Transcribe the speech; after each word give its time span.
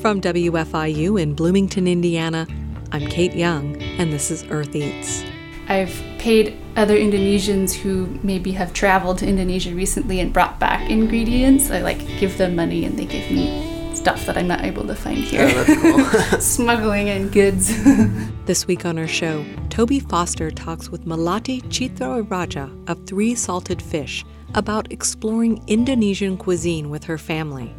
From 0.00 0.20
WFIU 0.20 1.20
in 1.20 1.34
Bloomington, 1.34 1.88
Indiana, 1.88 2.46
I'm 2.92 3.08
Kate 3.08 3.34
Young, 3.34 3.82
and 3.82 4.12
this 4.12 4.30
is 4.30 4.44
Earth 4.48 4.76
Eats. 4.76 5.24
I've 5.68 5.92
paid 6.18 6.56
other 6.76 6.96
Indonesians 6.96 7.74
who 7.74 8.06
maybe 8.22 8.52
have 8.52 8.72
traveled 8.72 9.18
to 9.18 9.26
Indonesia 9.26 9.74
recently 9.74 10.20
and 10.20 10.32
brought 10.32 10.60
back 10.60 10.88
ingredients. 10.88 11.72
I 11.72 11.80
like 11.80 11.98
give 12.20 12.38
them 12.38 12.54
money 12.54 12.84
and 12.84 12.96
they 12.96 13.06
give 13.06 13.28
me 13.28 13.92
stuff 13.92 14.24
that 14.26 14.38
I'm 14.38 14.46
not 14.46 14.64
able 14.64 14.86
to 14.86 14.94
find 14.94 15.18
here. 15.18 15.50
Oh, 15.52 15.64
cool. 15.82 16.40
Smuggling 16.40 17.08
in 17.08 17.28
goods. 17.30 17.72
this 18.44 18.68
week 18.68 18.86
on 18.86 18.98
our 18.98 19.08
show, 19.08 19.44
Toby 19.68 19.98
Foster 19.98 20.52
talks 20.52 20.90
with 20.90 21.06
Melati 21.06 21.60
Chitro 21.64 22.28
Raja 22.30 22.70
of 22.86 23.04
Three 23.04 23.34
Salted 23.34 23.82
Fish 23.82 24.24
about 24.54 24.92
exploring 24.92 25.60
Indonesian 25.66 26.36
cuisine 26.36 26.88
with 26.88 27.02
her 27.02 27.18
family. 27.18 27.74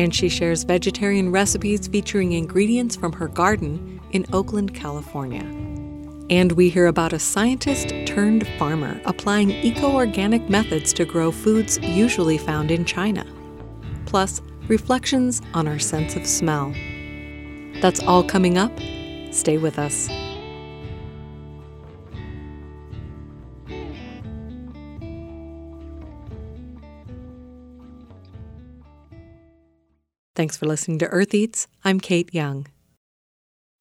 And 0.00 0.14
she 0.14 0.30
shares 0.30 0.64
vegetarian 0.64 1.30
recipes 1.30 1.86
featuring 1.86 2.32
ingredients 2.32 2.96
from 2.96 3.12
her 3.12 3.28
garden 3.28 4.00
in 4.12 4.24
Oakland, 4.32 4.74
California. 4.74 5.42
And 6.30 6.52
we 6.52 6.70
hear 6.70 6.86
about 6.86 7.12
a 7.12 7.18
scientist 7.18 7.92
turned 8.06 8.48
farmer 8.58 8.98
applying 9.04 9.50
eco 9.50 9.92
organic 9.92 10.48
methods 10.48 10.94
to 10.94 11.04
grow 11.04 11.30
foods 11.30 11.78
usually 11.82 12.38
found 12.38 12.70
in 12.70 12.86
China. 12.86 13.26
Plus, 14.06 14.40
reflections 14.68 15.42
on 15.52 15.68
our 15.68 15.78
sense 15.78 16.16
of 16.16 16.26
smell. 16.26 16.72
That's 17.82 18.00
all 18.00 18.24
coming 18.24 18.56
up. 18.56 18.72
Stay 19.34 19.58
with 19.58 19.78
us. 19.78 20.08
Thanks 30.40 30.56
for 30.56 30.64
listening 30.64 30.98
to 31.00 31.06
Earth 31.08 31.34
Eats. 31.34 31.68
I'm 31.84 32.00
Kate 32.00 32.32
Young. 32.32 32.66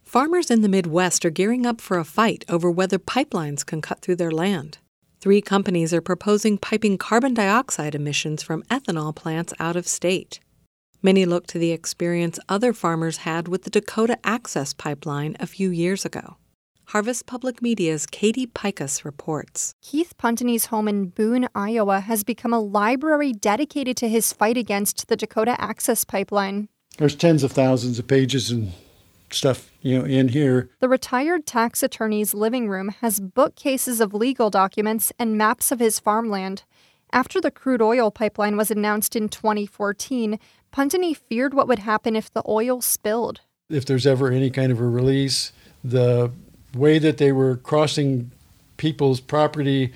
Farmers 0.04 0.52
in 0.52 0.62
the 0.62 0.68
Midwest 0.68 1.24
are 1.24 1.30
gearing 1.30 1.66
up 1.66 1.80
for 1.80 1.98
a 1.98 2.04
fight 2.04 2.44
over 2.50 2.70
whether 2.70 3.00
pipelines 3.00 3.66
can 3.66 3.82
cut 3.82 4.02
through 4.02 4.18
their 4.18 4.30
land. 4.30 4.78
Three 5.22 5.40
companies 5.40 5.94
are 5.94 6.02
proposing 6.02 6.58
piping 6.58 6.98
carbon 6.98 7.34
dioxide 7.34 7.96
emissions 7.96 8.44
from 8.44 8.64
ethanol 8.64 9.16
plants 9.16 9.54
out 9.58 9.78
of 9.78 9.88
state. 9.88 10.42
Many 11.02 11.24
look 11.26 11.48
to 11.48 11.60
the 11.60 11.72
experience 11.72 12.40
other 12.50 12.74
farmers 12.74 13.20
had 13.20 13.48
with 13.48 13.64
the 13.64 13.70
Dakota 13.70 14.20
Access 14.26 14.74
Pipeline 14.74 15.38
a 15.40 15.48
few 15.48 15.70
years 15.70 16.04
ago. 16.04 16.36
Harvest 16.90 17.28
Public 17.28 17.62
Media's 17.62 18.08
Katie 18.08 18.48
Peikes 18.48 19.06
reports. 19.06 19.76
Keith 19.80 20.18
Puntenney's 20.18 20.66
home 20.66 20.88
in 20.88 21.10
Boone, 21.10 21.48
Iowa 21.54 22.00
has 22.00 22.24
become 22.24 22.52
a 22.52 22.60
library 22.60 23.32
dedicated 23.32 23.96
to 23.98 24.10
his 24.10 24.34
fight 24.34 24.58
against 24.58 25.08
the 25.08 25.16
Dakota 25.16 25.56
Access 25.62 26.04
Pipeline. 26.04 26.68
There's 26.98 27.14
tens 27.14 27.44
of 27.44 27.52
thousands 27.52 28.00
of 28.00 28.08
pages 28.08 28.50
and 28.50 28.72
stuff, 29.30 29.72
you 29.84 30.00
know, 30.00 30.04
in 30.04 30.30
here. 30.30 30.72
The 30.80 30.90
retired 30.90 31.46
tax 31.46 31.84
attorney's 31.84 32.34
living 32.34 32.68
room 32.68 32.90
has 33.02 33.20
bookcases 33.20 34.02
of 34.02 34.16
legal 34.16 34.50
documents 34.50 35.14
and 35.20 35.38
maps 35.38 35.72
of 35.72 35.80
his 35.80 36.00
farmland. 36.00 36.64
After 37.12 37.40
the 37.40 37.52
crude 37.52 37.84
oil 37.84 38.10
pipeline 38.10 38.58
was 38.58 38.72
announced 38.72 39.16
in 39.16 39.30
2014, 39.30 40.40
Puntenney 40.74 41.16
feared 41.16 41.54
what 41.54 41.68
would 41.68 41.80
happen 41.80 42.16
if 42.16 42.34
the 42.34 42.42
oil 42.48 42.82
spilled. 42.82 43.42
If 43.70 43.86
there's 43.86 44.08
ever 44.08 44.32
any 44.32 44.50
kind 44.50 44.72
of 44.72 44.80
a 44.80 44.88
release, 44.88 45.52
the 45.84 46.32
way 46.74 47.00
that 47.00 47.18
they 47.18 47.32
were 47.32 47.58
crossing 47.58 48.32
people's 48.78 49.20
property 49.20 49.94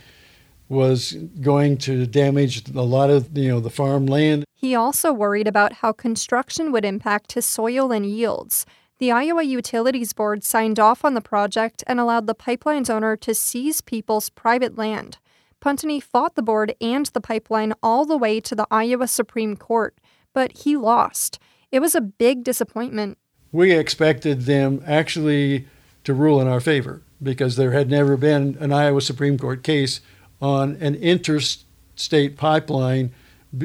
was 0.70 1.14
going 1.42 1.78
to 1.78 2.06
damage 2.06 2.70
a 2.74 2.82
lot 2.82 3.10
of 3.10 3.38
you 3.38 3.50
know 3.50 3.60
the 3.60 3.70
farmland. 3.70 4.46
He 4.56 4.76
also 4.76 5.12
worried 5.12 5.48
about 5.48 5.74
how 5.74 5.92
construction 5.92 6.72
would 6.72 6.86
impact 6.86 7.34
his 7.34 7.46
soil 7.46 7.92
and 7.92 8.06
yields. 8.06 8.66
The 9.00 9.12
Iowa 9.12 9.44
Utilities 9.44 10.14
Board 10.14 10.44
signed 10.44 10.80
off 10.80 11.04
on 11.04 11.14
the 11.14 11.22
project 11.22 11.84
and 11.88 12.00
allowed 12.00 12.28
the 12.28 12.36
pipeline's 12.36 12.90
owner 12.90 13.18
to 13.18 13.36
seize 13.36 13.82
people's 13.82 14.30
private 14.30 14.78
land. 14.78 15.18
Puntenney 15.62 16.02
fought 16.02 16.36
the 16.36 16.42
board 16.42 16.76
and 16.80 17.06
the 17.08 17.22
pipeline 17.22 17.74
all 17.82 18.06
the 18.06 18.18
way 18.18 18.40
to 18.40 18.56
the 18.56 18.68
Iowa 18.70 19.08
Supreme 19.08 19.56
Court, 19.56 19.98
but 20.34 20.60
he 20.60 20.78
lost. 20.78 21.40
It 21.72 21.80
was 21.80 21.96
a 21.96 22.02
big 22.02 22.44
disappointment. 22.44 23.18
We 23.52 23.72
expected 23.72 24.42
them 24.42 24.84
actually 24.86 25.68
to 26.04 26.14
rule 26.14 26.42
in 26.42 26.48
our 26.48 26.60
favor 26.60 27.02
because 27.22 27.56
there 27.56 27.72
had 27.72 27.90
never 27.90 28.18
been 28.18 28.58
an 28.60 28.72
Iowa 28.72 29.02
Supreme 29.02 29.38
Court 29.38 29.64
case 29.64 30.02
on 30.42 30.76
an 30.82 30.96
interstate 30.96 32.36
pipeline, 32.38 33.12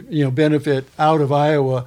you 0.09 0.25
know, 0.25 0.31
benefit 0.31 0.87
out 0.99 1.21
of 1.21 1.33
Iowa 1.33 1.87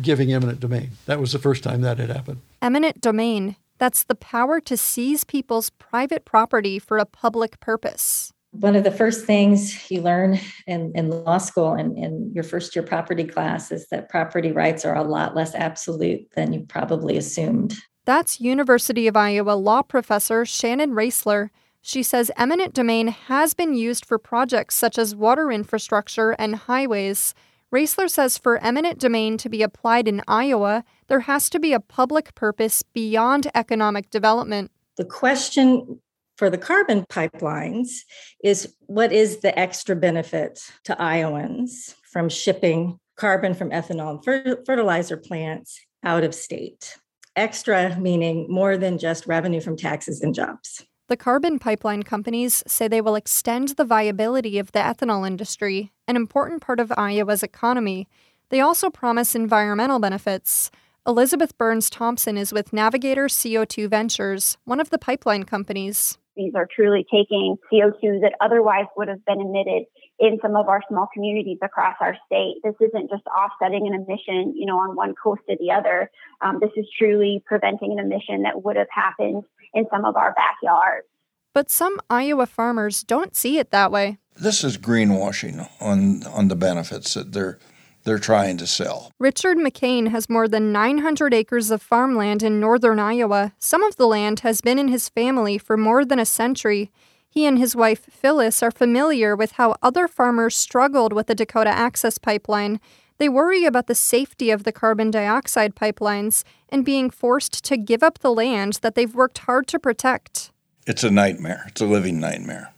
giving 0.00 0.32
eminent 0.32 0.60
domain. 0.60 0.92
That 1.06 1.20
was 1.20 1.32
the 1.32 1.38
first 1.38 1.62
time 1.62 1.80
that 1.82 1.98
had 1.98 2.10
happened. 2.10 2.40
Eminent 2.60 3.00
domain, 3.00 3.56
that's 3.78 4.04
the 4.04 4.14
power 4.14 4.60
to 4.60 4.76
seize 4.76 5.24
people's 5.24 5.70
private 5.70 6.24
property 6.24 6.78
for 6.78 6.98
a 6.98 7.06
public 7.06 7.58
purpose. 7.60 8.32
One 8.52 8.76
of 8.76 8.84
the 8.84 8.90
first 8.90 9.24
things 9.24 9.90
you 9.90 10.02
learn 10.02 10.38
in, 10.66 10.92
in 10.94 11.08
law 11.08 11.38
school 11.38 11.72
and 11.72 11.96
in 11.96 12.30
your 12.34 12.44
first 12.44 12.76
year 12.76 12.82
property 12.82 13.24
class 13.24 13.72
is 13.72 13.88
that 13.88 14.10
property 14.10 14.52
rights 14.52 14.84
are 14.84 14.94
a 14.94 15.02
lot 15.02 15.34
less 15.34 15.54
absolute 15.54 16.30
than 16.36 16.52
you 16.52 16.60
probably 16.68 17.16
assumed. 17.16 17.74
That's 18.04 18.40
University 18.40 19.06
of 19.06 19.16
Iowa 19.16 19.52
law 19.52 19.82
professor 19.82 20.44
Shannon 20.44 20.90
Roesler. 20.90 21.50
She 21.80 22.02
says 22.02 22.32
eminent 22.36 22.74
domain 22.74 23.08
has 23.08 23.54
been 23.54 23.74
used 23.74 24.04
for 24.04 24.18
projects 24.18 24.74
such 24.74 24.98
as 24.98 25.14
water 25.14 25.52
infrastructure 25.52 26.32
and 26.32 26.56
highways. 26.56 27.32
Roesler 27.72 28.10
says 28.10 28.38
for 28.38 28.58
eminent 28.58 28.98
domain 28.98 29.38
to 29.38 29.48
be 29.48 29.62
applied 29.62 30.08
in 30.08 30.20
Iowa, 30.26 30.84
there 31.06 31.20
has 31.20 31.48
to 31.50 31.60
be 31.60 31.72
a 31.72 31.80
public 31.80 32.34
purpose 32.34 32.82
beyond 32.82 33.46
economic 33.54 34.10
development. 34.10 34.72
The 34.96 35.04
question 35.04 36.00
for 36.36 36.50
the 36.50 36.58
carbon 36.58 37.04
pipelines 37.08 38.00
is 38.42 38.74
what 38.86 39.12
is 39.12 39.38
the 39.38 39.56
extra 39.56 39.94
benefit 39.94 40.60
to 40.84 41.00
Iowans 41.00 41.94
from 42.10 42.28
shipping 42.28 42.98
carbon 43.16 43.54
from 43.54 43.70
ethanol 43.70 44.20
and 44.26 44.58
fertilizer 44.66 45.16
plants 45.16 45.80
out 46.04 46.24
of 46.24 46.34
state? 46.34 46.96
Extra 47.36 47.96
meaning 47.98 48.46
more 48.48 48.76
than 48.76 48.98
just 48.98 49.26
revenue 49.26 49.60
from 49.60 49.76
taxes 49.76 50.20
and 50.20 50.34
jobs. 50.34 50.84
The 51.08 51.16
carbon 51.16 51.58
pipeline 51.58 52.04
companies 52.04 52.62
say 52.66 52.88
they 52.88 53.00
will 53.00 53.16
extend 53.16 53.70
the 53.70 53.84
viability 53.84 54.58
of 54.58 54.72
the 54.72 54.78
ethanol 54.78 55.26
industry, 55.26 55.92
an 56.08 56.16
important 56.16 56.62
part 56.62 56.80
of 56.80 56.92
Iowa's 56.96 57.42
economy. 57.42 58.08
They 58.48 58.60
also 58.60 58.88
promise 58.88 59.34
environmental 59.34 59.98
benefits. 59.98 60.70
Elizabeth 61.06 61.58
Burns 61.58 61.90
Thompson 61.90 62.38
is 62.38 62.52
with 62.52 62.72
Navigator 62.72 63.26
CO2 63.26 63.90
Ventures, 63.90 64.56
one 64.64 64.80
of 64.80 64.90
the 64.90 64.98
pipeline 64.98 65.42
companies. 65.42 66.16
These 66.36 66.54
are 66.54 66.68
truly 66.74 67.04
taking 67.10 67.56
CO2 67.70 68.20
that 68.22 68.34
otherwise 68.40 68.86
would 68.96 69.08
have 69.08 69.24
been 69.24 69.40
emitted 69.40 69.84
in 70.22 70.38
some 70.40 70.54
of 70.54 70.68
our 70.68 70.80
small 70.88 71.08
communities 71.12 71.58
across 71.62 71.96
our 72.00 72.16
state. 72.24 72.54
This 72.62 72.76
isn't 72.80 73.10
just 73.10 73.24
offsetting 73.26 73.88
an 73.88 73.94
emission, 73.94 74.54
you 74.56 74.66
know, 74.66 74.78
on 74.78 74.94
one 74.94 75.14
coast 75.20 75.42
to 75.50 75.56
the 75.58 75.72
other. 75.72 76.12
Um, 76.40 76.60
this 76.60 76.70
is 76.76 76.86
truly 76.96 77.42
preventing 77.44 77.90
an 77.92 77.98
emission 77.98 78.42
that 78.42 78.62
would 78.64 78.76
have 78.76 78.86
happened 78.88 79.42
in 79.74 79.84
some 79.90 80.04
of 80.04 80.14
our 80.14 80.32
backyards. 80.32 81.08
But 81.52 81.70
some 81.70 82.00
Iowa 82.08 82.46
farmers 82.46 83.02
don't 83.02 83.34
see 83.34 83.58
it 83.58 83.72
that 83.72 83.90
way. 83.90 84.18
This 84.36 84.62
is 84.62 84.78
greenwashing 84.78 85.68
on 85.80 86.24
on 86.24 86.46
the 86.48 86.56
benefits 86.56 87.14
that 87.14 87.32
they're 87.32 87.58
they're 88.04 88.18
trying 88.18 88.58
to 88.58 88.66
sell. 88.66 89.10
Richard 89.18 89.58
McCain 89.58 90.08
has 90.08 90.30
more 90.30 90.48
than 90.48 90.72
900 90.72 91.34
acres 91.34 91.70
of 91.70 91.82
farmland 91.82 92.42
in 92.42 92.60
northern 92.60 92.98
Iowa. 92.98 93.52
Some 93.58 93.82
of 93.82 93.96
the 93.96 94.06
land 94.06 94.40
has 94.40 94.60
been 94.60 94.78
in 94.78 94.88
his 94.88 95.08
family 95.08 95.58
for 95.58 95.76
more 95.76 96.04
than 96.04 96.18
a 96.18 96.24
century. 96.24 96.90
He 97.32 97.46
and 97.46 97.56
his 97.56 97.74
wife, 97.74 98.04
Phyllis, 98.10 98.62
are 98.62 98.70
familiar 98.70 99.34
with 99.34 99.52
how 99.52 99.74
other 99.82 100.06
farmers 100.06 100.54
struggled 100.54 101.14
with 101.14 101.28
the 101.28 101.34
Dakota 101.34 101.70
Access 101.70 102.18
Pipeline. 102.18 102.78
They 103.16 103.30
worry 103.30 103.64
about 103.64 103.86
the 103.86 103.94
safety 103.94 104.50
of 104.50 104.64
the 104.64 104.72
carbon 104.72 105.10
dioxide 105.10 105.74
pipelines 105.74 106.44
and 106.68 106.84
being 106.84 107.08
forced 107.08 107.64
to 107.64 107.78
give 107.78 108.02
up 108.02 108.18
the 108.18 108.34
land 108.34 108.80
that 108.82 108.94
they've 108.94 109.14
worked 109.14 109.38
hard 109.38 109.66
to 109.68 109.78
protect. 109.78 110.50
It's 110.86 111.04
a 111.04 111.10
nightmare. 111.10 111.64
It's 111.68 111.80
a 111.80 111.86
living 111.86 112.20
nightmare 112.20 112.74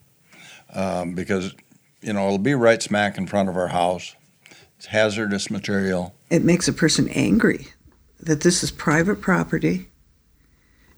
um, 0.73 1.17
because, 1.17 1.53
you 2.01 2.13
know, 2.13 2.27
it'll 2.27 2.39
be 2.39 2.55
right 2.55 2.81
smack 2.81 3.19
in 3.19 3.27
front 3.27 3.49
of 3.49 3.57
our 3.57 3.69
house 3.69 4.15
it's 4.85 4.91
hazardous 4.91 5.51
material. 5.51 6.15
It 6.29 6.45
makes 6.45 6.69
a 6.69 6.73
person 6.73 7.09
angry 7.09 7.69
that 8.21 8.43
this 8.43 8.63
is 8.63 8.71
private 8.71 9.21
property 9.21 9.89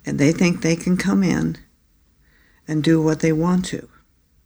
and 0.04 0.18
they 0.18 0.32
think 0.32 0.60
they 0.60 0.74
can 0.74 0.96
come 0.96 1.22
in 1.22 1.56
and 2.68 2.82
do 2.82 3.00
what 3.00 3.20
they 3.20 3.32
want 3.32 3.64
to. 3.66 3.88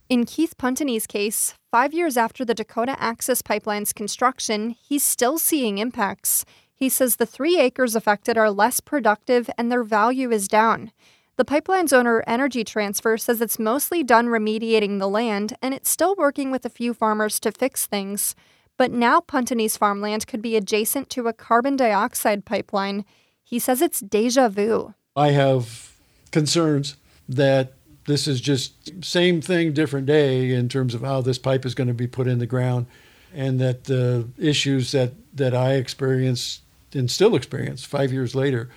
In 0.08 0.26
Keith 0.26 0.56
Puntenney's 0.58 1.06
case, 1.06 1.55
five 1.70 1.94
years 1.94 2.17
after 2.17 2.44
the 2.44 2.55
Dakota 2.55 2.96
Access 2.99 3.43
Pipeline's 3.43 3.93
construction, 3.93 4.70
he's 4.70 5.05
still 5.05 5.38
seeing 5.38 5.78
impacts. 5.78 6.44
He 6.75 6.88
says 6.88 7.17
the 7.17 7.26
three 7.26 7.61
acres 7.61 7.94
affected 7.94 8.37
are 8.37 8.50
less 8.50 8.81
productive 8.81 9.49
and 9.56 9.70
their 9.70 9.84
value 9.84 10.32
is 10.32 10.49
down. 10.49 10.90
The 11.37 11.44
pipeline's 11.44 11.93
owner, 11.93 12.25
Energy 12.26 12.64
Transfer, 12.64 13.17
says 13.17 13.40
it's 13.40 13.58
mostly 13.58 14.02
done 14.02 14.26
remediating 14.26 14.99
the 14.99 15.08
land 15.08 15.56
and 15.62 15.73
it's 15.73 15.88
still 15.88 16.14
working 16.16 16.50
with 16.50 16.66
a 16.66 16.70
few 16.70 16.93
farmers 16.93 17.38
to 17.40 17.52
fix 17.52 17.87
things. 17.87 18.34
But 18.76 18.90
now 18.93 19.20
Puntenney's 19.20 19.76
farmland 19.76 20.26
could 20.26 20.43
be 20.43 20.56
adjacent 20.56 21.08
to 21.11 21.28
a 21.28 21.32
carbon 21.32 21.76
dioxide 21.76 22.44
pipeline. 22.44 23.05
He 23.43 23.58
says 23.58 23.81
it's 23.81 24.00
deja 24.00 24.49
vu. 24.49 24.94
I 25.14 25.31
have 25.31 25.96
concerns 26.31 26.96
that 27.28 27.75
this 28.11 28.27
is 28.27 28.41
just 28.41 29.05
same 29.05 29.41
thing, 29.41 29.73
different 29.73 30.07
day 30.07 30.53
in 30.53 30.69
terms 30.69 30.95
of 30.95 31.03
how 31.03 31.21
this 31.21 31.39
pipe 31.39 31.65
is 31.65 31.75
going 31.75 31.89
to 31.89 31.95
be 31.95 32.09
put 32.09 32.27
in 32.27 32.41
the 32.41 32.47
ground, 32.47 32.87
and 33.33 33.61
that 33.61 33.85
the 33.85 34.29
issues 34.37 34.91
that, 34.93 35.12
that 35.33 35.55
I 35.55 35.75
experienced 35.75 36.62
and 36.93 37.09
still 37.09 37.37
experience 37.37 37.85
five 37.85 38.12
years 38.12 38.35
later 38.35 38.69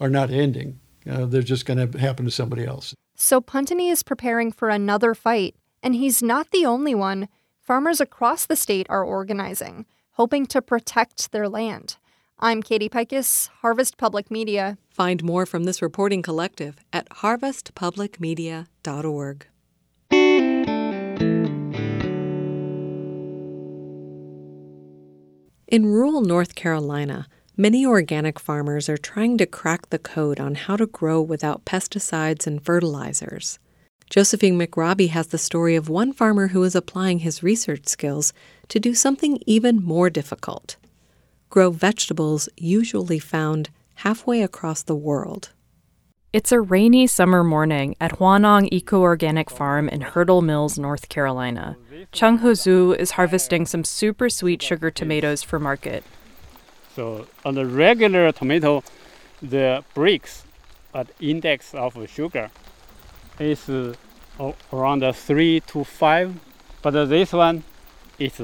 are 0.00 0.10
not 0.10 0.30
ending. 0.30 0.80
Uh, 1.08 1.26
they're 1.26 1.42
just 1.42 1.64
going 1.64 1.90
to 1.90 1.98
happen 1.98 2.24
to 2.24 2.30
somebody 2.30 2.64
else. 2.64 2.94
So 3.14 3.40
Puntenney 3.40 3.90
is 3.90 4.02
preparing 4.02 4.50
for 4.50 4.68
another 4.68 5.14
fight, 5.14 5.54
and 5.82 5.94
he's 5.94 6.20
not 6.22 6.50
the 6.50 6.66
only 6.66 6.94
one. 6.94 7.28
Farmers 7.60 8.00
across 8.00 8.46
the 8.46 8.56
state 8.56 8.88
are 8.90 9.04
organizing, 9.04 9.86
hoping 10.12 10.44
to 10.46 10.60
protect 10.60 11.30
their 11.30 11.48
land. 11.48 11.96
I'm 12.44 12.60
Katie 12.60 12.88
Peikes, 12.88 13.50
Harvest 13.60 13.98
Public 13.98 14.28
Media. 14.28 14.76
Find 14.90 15.22
more 15.22 15.46
from 15.46 15.62
this 15.62 15.80
reporting 15.80 16.22
collective 16.22 16.74
at 16.92 17.08
harvestpublicmedia.org. 17.08 19.46
In 25.68 25.86
rural 25.86 26.22
North 26.22 26.56
Carolina, 26.56 27.28
many 27.56 27.86
organic 27.86 28.40
farmers 28.40 28.88
are 28.88 28.98
trying 28.98 29.38
to 29.38 29.46
crack 29.46 29.90
the 29.90 30.00
code 30.00 30.40
on 30.40 30.56
how 30.56 30.74
to 30.74 30.86
grow 30.86 31.22
without 31.22 31.64
pesticides 31.64 32.48
and 32.48 32.60
fertilizers. 32.60 33.60
Josephine 34.10 34.58
McRobbie 34.58 35.10
has 35.10 35.28
the 35.28 35.38
story 35.38 35.76
of 35.76 35.88
one 35.88 36.12
farmer 36.12 36.48
who 36.48 36.64
is 36.64 36.74
applying 36.74 37.20
his 37.20 37.44
research 37.44 37.86
skills 37.86 38.32
to 38.66 38.80
do 38.80 38.94
something 38.94 39.38
even 39.46 39.80
more 39.80 40.10
difficult 40.10 40.74
grow 41.52 41.70
vegetables 41.70 42.48
usually 42.56 43.18
found 43.18 43.68
halfway 43.96 44.42
across 44.42 44.82
the 44.82 44.96
world. 44.96 45.50
It's 46.32 46.50
a 46.50 46.62
rainy 46.62 47.06
summer 47.06 47.44
morning 47.44 47.94
at 48.00 48.12
Huanong 48.12 48.68
Eco 48.72 49.02
Organic 49.02 49.50
Farm 49.50 49.86
in 49.86 50.00
Hurdle 50.00 50.40
Mills, 50.40 50.78
North 50.78 51.10
Carolina. 51.10 51.76
Chung 52.10 52.38
Ho 52.38 52.52
Zhu 52.52 52.96
is 52.96 53.12
harvesting 53.12 53.66
some 53.66 53.84
super 53.84 54.30
sweet 54.30 54.62
sugar 54.62 54.90
tomatoes 54.90 55.42
for 55.42 55.58
market. 55.58 56.04
So, 56.96 57.26
on 57.44 57.54
the 57.54 57.66
regular 57.66 58.32
tomato, 58.32 58.82
the 59.42 59.84
Brix 59.94 60.44
at 60.94 61.10
index 61.20 61.74
of 61.74 61.92
sugar 62.08 62.50
is 63.38 63.68
uh, 63.68 63.92
around 64.72 65.04
3 65.14 65.60
to 65.60 65.84
5, 65.84 66.40
but 66.80 67.08
this 67.10 67.34
one 67.34 67.62
is 68.18 68.40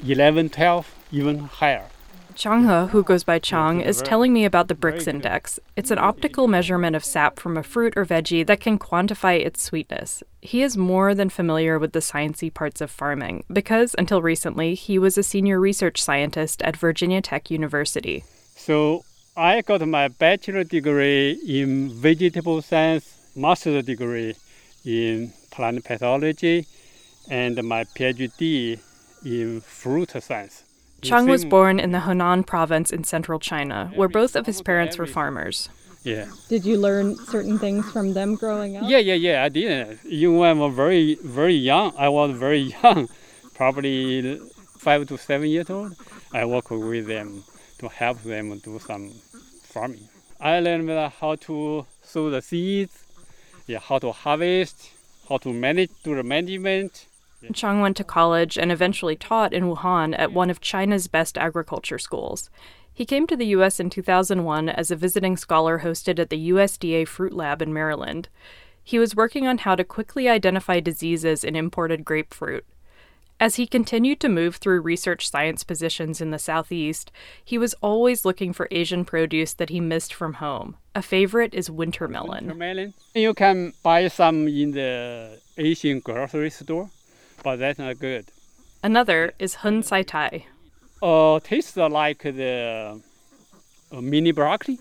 11, 0.00 0.50
12, 0.50 0.94
even 1.10 1.38
higher. 1.40 1.88
Changhe, 2.36 2.90
who 2.90 3.02
goes 3.02 3.24
by 3.24 3.38
Chang, 3.38 3.80
is 3.80 4.02
telling 4.02 4.32
me 4.32 4.44
about 4.44 4.68
the 4.68 4.74
Brix 4.74 5.08
Index. 5.08 5.58
It's 5.74 5.90
an 5.90 5.98
optical 5.98 6.46
measurement 6.46 6.94
of 6.94 7.02
sap 7.02 7.40
from 7.40 7.56
a 7.56 7.62
fruit 7.62 7.94
or 7.96 8.04
veggie 8.04 8.46
that 8.46 8.60
can 8.60 8.78
quantify 8.78 9.40
its 9.40 9.62
sweetness. 9.62 10.22
He 10.42 10.62
is 10.62 10.76
more 10.76 11.14
than 11.14 11.30
familiar 11.30 11.78
with 11.78 11.92
the 11.92 12.00
sciencey 12.00 12.52
parts 12.52 12.82
of 12.82 12.90
farming 12.90 13.44
because, 13.50 13.96
until 13.98 14.20
recently, 14.20 14.74
he 14.74 14.98
was 14.98 15.16
a 15.16 15.22
senior 15.22 15.58
research 15.58 16.00
scientist 16.00 16.60
at 16.60 16.76
Virginia 16.76 17.22
Tech 17.22 17.50
University. 17.50 18.22
So 18.54 19.02
I 19.34 19.62
got 19.62 19.80
my 19.88 20.08
bachelor 20.08 20.64
degree 20.64 21.40
in 21.48 21.88
vegetable 21.88 22.60
science, 22.60 23.30
master's 23.34 23.84
degree 23.84 24.34
in 24.84 25.32
plant 25.50 25.82
pathology, 25.84 26.66
and 27.30 27.64
my 27.64 27.84
PhD 27.84 28.78
in 29.24 29.62
fruit 29.62 30.10
science. 30.22 30.62
Chang 31.02 31.26
was 31.26 31.44
born 31.44 31.78
in 31.78 31.92
the 31.92 32.00
Henan 32.00 32.46
province 32.46 32.90
in 32.90 33.04
central 33.04 33.38
China, 33.38 33.92
where 33.94 34.08
both 34.08 34.34
of 34.34 34.46
his 34.46 34.62
parents 34.62 34.98
were 34.98 35.06
farmers. 35.06 35.68
Yeah. 36.02 36.26
Did 36.48 36.64
you 36.64 36.78
learn 36.78 37.16
certain 37.16 37.58
things 37.58 37.90
from 37.90 38.12
them 38.12 38.36
growing 38.36 38.76
up? 38.76 38.84
Yeah, 38.86 38.98
yeah, 38.98 39.14
yeah. 39.14 39.44
I 39.44 39.48
did. 39.48 39.98
Even 40.04 40.38
when 40.38 40.56
I 40.56 40.60
was 40.60 40.74
very, 40.74 41.16
very 41.16 41.54
young, 41.54 41.92
I 41.98 42.08
was 42.08 42.36
very 42.36 42.74
young, 42.82 43.08
probably 43.54 44.40
five 44.78 45.06
to 45.08 45.18
seven 45.18 45.48
years 45.48 45.68
old. 45.68 45.96
I 46.32 46.44
worked 46.44 46.70
with 46.70 47.06
them 47.06 47.42
to 47.78 47.88
help 47.88 48.22
them 48.22 48.56
do 48.58 48.78
some 48.78 49.10
farming. 49.62 50.08
I 50.40 50.60
learned 50.60 50.90
how 51.20 51.34
to 51.34 51.86
sow 52.02 52.30
the 52.30 52.40
seeds, 52.40 53.04
yeah, 53.66 53.80
how 53.80 53.98
to 53.98 54.12
harvest, 54.12 54.90
how 55.28 55.38
to 55.38 55.52
manage, 55.52 55.90
do 56.04 56.14
the 56.14 56.22
management, 56.22 57.06
Chang 57.52 57.80
went 57.80 57.96
to 57.96 58.04
college 58.04 58.56
and 58.56 58.72
eventually 58.72 59.16
taught 59.16 59.52
in 59.52 59.64
Wuhan 59.64 60.14
at 60.18 60.32
one 60.32 60.50
of 60.50 60.60
China's 60.60 61.06
best 61.06 61.36
agriculture 61.36 61.98
schools. 61.98 62.50
He 62.92 63.04
came 63.04 63.26
to 63.26 63.36
the 63.36 63.46
U.S. 63.48 63.78
in 63.78 63.90
2001 63.90 64.70
as 64.70 64.90
a 64.90 64.96
visiting 64.96 65.36
scholar 65.36 65.80
hosted 65.80 66.18
at 66.18 66.30
the 66.30 66.50
USDA 66.50 67.06
Fruit 67.06 67.32
Lab 67.32 67.60
in 67.60 67.72
Maryland. 67.72 68.28
He 68.82 68.98
was 68.98 69.14
working 69.14 69.46
on 69.46 69.58
how 69.58 69.74
to 69.74 69.84
quickly 69.84 70.28
identify 70.28 70.80
diseases 70.80 71.44
in 71.44 71.56
imported 71.56 72.04
grapefruit. 72.04 72.64
As 73.38 73.56
he 73.56 73.66
continued 73.66 74.18
to 74.20 74.30
move 74.30 74.56
through 74.56 74.80
research 74.80 75.28
science 75.28 75.62
positions 75.62 76.22
in 76.22 76.30
the 76.30 76.38
Southeast, 76.38 77.12
he 77.44 77.58
was 77.58 77.74
always 77.82 78.24
looking 78.24 78.54
for 78.54 78.66
Asian 78.70 79.04
produce 79.04 79.52
that 79.52 79.68
he 79.68 79.78
missed 79.78 80.14
from 80.14 80.34
home. 80.34 80.76
A 80.94 81.02
favorite 81.02 81.52
is 81.52 81.68
winter 81.68 82.08
melon. 82.08 82.46
Winter 82.46 82.54
melon. 82.54 82.94
You 83.14 83.34
can 83.34 83.74
buy 83.82 84.08
some 84.08 84.48
in 84.48 84.70
the 84.70 85.38
Asian 85.58 86.00
grocery 86.00 86.48
store 86.48 86.88
but 87.46 87.60
that's 87.60 87.78
not 87.78 87.96
good. 88.00 88.24
Another 88.82 89.32
is 89.38 89.62
Hun 89.62 89.84
Sai 89.84 90.02
Tai. 90.02 90.44
Uh, 91.00 91.38
tastes 91.38 91.76
like 91.76 92.24
the 92.24 93.00
uh, 93.92 94.00
mini 94.00 94.32
broccoli, 94.32 94.80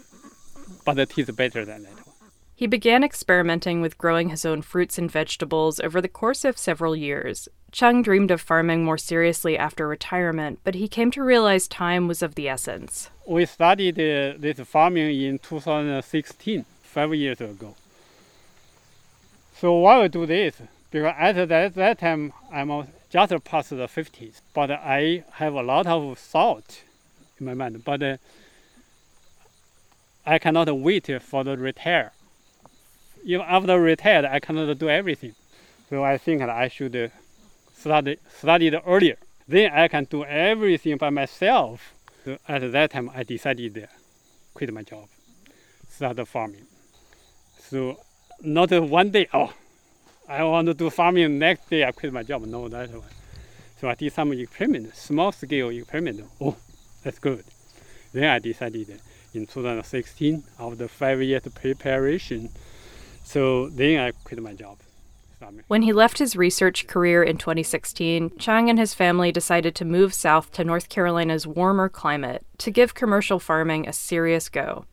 but 0.84 0.98
it 0.98 1.12
tastes 1.12 1.30
better 1.30 1.64
than 1.64 1.84
that 1.84 1.94
one. 1.94 2.16
He 2.56 2.66
began 2.66 3.04
experimenting 3.04 3.82
with 3.82 4.00
growing 4.00 4.30
his 4.30 4.46
own 4.46 4.64
fruits 4.64 4.98
and 4.98 5.12
vegetables 5.12 5.80
over 5.80 6.02
the 6.02 6.08
course 6.08 6.44
of 6.44 6.58
several 6.58 6.96
years. 6.96 7.48
Chung 7.72 8.02
dreamed 8.02 8.32
of 8.32 8.42
farming 8.42 8.84
more 8.84 8.98
seriously 8.98 9.56
after 9.56 9.88
retirement, 9.88 10.58
but 10.64 10.74
he 10.74 10.88
came 10.88 11.12
to 11.12 11.22
realize 11.22 11.68
time 11.68 12.08
was 12.08 12.24
of 12.24 12.34
the 12.34 12.50
essence. 12.50 13.12
We 13.28 13.46
started 13.46 14.00
uh, 14.00 14.40
this 14.40 14.60
farming 14.62 15.22
in 15.22 15.38
2016, 15.38 16.66
five 16.82 17.14
years 17.14 17.42
ago. 17.42 17.76
So 19.62 19.76
why 19.76 20.02
we 20.02 20.08
do 20.08 20.26
this? 20.26 20.56
Because 20.96 21.14
at 21.20 21.50
that, 21.50 21.76
that 21.76 22.00
time 22.00 22.32
I'm 22.50 22.88
just 23.10 23.44
past 23.44 23.70
the 23.72 23.76
50s, 23.76 24.40
but 24.54 24.72
I 24.72 25.26
have 25.34 25.54
a 25.54 25.62
lot 25.62 25.88
of 25.88 26.18
thought 26.18 26.84
in 27.38 27.46
my 27.46 27.54
mind, 27.54 27.84
but 27.84 28.02
uh, 28.02 28.16
I 30.26 30.40
cannot 30.40 30.74
wait 30.74 31.10
for 31.22 31.44
the 31.44 31.58
retire. 31.58 32.14
Even 33.26 33.46
after 33.46 33.78
retired, 33.78 34.24
I 34.24 34.40
cannot 34.40 34.78
do 34.78 34.88
everything. 34.88 35.36
So 35.90 36.02
I 36.06 36.18
think 36.18 36.40
that 36.40 36.50
I 36.50 36.70
should 36.70 37.12
study, 37.76 38.18
study 38.34 38.68
it 38.68 38.82
earlier. 38.88 39.18
Then 39.50 39.74
I 39.74 39.90
can 39.90 40.06
do 40.06 40.24
everything 40.24 40.96
by 40.96 41.10
myself. 41.10 41.94
So 42.24 42.38
at 42.48 42.72
that 42.72 42.92
time, 42.92 43.12
I 43.14 43.24
decided 43.24 43.74
to 43.74 43.90
quit 44.54 44.74
my 44.74 44.84
job, 44.84 45.10
start 45.90 46.26
farming. 46.26 46.68
So 47.60 48.00
not 48.42 48.72
one 48.72 49.10
day, 49.10 49.28
oh, 49.34 49.52
I 50.28 50.44
want 50.44 50.68
to 50.68 50.74
do 50.74 50.90
farming 50.90 51.38
next 51.38 51.70
day. 51.70 51.86
I 51.86 51.92
quit 51.92 52.12
my 52.12 52.24
job. 52.24 52.46
No, 52.46 52.68
that 52.68 52.90
one. 52.90 53.04
So 53.80 53.90
I 53.90 53.96
did 53.96 54.12
some 54.14 54.32
experiment, 54.32 54.96
small 54.96 55.32
scale 55.32 55.70
experiment. 55.70 56.22
Oh, 56.42 56.56
that's 57.04 57.20
good. 57.20 57.44
Then 58.14 58.24
I 58.24 58.40
decided 58.40 59.02
in 59.34 59.46
2016, 59.46 60.44
after 60.60 60.88
five 60.88 61.22
years 61.22 61.44
preparation, 61.54 62.50
so 63.24 63.70
then 63.70 64.00
I 64.00 64.12
quit 64.24 64.42
my 64.42 64.54
job. 64.54 64.78
When 65.68 65.84
he 65.84 65.94
left 65.94 66.18
his 66.18 66.36
research 66.36 66.88
career 66.88 67.22
in 67.22 67.38
2016, 67.38 68.38
Chang 68.40 68.70
and 68.70 68.80
his 68.80 68.94
family 68.94 69.32
decided 69.32 69.76
to 69.76 69.86
move 69.86 70.14
south 70.14 70.52
to 70.54 70.64
North 70.64 70.90
Carolina's 70.90 71.46
warmer 71.46 71.90
climate 71.90 72.44
to 72.60 72.72
give 72.72 72.96
commercial 72.96 73.40
farming 73.40 73.88
a 73.88 73.94
serious 73.94 74.50
go. 74.50 74.86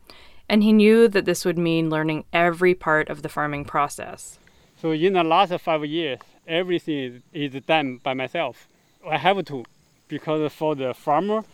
And 0.49 0.61
he 0.61 0.73
knew 0.73 1.07
that 1.07 1.25
this 1.25 1.45
would 1.45 1.57
mean 1.57 1.89
learning 1.89 2.25
every 2.33 2.75
part 2.75 3.09
of 3.09 3.21
the 3.21 3.29
farming 3.29 3.65
process. 3.65 4.37
So 4.83 4.91
in 4.91 5.13
the 5.13 5.23
last 5.23 5.57
five 5.61 5.85
years, 5.85 6.19
everything 6.45 7.23
is, 7.31 7.53
done 7.63 8.01
by 8.03 8.13
myself. 8.13 8.67
I 9.09 9.17
have 9.17 9.45
to, 9.45 9.63
because 10.09 10.51
for 10.51 10.75
the 10.75 10.93
farmer, 10.93 11.45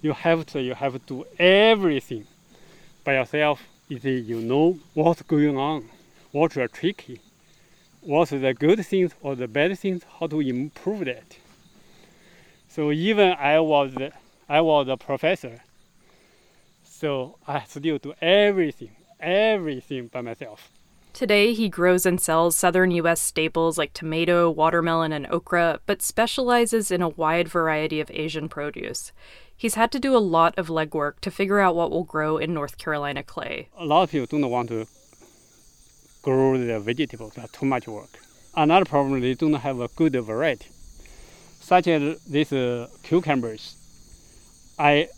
you 0.00 0.14
have 0.14 0.46
to 0.46 0.62
you 0.62 0.72
have 0.72 0.94
to 0.94 0.98
do 1.00 1.26
everything 1.38 2.26
by 3.04 3.16
yourself. 3.16 3.60
You 3.88 3.98
you 3.98 4.40
know 4.40 4.78
what's 4.94 5.20
going 5.20 5.58
on, 5.58 5.90
what's 6.32 6.56
tricky, 6.72 7.20
what's 8.00 8.30
the 8.30 8.54
good 8.54 8.86
things 8.86 9.12
or 9.20 9.36
the 9.36 9.48
bad 9.48 9.78
things, 9.78 10.04
how 10.18 10.26
to 10.26 10.40
improve 10.40 11.04
that. 11.04 11.36
So 12.70 12.90
even 12.90 13.34
I 13.38 13.60
was 13.60 13.92
I 14.48 14.62
was 14.62 14.88
a 14.88 14.96
professor, 14.96 15.60
so 16.84 17.36
I 17.46 17.64
still 17.64 17.98
do 17.98 18.14
everything, 18.22 18.92
everything 19.20 20.06
by 20.06 20.22
myself. 20.22 20.70
Today, 21.18 21.52
he 21.52 21.68
grows 21.68 22.06
and 22.06 22.20
sells 22.20 22.54
southern 22.54 22.92
U.S. 22.92 23.20
staples 23.20 23.76
like 23.76 23.92
tomato, 23.92 24.48
watermelon, 24.48 25.12
and 25.12 25.26
okra, 25.32 25.80
but 25.84 26.00
specializes 26.00 26.92
in 26.92 27.02
a 27.02 27.08
wide 27.08 27.48
variety 27.48 27.98
of 27.98 28.08
Asian 28.12 28.48
produce. 28.48 29.10
He's 29.56 29.74
had 29.74 29.90
to 29.90 29.98
do 29.98 30.16
a 30.16 30.22
lot 30.36 30.56
of 30.56 30.68
legwork 30.68 31.18
to 31.22 31.32
figure 31.32 31.58
out 31.58 31.74
what 31.74 31.90
will 31.90 32.04
grow 32.04 32.36
in 32.36 32.54
North 32.54 32.78
Carolina 32.78 33.24
clay. 33.24 33.68
A 33.76 33.84
lot 33.84 34.04
of 34.04 34.12
people 34.12 34.28
don't 34.38 34.48
want 34.48 34.68
to 34.68 34.86
grow 36.22 36.56
the 36.56 36.78
vegetables, 36.78 37.32
that's 37.34 37.50
too 37.50 37.66
much 37.66 37.88
work. 37.88 38.20
Another 38.54 38.84
problem, 38.84 39.20
they 39.20 39.34
don't 39.34 39.54
have 39.54 39.80
a 39.80 39.88
good 39.96 40.12
variety, 40.24 40.68
such 41.58 41.88
as 41.88 42.22
these 42.26 42.52
uh, 42.52 42.86
cucumbers. 43.02 43.74
I 44.78 45.08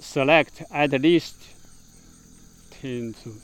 select 0.00 0.64
at 0.72 0.90
least 0.90 1.36
10 2.82 3.14
to 3.22 3.36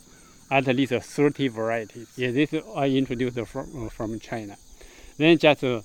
at 0.52 0.66
least 0.66 0.92
30 0.92 1.48
varieties. 1.48 2.08
Yeah, 2.16 2.30
this 2.30 2.54
I 2.76 2.88
introduced 2.88 3.38
from, 3.46 3.88
from 3.88 4.20
China. 4.20 4.56
Then 5.16 5.38
just 5.38 5.64
uh, 5.64 5.80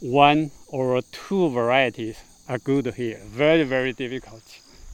one 0.00 0.52
or 0.68 1.02
two 1.02 1.50
varieties 1.50 2.18
are 2.48 2.58
good 2.58 2.94
here. 2.94 3.20
Very, 3.26 3.64
very 3.64 3.92
difficult. 3.92 4.42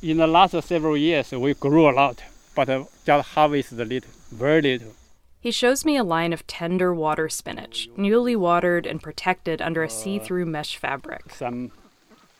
In 0.03 0.17
the 0.19 0.26
last 0.26 0.61
several 0.62 0.97
years, 0.97 1.33
we 1.33 1.55
grew 1.55 1.91
a 1.91 1.93
lot, 1.93 2.23
but 2.55 2.69
uh, 2.69 2.85
just 3.05 3.29
harvest 3.31 3.73
a 3.73 3.85
little, 3.85 4.11
very 4.33 4.62
little. 4.62 4.93
He 5.41 5.50
shows 5.50 5.85
me 5.85 5.97
a 5.97 6.05
line 6.05 6.33
of 6.33 6.47
tender 6.47 6.95
water 6.95 7.29
spinach, 7.29 7.88
newly 7.97 8.35
watered 8.35 8.87
and 8.87 9.03
protected 9.03 9.61
under 9.62 9.83
a 9.83 9.91
see-through 9.91 10.47
mesh 10.47 10.76
fabric. 10.76 11.33
Some, 11.33 11.71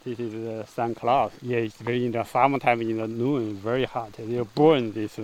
this 0.05 0.19
is 0.19 0.33
the 0.33 0.65
sunflower. 0.67 1.33
Yeah, 1.43 1.59
it's 1.59 1.77
very 1.77 2.05
in 2.07 2.13
the 2.13 2.25
summertime 2.25 2.81
in 2.81 2.97
the 2.97 3.07
noon, 3.07 3.57
very 3.57 3.85
hot. 3.85 4.15
They 4.15 4.41
burn 4.55 4.93
this 4.93 5.21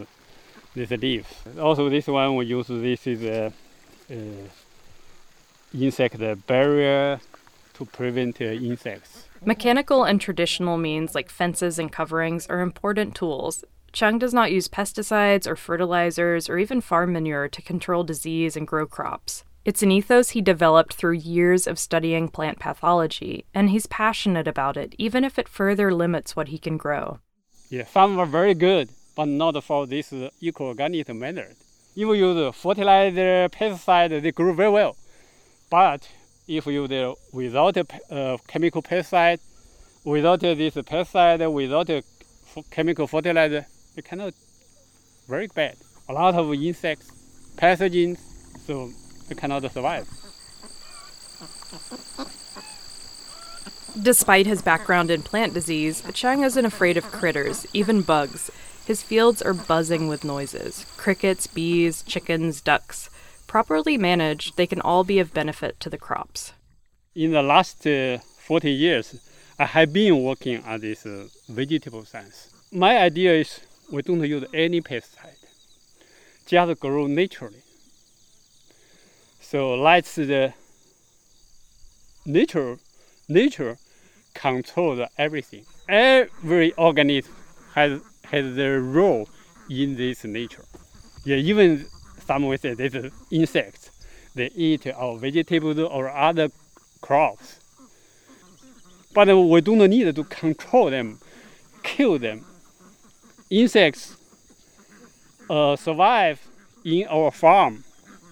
this 0.75 0.91
leaves. 0.91 1.29
Also, 1.61 1.89
this 1.89 2.07
one 2.07 2.37
we 2.37 2.47
use 2.47 2.69
this 2.69 3.07
is 3.07 3.23
a, 3.25 3.53
a 4.11 4.51
insect 5.75 6.47
barrier 6.47 7.21
to 7.75 7.85
prevent 7.85 8.41
uh, 8.41 8.45
insects. 8.45 9.27
Mechanical 9.45 10.05
and 10.05 10.21
traditional 10.21 10.77
means 10.77 11.15
like 11.15 11.29
fences 11.29 11.79
and 11.79 11.91
coverings 11.91 12.47
are 12.47 12.61
important 12.61 13.15
tools. 13.15 13.65
Chung 13.93 14.19
does 14.19 14.33
not 14.33 14.53
use 14.53 14.69
pesticides 14.69 15.47
or 15.47 15.57
fertilizers 15.57 16.49
or 16.49 16.59
even 16.59 16.81
farm 16.81 17.13
manure 17.13 17.49
to 17.49 17.61
control 17.61 18.05
disease 18.05 18.57
and 18.57 18.67
grow 18.67 18.87
crops. 18.87 19.45
It's 19.65 19.83
an 19.83 19.93
ethos 19.93 20.31
he 20.31 20.41
developed 20.41 20.95
through 20.95 21.13
years 21.13 21.67
of 21.67 21.79
studying 21.79 22.29
plant 22.29 22.59
pathology, 22.59 23.45
and 23.55 23.71
he's 23.71 23.87
passionate 23.87 24.49
about 24.49 24.77
it, 24.77 24.95
even 24.99 25.23
if 25.23 25.39
it 25.39 25.49
further 25.49 25.95
limits 25.95 26.35
what 26.35 26.49
he 26.49 26.59
can 26.59 26.77
grow. 26.77 27.21
Yeah, 27.69 27.85
some 27.85 28.19
are 28.19 28.27
very 28.27 28.55
good, 28.55 28.89
but 29.15 29.29
not 29.29 29.63
for 29.63 29.87
this 29.87 30.13
eco-organic 30.41 31.09
method. 31.15 31.57
If 31.95 31.99
you 31.99 32.15
use 32.15 32.55
fertilizer, 32.57 33.49
pesticide, 33.49 34.23
they 34.23 34.33
grow 34.33 34.53
very 34.55 34.71
well. 34.71 34.97
But 35.71 36.09
if 36.49 36.67
you 36.67 36.87
use 36.87 37.17
without 37.33 37.77
uh, 37.77 38.39
chemical 38.49 38.83
pesticide, 38.83 39.41
without 40.05 40.41
this 40.41 40.75
pesticide, 40.75 41.53
without 41.53 41.91
chemical 42.71 43.07
fertilizer, 43.07 43.67
it 43.97 44.05
cannot 44.05 44.35
very 45.29 45.47
bad. 45.47 45.77
A 46.09 46.13
lot 46.13 46.35
of 46.35 46.53
insects, 46.53 47.11
pathogens, 47.57 48.19
so 48.67 48.91
it 49.31 49.37
cannot 49.37 49.63
survive. 49.71 50.09
Despite 54.01 54.47
his 54.47 54.63
background 54.63 55.11
in 55.11 55.23
plant 55.23 55.53
disease, 55.53 56.03
Chang 56.15 56.43
isn't 56.43 56.65
afraid 56.65 56.97
of 56.97 57.05
critters, 57.05 57.67
even 57.75 58.01
bugs. 58.01 58.51
His 58.85 59.03
fields 59.03 59.41
are 59.41 59.55
buzzing 59.55 60.09
with 60.09 60.25
noises 60.25 60.87
crickets, 60.97 61.47
bees, 61.47 62.03
chickens, 62.03 62.61
ducks. 62.61 63.09
Properly 63.47 63.99
managed, 63.99 64.57
they 64.57 64.67
can 64.67 64.81
all 64.81 65.05
be 65.05 65.19
of 65.19 65.35
benefit 65.35 65.79
to 65.81 65.91
the 65.91 65.99
crops. 65.99 66.53
In 67.15 67.33
the 67.33 67.43
last 67.43 67.87
uh, 67.87 68.19
40 68.19 68.71
years, 68.71 69.21
I 69.59 69.67
have 69.67 69.93
been 69.93 70.23
working 70.23 70.65
on 70.65 70.81
this 70.81 71.05
uh, 71.07 71.29
vegetable 71.49 72.05
science. 72.05 72.51
My 72.73 72.99
idea 72.99 73.35
is 73.35 73.61
we 73.91 74.03
don't 74.03 74.25
use 74.27 74.45
any 74.55 74.81
pesticide, 74.81 75.37
just 76.47 76.81
grow 76.81 77.07
naturally. 77.07 77.63
So 79.41 79.75
let's 79.75 80.15
the 80.15 80.55
nature, 82.25 82.79
nature 83.29 83.77
control 84.35 85.07
everything. 85.19 85.67
Every 85.89 86.73
organism 86.73 87.35
has 87.75 88.01
has 88.33 88.57
their 88.57 88.81
role 88.81 89.29
in 89.71 89.97
this 89.97 90.25
nature. 90.25 90.65
Yeah, 91.25 91.37
even 91.37 91.87
some 92.27 92.47
would 92.47 92.61
say 92.61 92.75
these 92.75 92.97
insects, 93.31 93.91
they 94.35 94.51
eat 94.55 94.87
our 94.87 95.19
vegetables 95.19 95.79
or 95.79 96.09
other 96.09 96.49
crops. 97.01 97.61
But 99.15 99.29
we 99.29 99.61
don't 99.61 99.91
need 99.91 100.15
to 100.17 100.25
control 100.25 100.91
them, 100.91 101.21
kill 101.83 102.19
them. 102.19 102.47
Insects 103.51 104.17
uh, 105.51 105.77
survive 105.77 106.41
in 106.85 107.07
our 107.09 107.31
farm. 107.31 107.85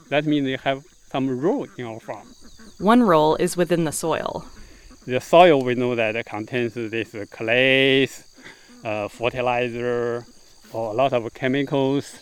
That 0.08 0.24
means 0.24 0.46
they 0.46 0.56
have 0.56 0.82
some 1.12 1.38
role 1.38 1.68
in 1.76 1.84
our 1.84 2.00
farm. 2.00 2.26
One 2.78 3.02
role 3.02 3.36
is 3.36 3.56
within 3.56 3.84
the 3.84 3.92
soil. 3.92 4.46
The 5.06 5.20
soil, 5.20 5.62
we 5.62 5.74
know 5.74 5.94
that 5.94 6.16
it 6.16 6.26
contains 6.26 6.74
this 6.74 7.14
clays, 7.30 8.24
uh, 8.84 9.08
fertilizer, 9.08 10.24
or 10.72 10.90
a 10.90 10.94
lot 10.94 11.12
of 11.12 11.32
chemicals, 11.34 12.14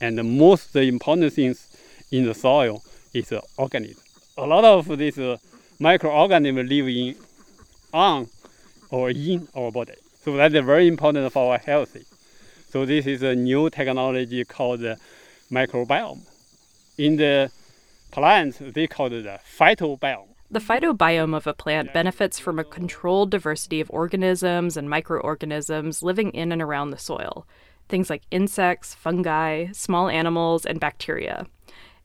and 0.00 0.18
the 0.18 0.22
most 0.22 0.74
important 0.76 1.32
things 1.32 1.76
in 2.10 2.24
the 2.24 2.34
soil 2.34 2.82
is 3.12 3.32
uh, 3.32 3.40
organism. 3.56 4.02
A 4.38 4.46
lot 4.46 4.64
of 4.64 4.98
these 4.98 5.18
uh, 5.18 5.36
microorganisms 5.78 6.68
live 6.68 6.88
in 6.88 7.16
on 7.92 8.28
or 8.90 9.10
in 9.10 9.48
our 9.56 9.70
body, 9.72 9.94
so 10.22 10.36
that's 10.36 10.54
very 10.54 10.86
important 10.86 11.32
for 11.32 11.52
our 11.52 11.58
health. 11.58 11.96
So 12.70 12.84
this 12.84 13.06
is 13.06 13.22
a 13.22 13.34
new 13.34 13.70
technology 13.70 14.44
called 14.44 14.80
the 14.80 14.98
microbiome. 15.50 16.20
In 16.98 17.16
the 17.16 17.50
plants, 18.10 18.58
they 18.60 18.86
call 18.86 19.06
it 19.06 19.22
the 19.22 19.40
phytobiome. 19.58 20.35
The 20.48 20.60
phytobiome 20.60 21.36
of 21.36 21.48
a 21.48 21.54
plant 21.54 21.92
benefits 21.92 22.38
from 22.38 22.60
a 22.60 22.64
controlled 22.64 23.30
diversity 23.32 23.80
of 23.80 23.90
organisms 23.90 24.76
and 24.76 24.88
microorganisms 24.88 26.04
living 26.04 26.30
in 26.30 26.52
and 26.52 26.62
around 26.62 26.90
the 26.90 26.98
soil. 26.98 27.46
Things 27.88 28.08
like 28.08 28.22
insects, 28.30 28.94
fungi, 28.94 29.66
small 29.72 30.08
animals, 30.08 30.64
and 30.64 30.78
bacteria. 30.78 31.46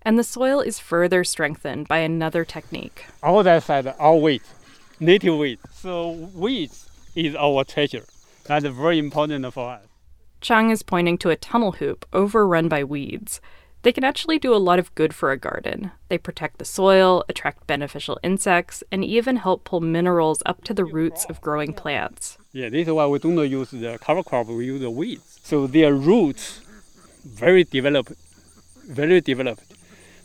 And 0.01 0.17
the 0.17 0.23
soil 0.23 0.59
is 0.59 0.79
further 0.79 1.23
strengthened 1.23 1.87
by 1.87 1.99
another 1.99 2.43
technique. 2.43 3.05
All 3.21 3.43
that 3.43 3.61
said, 3.61 3.93
our 3.99 4.15
weeds, 4.15 4.49
native 4.99 5.37
weeds. 5.37 5.61
So 5.73 6.09
weeds 6.33 6.89
is 7.15 7.35
our 7.35 7.63
treasure. 7.63 8.05
That's 8.45 8.65
very 8.65 8.97
important 8.97 9.53
for 9.53 9.69
us. 9.69 9.85
Chang 10.41 10.71
is 10.71 10.81
pointing 10.81 11.19
to 11.19 11.29
a 11.29 11.35
tunnel 11.35 11.73
hoop 11.73 12.07
overrun 12.11 12.67
by 12.67 12.83
weeds. 12.83 13.39
They 13.83 13.91
can 13.91 14.03
actually 14.03 14.37
do 14.37 14.53
a 14.53 14.57
lot 14.57 14.77
of 14.77 14.93
good 14.93 15.13
for 15.13 15.31
a 15.31 15.37
garden. 15.37 15.91
They 16.07 16.19
protect 16.19 16.59
the 16.59 16.65
soil, 16.65 17.23
attract 17.27 17.65
beneficial 17.65 18.19
insects, 18.21 18.83
and 18.91 19.03
even 19.03 19.37
help 19.37 19.63
pull 19.63 19.81
minerals 19.81 20.43
up 20.45 20.63
to 20.65 20.73
the 20.73 20.85
roots 20.85 21.25
of 21.25 21.41
growing 21.41 21.73
plants. 21.73 22.37
Yeah, 22.53 22.69
this 22.69 22.87
is 22.87 22.93
why 22.93 23.07
we 23.07 23.17
don't 23.17 23.49
use 23.49 23.71
the 23.71 23.97
cover 23.99 24.23
crop, 24.23 24.47
we 24.47 24.65
use 24.65 24.81
the 24.81 24.91
weeds. 24.91 25.39
So 25.43 25.65
their 25.65 25.93
roots 25.93 26.61
very 27.25 27.63
developed, 27.63 28.13
very 28.87 29.19
developed, 29.19 29.63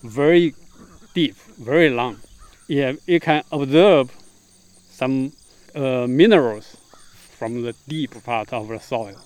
very 0.03 0.55
deep, 1.15 1.37
very 1.59 1.89
long. 1.89 2.19
Yeah, 2.69 2.93
it 3.07 3.23
can 3.23 3.43
absorb 3.51 4.11
some 4.91 5.33
uh, 5.75 6.07
minerals 6.07 6.77
from 7.39 7.63
the 7.63 7.75
deep 7.89 8.23
part 8.25 8.53
of 8.53 8.69
the 8.69 8.81
soil 8.81 9.21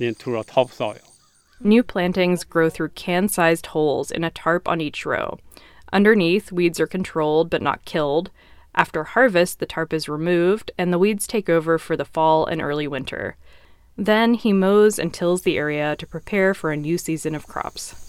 into 0.00 0.32
the 0.32 0.42
topsoil. 0.42 1.07
New 1.60 1.82
plantings 1.82 2.44
grow 2.44 2.70
through 2.70 2.90
can 2.90 3.28
sized 3.28 3.66
holes 3.66 4.10
in 4.10 4.22
a 4.22 4.30
tarp 4.30 4.68
on 4.68 4.80
each 4.80 5.04
row. 5.04 5.38
Underneath, 5.92 6.52
weeds 6.52 6.78
are 6.78 6.86
controlled 6.86 7.50
but 7.50 7.62
not 7.62 7.84
killed. 7.84 8.30
After 8.74 9.02
harvest, 9.02 9.58
the 9.58 9.66
tarp 9.66 9.92
is 9.92 10.08
removed 10.08 10.70
and 10.78 10.92
the 10.92 10.98
weeds 10.98 11.26
take 11.26 11.48
over 11.48 11.78
for 11.78 11.96
the 11.96 12.04
fall 12.04 12.46
and 12.46 12.62
early 12.62 12.86
winter. 12.86 13.36
Then 13.96 14.34
he 14.34 14.52
mows 14.52 15.00
and 15.00 15.12
tills 15.12 15.42
the 15.42 15.56
area 15.56 15.96
to 15.96 16.06
prepare 16.06 16.54
for 16.54 16.70
a 16.70 16.76
new 16.76 16.96
season 16.96 17.34
of 17.34 17.48
crops. 17.48 18.04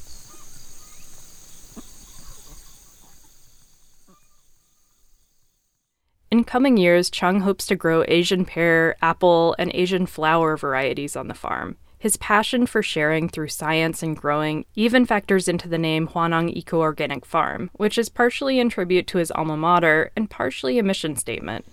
In 6.30 6.44
coming 6.44 6.78
years, 6.78 7.10
Chung 7.10 7.40
hopes 7.42 7.66
to 7.66 7.76
grow 7.76 8.06
Asian 8.08 8.46
pear, 8.46 8.96
apple, 9.02 9.56
and 9.58 9.72
Asian 9.74 10.06
flower 10.06 10.56
varieties 10.56 11.16
on 11.16 11.28
the 11.28 11.34
farm. 11.34 11.78
His 12.00 12.16
passion 12.16 12.66
for 12.66 12.82
sharing 12.82 13.28
through 13.28 13.50
science 13.50 14.02
and 14.02 14.16
growing 14.16 14.64
even 14.74 15.06
factors 15.06 15.50
into 15.50 15.68
the 15.68 15.78
name 15.78 16.08
Huanong 16.08 16.50
Eco 16.56 16.80
Organic 16.80 17.26
Farm, 17.26 17.70
which 17.74 17.98
is 17.98 18.08
partially 18.08 18.58
in 18.58 18.70
tribute 18.70 19.06
to 19.08 19.18
his 19.18 19.32
alma 19.32 19.58
mater 19.58 20.10
and 20.16 20.30
partially 20.30 20.80
a 20.80 20.84
mission 20.84 21.18
statement. 21.18 21.66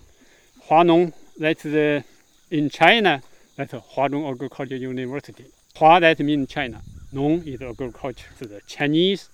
Huanong, 0.67 1.13
that's 1.37 1.63
the, 1.63 2.03
in 2.51 2.69
China, 2.69 3.21
that's 3.55 3.71
Huanong 3.71 4.29
Agricultural 4.29 4.81
University. 4.81 5.45
Hua, 5.77 6.01
that 6.01 6.19
means 6.19 6.49
China. 6.49 6.81
Nong 7.13 7.41
is 7.47 7.61
agriculture. 7.61 8.27
So 8.37 8.45
the 8.45 8.59
Chinese 8.67 9.29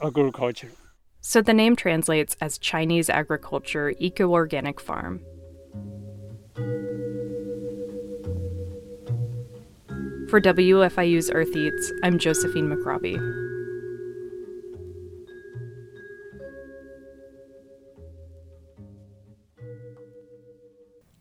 agriculture. 0.00 0.70
So 1.20 1.42
the 1.42 1.52
name 1.52 1.74
translates 1.74 2.36
as 2.40 2.58
Chinese 2.58 3.10
Agriculture 3.10 3.92
Eco 3.98 4.30
Organic 4.30 4.80
Farm. 4.80 5.20
For 10.32 10.40
WFIU's 10.40 11.30
Earth 11.30 11.54
Eats, 11.54 11.92
I'm 12.02 12.18
Josephine 12.18 12.66
McRobbie. 12.66 13.18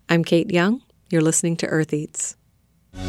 I'm 0.07 0.23
Kate 0.23 0.49
Young. 0.49 0.81
You're 1.09 1.23
listening 1.23 1.57
to 1.57 1.67
Earth 1.67 1.93
Eats. 1.93 2.37
How 2.93 3.01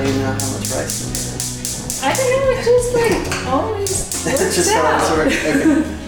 do 0.00 0.08
you 0.08 0.14
know 0.18 0.32
how 0.32 0.32
much 0.32 0.70
rice 0.72 1.04
in 1.04 1.12
there? 1.12 2.10
I 2.10 2.14
don't 2.16 2.30
know, 2.40 2.50
it 2.56 2.64
just 2.64 2.94
like 2.94 3.46
always 3.48 4.26
It 4.26 4.40
works 4.40 4.56
just 4.56 4.72
out. 4.72 5.02
always 5.02 5.34
works. 5.34 5.44
Okay. 5.44 5.98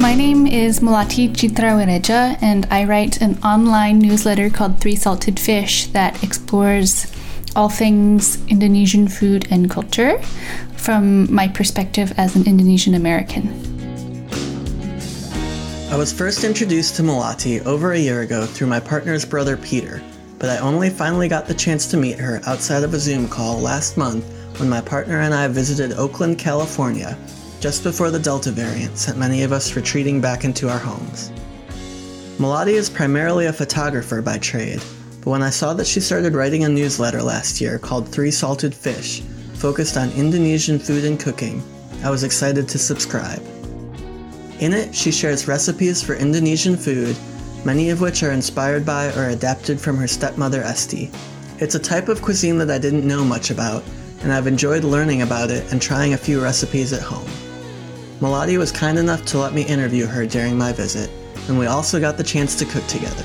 My 0.00 0.14
name 0.14 0.46
is 0.46 0.80
Melati 0.80 1.28
Citrawireja, 1.28 2.38
and 2.40 2.66
I 2.70 2.84
write 2.84 3.20
an 3.20 3.36
online 3.44 3.98
newsletter 3.98 4.48
called 4.48 4.80
Three 4.80 4.96
Salted 4.96 5.38
Fish 5.38 5.88
that 5.88 6.24
explores 6.24 7.06
all 7.54 7.68
things 7.68 8.42
Indonesian 8.48 9.08
food 9.08 9.46
and 9.50 9.68
culture 9.68 10.18
from 10.74 11.30
my 11.32 11.48
perspective 11.48 12.14
as 12.16 12.34
an 12.34 12.46
Indonesian 12.46 12.94
American. 12.94 13.48
I 15.90 15.96
was 15.98 16.14
first 16.14 16.44
introduced 16.44 16.96
to 16.96 17.02
Melati 17.02 17.62
over 17.66 17.92
a 17.92 17.98
year 17.98 18.22
ago 18.22 18.46
through 18.46 18.68
my 18.68 18.80
partner's 18.80 19.26
brother 19.26 19.58
Peter, 19.58 20.02
but 20.38 20.48
I 20.48 20.56
only 20.60 20.88
finally 20.88 21.28
got 21.28 21.46
the 21.46 21.54
chance 21.54 21.86
to 21.88 21.98
meet 21.98 22.18
her 22.18 22.40
outside 22.46 22.84
of 22.84 22.94
a 22.94 22.98
Zoom 22.98 23.28
call 23.28 23.58
last 23.58 23.98
month 23.98 24.24
when 24.58 24.70
my 24.70 24.80
partner 24.80 25.20
and 25.20 25.34
I 25.34 25.46
visited 25.48 25.92
Oakland, 25.98 26.38
California, 26.38 27.18
just 27.60 27.84
before 27.84 28.10
the 28.10 28.18
Delta 28.18 28.50
variant 28.50 28.96
sent 28.96 29.18
many 29.18 29.42
of 29.42 29.52
us 29.52 29.76
retreating 29.76 30.20
back 30.20 30.44
into 30.44 30.68
our 30.68 30.78
homes. 30.78 31.30
Melati 32.38 32.72
is 32.72 32.88
primarily 32.88 33.46
a 33.46 33.52
photographer 33.52 34.22
by 34.22 34.38
trade, 34.38 34.80
but 35.20 35.30
when 35.30 35.42
I 35.42 35.50
saw 35.50 35.74
that 35.74 35.86
she 35.86 36.00
started 36.00 36.34
writing 36.34 36.64
a 36.64 36.68
newsletter 36.70 37.22
last 37.22 37.60
year 37.60 37.78
called 37.78 38.08
Three 38.08 38.30
Salted 38.30 38.74
Fish, 38.74 39.20
focused 39.54 39.98
on 39.98 40.10
Indonesian 40.12 40.78
food 40.78 41.04
and 41.04 41.20
cooking, 41.20 41.62
I 42.02 42.08
was 42.08 42.24
excited 42.24 42.66
to 42.68 42.78
subscribe. 42.78 43.42
In 44.60 44.72
it, 44.72 44.94
she 44.94 45.12
shares 45.12 45.46
recipes 45.46 46.02
for 46.02 46.14
Indonesian 46.14 46.78
food, 46.78 47.14
many 47.66 47.90
of 47.90 48.00
which 48.00 48.22
are 48.22 48.32
inspired 48.32 48.86
by 48.86 49.12
or 49.12 49.28
adapted 49.28 49.78
from 49.78 49.98
her 49.98 50.08
stepmother 50.08 50.62
Esti. 50.62 51.10
It's 51.58 51.74
a 51.74 51.78
type 51.78 52.08
of 52.08 52.22
cuisine 52.22 52.56
that 52.56 52.70
I 52.70 52.78
didn't 52.78 53.06
know 53.06 53.22
much 53.22 53.50
about, 53.50 53.84
and 54.22 54.32
I've 54.32 54.46
enjoyed 54.46 54.82
learning 54.82 55.20
about 55.20 55.50
it 55.50 55.70
and 55.70 55.80
trying 55.80 56.14
a 56.14 56.18
few 56.18 56.42
recipes 56.42 56.94
at 56.94 57.02
home. 57.02 57.30
Melati 58.20 58.58
was 58.58 58.70
kind 58.70 58.98
enough 58.98 59.24
to 59.26 59.38
let 59.38 59.54
me 59.54 59.62
interview 59.62 60.04
her 60.04 60.26
during 60.26 60.58
my 60.58 60.72
visit, 60.72 61.10
and 61.48 61.58
we 61.58 61.64
also 61.64 61.98
got 61.98 62.18
the 62.18 62.22
chance 62.22 62.54
to 62.56 62.66
cook 62.66 62.86
together. 62.86 63.24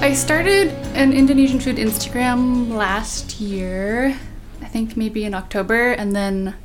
I 0.00 0.14
started 0.14 0.68
an 0.94 1.12
Indonesian 1.12 1.60
food 1.60 1.76
Instagram 1.76 2.72
last 2.72 3.40
year, 3.42 4.16
I 4.62 4.64
think 4.64 4.96
maybe 4.96 5.26
in 5.26 5.34
October, 5.34 5.92
and 5.92 6.16
then 6.16 6.56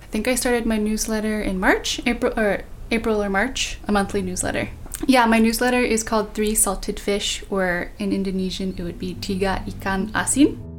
I 0.00 0.06
think 0.06 0.26
I 0.26 0.34
started 0.34 0.64
my 0.64 0.78
newsletter 0.78 1.42
in 1.42 1.60
March, 1.60 2.00
April 2.06 2.32
or 2.40 2.62
April 2.90 3.22
or 3.22 3.28
March, 3.28 3.76
a 3.86 3.92
monthly 3.92 4.22
newsletter. 4.22 4.70
Yeah, 5.06 5.26
my 5.26 5.40
newsletter 5.40 5.80
is 5.80 6.02
called 6.02 6.32
Three 6.32 6.54
Salted 6.54 6.98
Fish, 6.98 7.44
or 7.50 7.90
in 7.98 8.14
Indonesian 8.14 8.74
it 8.78 8.82
would 8.82 8.98
be 8.98 9.14
Tiga 9.16 9.62
Ikan 9.66 10.10
Asin. 10.12 10.73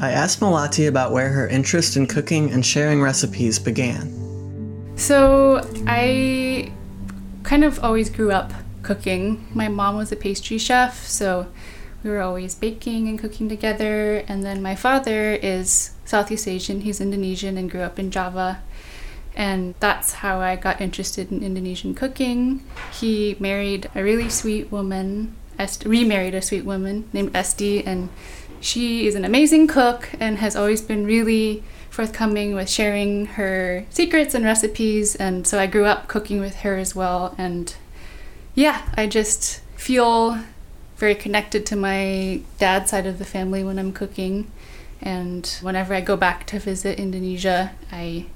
I 0.00 0.12
asked 0.12 0.40
Melati 0.40 0.88
about 0.88 1.12
where 1.12 1.28
her 1.28 1.46
interest 1.46 1.94
in 1.94 2.06
cooking 2.06 2.50
and 2.50 2.64
sharing 2.64 3.02
recipes 3.02 3.58
began. 3.58 4.08
So 4.96 5.60
I 5.86 6.72
kind 7.42 7.64
of 7.64 7.84
always 7.84 8.08
grew 8.08 8.32
up 8.32 8.54
cooking. 8.82 9.46
My 9.52 9.68
mom 9.68 9.96
was 9.96 10.10
a 10.10 10.16
pastry 10.16 10.56
chef, 10.56 11.06
so 11.06 11.48
we 12.02 12.08
were 12.08 12.22
always 12.22 12.54
baking 12.54 13.08
and 13.08 13.18
cooking 13.18 13.50
together. 13.50 14.24
And 14.26 14.42
then 14.42 14.62
my 14.62 14.74
father 14.74 15.34
is 15.34 15.90
Southeast 16.06 16.48
Asian, 16.48 16.80
he's 16.80 16.98
Indonesian 16.98 17.58
and 17.58 17.70
grew 17.70 17.82
up 17.82 17.98
in 17.98 18.10
Java. 18.10 18.62
And 19.36 19.74
that's 19.80 20.14
how 20.14 20.40
I 20.40 20.56
got 20.56 20.80
interested 20.80 21.30
in 21.30 21.42
Indonesian 21.42 21.94
cooking. 21.94 22.64
He 22.90 23.36
married 23.38 23.90
a 23.94 24.02
really 24.02 24.30
sweet 24.30 24.72
woman, 24.72 25.36
Est- 25.58 25.84
remarried 25.84 26.34
a 26.34 26.40
sweet 26.40 26.64
woman 26.64 27.08
named 27.12 27.36
Esti, 27.36 27.84
and 27.86 28.08
she 28.60 29.06
is 29.06 29.14
an 29.14 29.24
amazing 29.24 29.66
cook 29.66 30.10
and 30.20 30.38
has 30.38 30.54
always 30.54 30.82
been 30.82 31.06
really 31.06 31.62
forthcoming 31.88 32.54
with 32.54 32.68
sharing 32.68 33.26
her 33.26 33.84
secrets 33.90 34.34
and 34.34 34.44
recipes. 34.44 35.16
And 35.16 35.46
so 35.46 35.58
I 35.58 35.66
grew 35.66 35.84
up 35.84 36.08
cooking 36.08 36.40
with 36.40 36.56
her 36.56 36.76
as 36.76 36.94
well. 36.94 37.34
And 37.36 37.74
yeah, 38.54 38.82
I 38.94 39.06
just 39.06 39.60
feel 39.76 40.38
very 40.96 41.14
connected 41.14 41.64
to 41.66 41.76
my 41.76 42.42
dad's 42.58 42.90
side 42.90 43.06
of 43.06 43.18
the 43.18 43.24
family 43.24 43.64
when 43.64 43.78
I'm 43.78 43.92
cooking. 43.92 44.50
And 45.00 45.46
whenever 45.62 45.94
I 45.94 46.02
go 46.02 46.16
back 46.16 46.46
to 46.48 46.58
visit 46.58 46.98
Indonesia, 46.98 47.72
I 47.90 48.26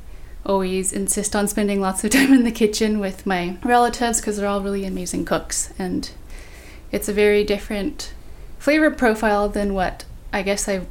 always 0.46 0.92
insist 0.92 1.36
on 1.36 1.46
spending 1.46 1.80
lots 1.80 2.02
of 2.04 2.10
time 2.12 2.32
in 2.32 2.44
the 2.44 2.52
kitchen 2.52 2.98
with 2.98 3.26
my 3.26 3.56
relatives 3.62 4.20
because 4.20 4.36
they're 4.38 4.48
all 4.48 4.62
really 4.62 4.84
amazing 4.84 5.26
cooks. 5.26 5.72
And 5.78 6.10
it's 6.90 7.08
a 7.08 7.12
very 7.12 7.44
different 7.44 8.14
flavor 8.58 8.90
profile 8.90 9.48
than 9.48 9.74
what 9.74 10.04
I 10.34 10.42
guess 10.42 10.68
I 10.68 10.84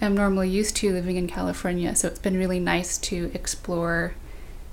am 0.00 0.16
normally 0.16 0.48
used 0.48 0.74
to 0.78 0.92
living 0.92 1.14
in 1.16 1.28
California. 1.28 1.94
So 1.94 2.08
it's 2.08 2.18
been 2.18 2.36
really 2.36 2.58
nice 2.58 2.98
to 2.98 3.30
explore 3.32 4.14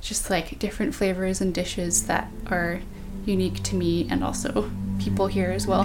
just 0.01 0.27
like 0.27 0.57
different 0.57 0.95
flavors 0.95 1.39
and 1.39 1.53
dishes 1.53 2.07
that 2.07 2.31
are 2.47 2.81
unique 3.25 3.61
to 3.61 3.75
me 3.75 4.07
and 4.09 4.23
also 4.23 4.71
people 4.97 5.27
here 5.27 5.51
as 5.51 5.67
well. 5.67 5.83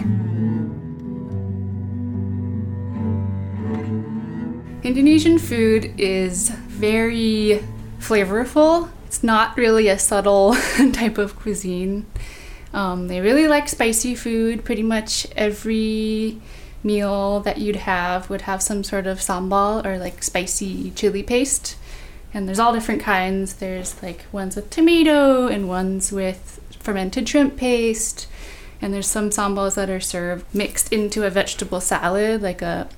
Indonesian 4.82 5.38
food 5.38 5.92
is 5.98 6.48
very 6.48 7.62
flavorful. 8.00 8.88
It's 9.04 9.22
not 9.22 9.58
really 9.58 9.88
a 9.88 9.98
subtle 9.98 10.54
type 10.94 11.18
of 11.18 11.36
cuisine. 11.36 12.06
Um, 12.72 13.08
they 13.08 13.20
really 13.20 13.46
like 13.46 13.68
spicy 13.68 14.14
food. 14.14 14.64
Pretty 14.64 14.82
much 14.82 15.26
every 15.36 16.40
meal 16.86 17.40
that 17.40 17.58
you'd 17.58 17.76
have 17.76 18.30
would 18.30 18.42
have 18.42 18.62
some 18.62 18.84
sort 18.84 19.06
of 19.06 19.18
sambal 19.18 19.84
or 19.84 19.98
like 19.98 20.22
spicy 20.22 20.92
chili 20.92 21.22
paste. 21.22 21.76
And 22.32 22.46
there's 22.46 22.58
all 22.58 22.72
different 22.72 23.02
kinds. 23.02 23.54
There's 23.54 24.00
like 24.02 24.24
ones 24.32 24.56
with 24.56 24.70
tomato 24.70 25.48
and 25.48 25.68
ones 25.68 26.12
with 26.12 26.60
fermented 26.78 27.28
shrimp 27.28 27.56
paste. 27.56 28.28
And 28.80 28.94
there's 28.94 29.08
some 29.08 29.30
sambals 29.30 29.74
that 29.74 29.90
are 29.90 30.00
served 30.00 30.46
mixed 30.54 30.92
into 30.92 31.24
a 31.24 31.30
vegetable 31.30 31.80
salad, 31.80 32.42
like 32.42 32.62
a 32.62 32.88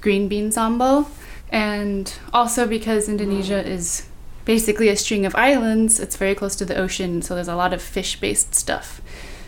green 0.00 0.28
bean 0.28 0.50
sambal. 0.50 1.08
And 1.50 2.14
also 2.32 2.66
because 2.66 3.08
Indonesia 3.08 3.66
is 3.66 4.06
basically 4.44 4.88
a 4.88 4.96
string 4.96 5.24
of 5.26 5.34
islands, 5.34 6.00
it's 6.00 6.16
very 6.16 6.34
close 6.34 6.56
to 6.56 6.64
the 6.64 6.76
ocean, 6.76 7.22
so 7.22 7.34
there's 7.34 7.48
a 7.48 7.56
lot 7.56 7.72
of 7.72 7.82
fish 7.82 8.18
based 8.18 8.54
stuff. 8.54 9.00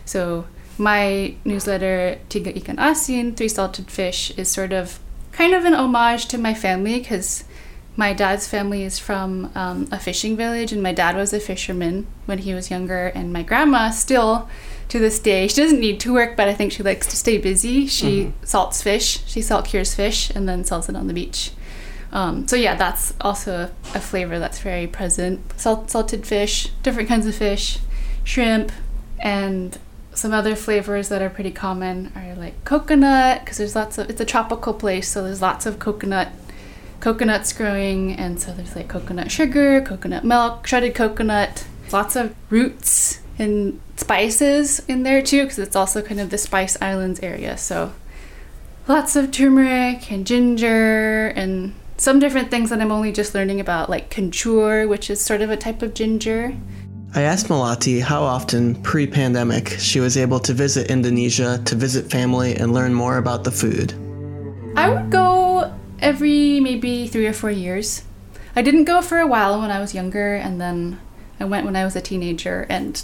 So 0.05 0.47
my 0.79 1.35
newsletter, 1.45 2.19
Tiga 2.29 2.55
Ikan 2.55 2.77
Asin, 2.77 3.37
Three 3.37 3.49
Salted 3.49 3.91
Fish, 3.91 4.31
is 4.37 4.49
sort 4.51 4.73
of 4.73 4.99
kind 5.33 5.55
of 5.55 5.65
an 5.65 5.75
homage 5.75 6.27
to 6.27 6.39
my 6.39 6.55
family 6.55 6.99
because 6.99 7.45
my 7.97 8.13
dad's 8.13 8.49
family 8.49 8.83
is 8.83 8.99
from 8.99 9.51
um, 9.55 9.89
a 9.93 9.99
fishing 9.99 10.37
village, 10.37 10.73
and 10.73 10.83
my 10.83 10.93
dad 10.93 11.17
was 11.17 11.33
a 11.33 11.41
fisherman 11.41 12.07
when 12.27 12.39
he 12.39 12.55
was 12.55 12.71
younger, 12.71 13.07
and 13.09 13.33
my 13.33 13.43
grandma 13.43 13.91
still. 13.91 14.49
To 14.91 14.99
this 14.99 15.19
day, 15.19 15.49
she 15.49 15.63
doesn't 15.63 15.81
need 15.81 15.99
to 16.01 16.13
work, 16.13 16.37
but 16.37 16.47
I 16.47 16.53
think 16.53 16.71
she 16.71 16.83
likes 16.83 17.07
to 17.07 17.17
stay 17.17 17.39
busy. 17.39 17.87
She 17.87 18.33
salts 18.45 18.83
fish, 18.83 19.25
she 19.27 19.41
salt 19.41 19.65
cures 19.65 19.95
fish, 19.95 20.31
and 20.31 20.47
then 20.47 20.63
sells 20.63 20.91
it 20.91 20.95
on 20.95 21.07
the 21.07 21.15
beach. 21.15 21.53
Um, 22.13 22.47
so 22.47 22.55
yeah, 22.55 22.77
that's 22.77 23.15
also 23.21 23.71
a 23.95 24.01
flavor 24.01 24.39
that's 24.39 24.61
very 24.61 24.87
present. 24.87 25.59
Salt, 25.59 25.91
salted 25.91 26.27
fish, 26.27 26.69
different 26.83 27.09
kinds 27.09 27.27
of 27.27 27.35
fish, 27.35 27.79
shrimp, 28.25 28.73
and 29.19 29.79
some 30.15 30.33
other 30.33 30.57
flavors 30.57 31.09
that 31.09 31.23
are 31.23 31.31
pretty 31.31 31.51
common 31.51 32.13
are 32.15 32.35
like 32.35 32.65
coconut 32.65 33.41
because 33.41 33.59
there's 33.59 33.75
lots 33.75 33.99
of 33.99 34.09
it's 34.09 34.21
a 34.21 34.25
tropical 34.25 34.75
place, 34.75 35.09
so 35.09 35.23
there's 35.23 35.43
lots 35.43 35.67
of 35.67 35.79
coconut 35.79 36.29
coconuts 37.01 37.53
growing, 37.53 38.13
and 38.13 38.41
so 38.41 38.53
there's 38.53 38.75
like 38.77 38.89
coconut 38.89 39.31
sugar, 39.31 39.81
coconut 39.81 40.25
milk, 40.25 40.67
shredded 40.67 40.95
coconut, 40.95 41.67
lots 41.93 42.17
of 42.17 42.35
roots 42.51 43.21
and 43.39 43.81
spices 43.97 44.81
in 44.89 45.03
there 45.03 45.23
too 45.23 45.43
because 45.43 45.59
it's 45.59 45.77
also 45.77 46.01
kind 46.03 46.21
of 46.21 46.31
the 46.31 46.39
Spice 46.39 46.81
Islands 46.81 47.21
area. 47.21 47.57
So 47.57 47.93
lots 48.87 49.17
of 49.17 49.31
turmeric 49.31 50.11
and 50.11 50.27
ginger 50.27 51.29
and 51.29 51.75
some 51.97 52.19
different 52.19 52.51
things 52.51 52.71
that 52.71 52.81
I'm 52.81 52.91
only 52.91 53.13
just 53.13 53.35
learning 53.35 53.61
about, 53.61 53.89
like 53.89 54.11
kencur, 54.11 54.89
which 54.89 55.09
is 55.09 55.25
sort 55.25 55.43
of 55.43 55.51
a 55.51 55.57
type 55.57 55.83
of 55.83 55.95
ginger. 55.95 56.57
I 57.17 57.23
asked 57.23 57.47
Melati 57.49 58.01
how 58.03 58.23
often, 58.25 58.75
pre 58.83 59.07
pandemic, 59.07 59.69
she 59.79 60.01
was 60.01 60.17
able 60.17 60.41
to 60.41 60.53
visit 60.53 60.91
Indonesia 60.91 61.61
to 61.65 61.75
visit 61.77 62.11
family 62.11 62.57
and 62.57 62.73
learn 62.75 62.93
more 62.93 63.19
about 63.19 63.45
the 63.45 63.53
food. 63.53 63.95
I 64.77 64.89
would 64.91 65.11
go 65.11 65.73
every 66.01 66.59
maybe 66.59 67.07
three 67.07 67.27
or 67.27 67.33
four 67.33 67.51
years. 67.53 68.03
I 68.57 68.63
didn't 68.63 68.85
go 68.85 69.01
for 69.01 69.19
a 69.21 69.27
while 69.29 69.61
when 69.61 69.71
I 69.71 69.79
was 69.79 69.95
younger, 69.95 70.35
and 70.35 70.61
then 70.61 70.99
I 71.39 71.45
went 71.45 71.65
when 71.65 71.77
I 71.77 71.85
was 71.85 71.95
a 71.95 72.01
teenager, 72.01 72.67
and 72.69 73.01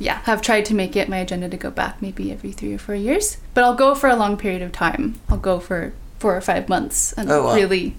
yeah, 0.00 0.18
have 0.24 0.42
tried 0.42 0.64
to 0.66 0.74
make 0.74 0.96
it 0.96 1.08
my 1.08 1.18
agenda 1.18 1.48
to 1.48 1.56
go 1.56 1.70
back 1.70 2.02
maybe 2.02 2.32
every 2.32 2.50
three 2.50 2.74
or 2.74 2.78
four 2.78 2.96
years. 2.96 3.36
But 3.54 3.62
I'll 3.62 3.74
go 3.76 3.94
for 3.94 4.08
a 4.08 4.16
long 4.16 4.36
period 4.36 4.62
of 4.62 4.72
time. 4.72 5.20
I'll 5.28 5.38
go 5.38 5.60
for 5.60 5.92
four 6.18 6.36
or 6.36 6.40
five 6.40 6.68
months 6.68 7.12
and 7.14 7.30
Oh, 7.30 7.44
wow. 7.46 7.54
really, 7.54 7.94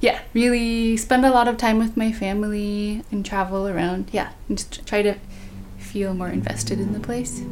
yeah, 0.00 0.20
really 0.32 0.96
spend 0.96 1.24
a 1.26 1.30
lot 1.30 1.48
of 1.48 1.56
time 1.56 1.78
with 1.78 1.96
my 1.96 2.10
family 2.10 3.04
and 3.10 3.24
travel 3.24 3.68
around. 3.68 4.10
Yeah, 4.12 4.32
and 4.48 4.56
just 4.56 4.86
try 4.86 5.02
to 5.02 5.16
feel 5.78 6.14
more 6.14 6.28
invested 6.28 6.80
in 6.80 6.92
the 6.92 7.00
place. 7.00 7.42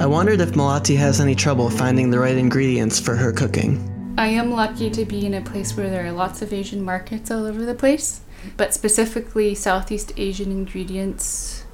I 0.00 0.06
wondered 0.06 0.40
if 0.40 0.52
Melati 0.52 0.96
has 0.96 1.20
any 1.20 1.34
trouble 1.34 1.70
finding 1.70 2.10
the 2.10 2.18
right 2.18 2.36
ingredients 2.36 2.98
for 2.98 3.14
her 3.16 3.32
cooking. 3.32 3.88
I 4.18 4.28
am 4.28 4.50
lucky 4.50 4.90
to 4.90 5.04
be 5.04 5.24
in 5.24 5.34
a 5.34 5.40
place 5.40 5.76
where 5.76 5.88
there 5.88 6.04
are 6.04 6.12
lots 6.12 6.42
of 6.42 6.52
Asian 6.52 6.82
markets 6.82 7.30
all 7.30 7.46
over 7.46 7.64
the 7.64 7.74
place, 7.74 8.20
but 8.56 8.74
specifically 8.74 9.54
Southeast 9.54 10.12
Asian 10.16 10.50
ingredients 10.50 11.64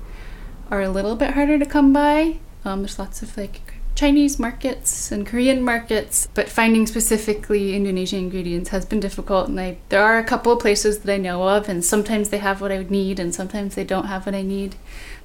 are 0.71 0.83
a 0.83 0.91
little 0.91 1.17
bit 1.17 1.35
harder 1.35 1.59
to 1.59 1.67
come 1.67 1.93
by. 1.93 2.39
Um, 2.65 2.83
there's 2.83 2.99
lots 2.99 3.23
of 3.23 3.37
like 3.37 3.75
Chinese 3.99 4.39
markets 4.39 5.11
and 5.11 5.27
Korean 5.27 5.61
markets, 5.61 6.29
but 6.33 6.49
finding 6.49 6.87
specifically 6.87 7.75
Indonesian 7.75 8.21
ingredients 8.21 8.71
has 8.71 8.87
been 8.87 9.01
difficult. 9.01 9.49
And 9.49 9.59
I, 9.59 9.79
there 9.89 10.05
are 10.05 10.19
a 10.19 10.23
couple 10.23 10.53
of 10.53 10.61
places 10.61 11.01
that 11.01 11.13
I 11.13 11.17
know 11.17 11.49
of, 11.49 11.69
and 11.69 11.85
sometimes 11.85 12.29
they 12.29 12.39
have 12.39 12.61
what 12.61 12.71
I 12.71 12.85
need, 12.85 13.19
and 13.19 13.35
sometimes 13.35 13.75
they 13.75 13.83
don't 13.83 14.07
have 14.07 14.25
what 14.25 14.37
I 14.37 14.43
need. 14.43 14.77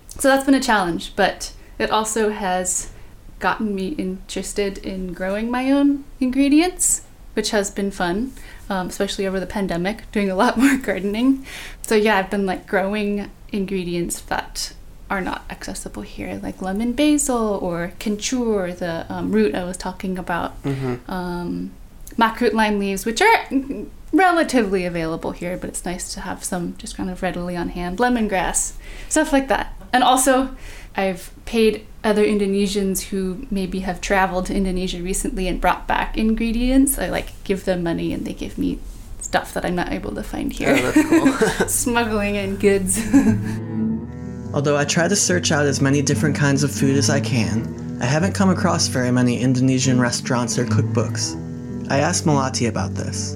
So 0.07 0.27
that's 0.27 0.45
been 0.45 0.55
a 0.55 0.59
challenge, 0.59 1.15
but 1.15 1.53
it 1.77 1.91
also 1.91 2.31
has 2.31 2.91
gotten 3.37 3.75
me 3.75 3.89
interested 3.89 4.79
in 4.79 5.13
growing 5.13 5.51
my 5.51 5.69
own 5.71 6.03
ingredients, 6.19 7.03
which 7.35 7.51
has 7.51 7.69
been 7.69 7.91
fun, 7.91 8.33
um, 8.71 8.87
especially 8.87 9.27
over 9.27 9.39
the 9.39 9.45
pandemic, 9.45 10.11
doing 10.11 10.31
a 10.31 10.35
lot 10.35 10.57
more 10.63 10.77
gardening. 10.77 11.45
So 11.83 11.93
yeah, 11.93 12.17
I've 12.17 12.31
been 12.31 12.47
like 12.47 12.65
growing 12.65 13.29
ingredients 13.51 14.19
that 14.21 14.73
are 15.13 15.21
not 15.21 15.43
accessible 15.47 16.01
here, 16.01 16.39
like 16.41 16.59
lemon 16.59 16.91
basil 16.93 17.59
or 17.61 17.93
kencur, 17.99 18.75
the 18.75 19.05
um, 19.13 19.31
root 19.31 19.53
I 19.53 19.63
was 19.63 19.77
talking 19.77 20.17
about, 20.17 20.55
um, 21.07 21.69
makrut 22.17 22.53
lime 22.53 22.79
leaves, 22.79 23.05
which 23.05 23.21
are 23.21 23.45
relatively 24.11 24.85
available 24.85 25.31
here, 25.31 25.55
but 25.55 25.69
it's 25.69 25.85
nice 25.85 26.11
to 26.15 26.21
have 26.21 26.43
some 26.43 26.75
just 26.77 26.97
kind 26.97 27.11
of 27.11 27.21
readily 27.21 27.55
on 27.55 27.69
hand. 27.69 27.99
Lemongrass, 27.99 28.73
stuff 29.07 29.31
like 29.31 29.49
that. 29.49 29.77
And 29.93 30.03
also, 30.03 30.55
I've 30.97 31.29
paid 31.45 31.85
other 32.03 32.25
Indonesians 32.25 33.09
who 33.09 33.45
maybe 33.51 33.81
have 33.81 34.01
traveled 34.01 34.47
to 34.47 34.55
Indonesia 34.55 34.99
recently 35.03 35.47
and 35.47 35.61
brought 35.61 35.87
back 35.87 36.17
ingredients. 36.17 36.97
I 36.97 37.09
like 37.09 37.29
give 37.43 37.65
them 37.65 37.83
money 37.83 38.13
and 38.13 38.25
they 38.25 38.33
give 38.33 38.57
me 38.57 38.79
stuff 39.21 39.53
that 39.53 39.63
I'm 39.63 39.75
not 39.75 39.91
able 39.91 40.15
to 40.15 40.23
find 40.23 40.51
here. 40.51 40.75
Oh, 40.75 41.37
cool. 41.39 41.67
Smuggling 41.67 42.33
in 42.33 42.55
goods. 42.55 42.97
Although 44.53 44.77
I 44.77 44.85
try 44.85 45.07
to 45.07 45.15
search 45.15 45.51
out 45.51 45.65
as 45.65 45.81
many 45.81 46.03
different 46.03 46.35
kinds 46.35 46.63
of 46.63 46.71
food 46.71 46.95
as 46.95 47.09
I 47.09 47.19
can, 47.19 47.97
I 47.99 48.05
haven't 48.05 48.33
come 48.33 48.51
across 48.51 48.87
very 48.87 49.09
many 49.09 49.39
Indonesian 49.39 49.99
restaurants 49.99 50.59
or 50.59 50.65
cookbooks. 50.65 51.39
I 51.89 51.99
asked 51.99 52.25
Melati 52.25 52.69
about 52.69 52.93
this. 52.93 53.35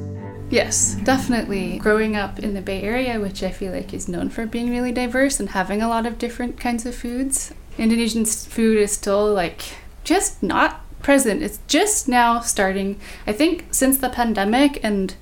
Yes, 0.52 0.96
definitely. 1.04 1.80
Growing 1.80 2.16
up 2.16 2.38
in 2.38 2.54
the 2.54 2.62
Bay 2.62 2.84
Area, 2.84 3.20
which 3.20 3.42
I 3.42 3.50
feel 3.50 3.74
like 3.74 3.96
is 3.96 4.08
known 4.08 4.30
for 4.30 4.46
being 4.46 4.70
really 4.70 4.92
diverse 4.92 5.40
and 5.40 5.50
having 5.50 5.82
a 5.82 5.90
lot 5.90 6.06
of 6.06 6.20
different 6.20 6.60
kinds 6.60 6.86
of 6.86 6.94
foods, 6.94 7.52
Indonesian 7.80 8.24
food 8.26 8.78
is 8.78 8.92
still 8.92 9.34
like 9.34 9.64
just 10.04 10.44
not 10.44 10.82
present. 11.02 11.42
It's 11.42 11.60
just 11.68 12.08
now 12.08 12.42
starting. 12.42 13.00
I 13.26 13.34
think 13.34 13.66
since 13.72 13.98
the 13.98 14.10
pandemic 14.10 14.80
and 14.84 15.16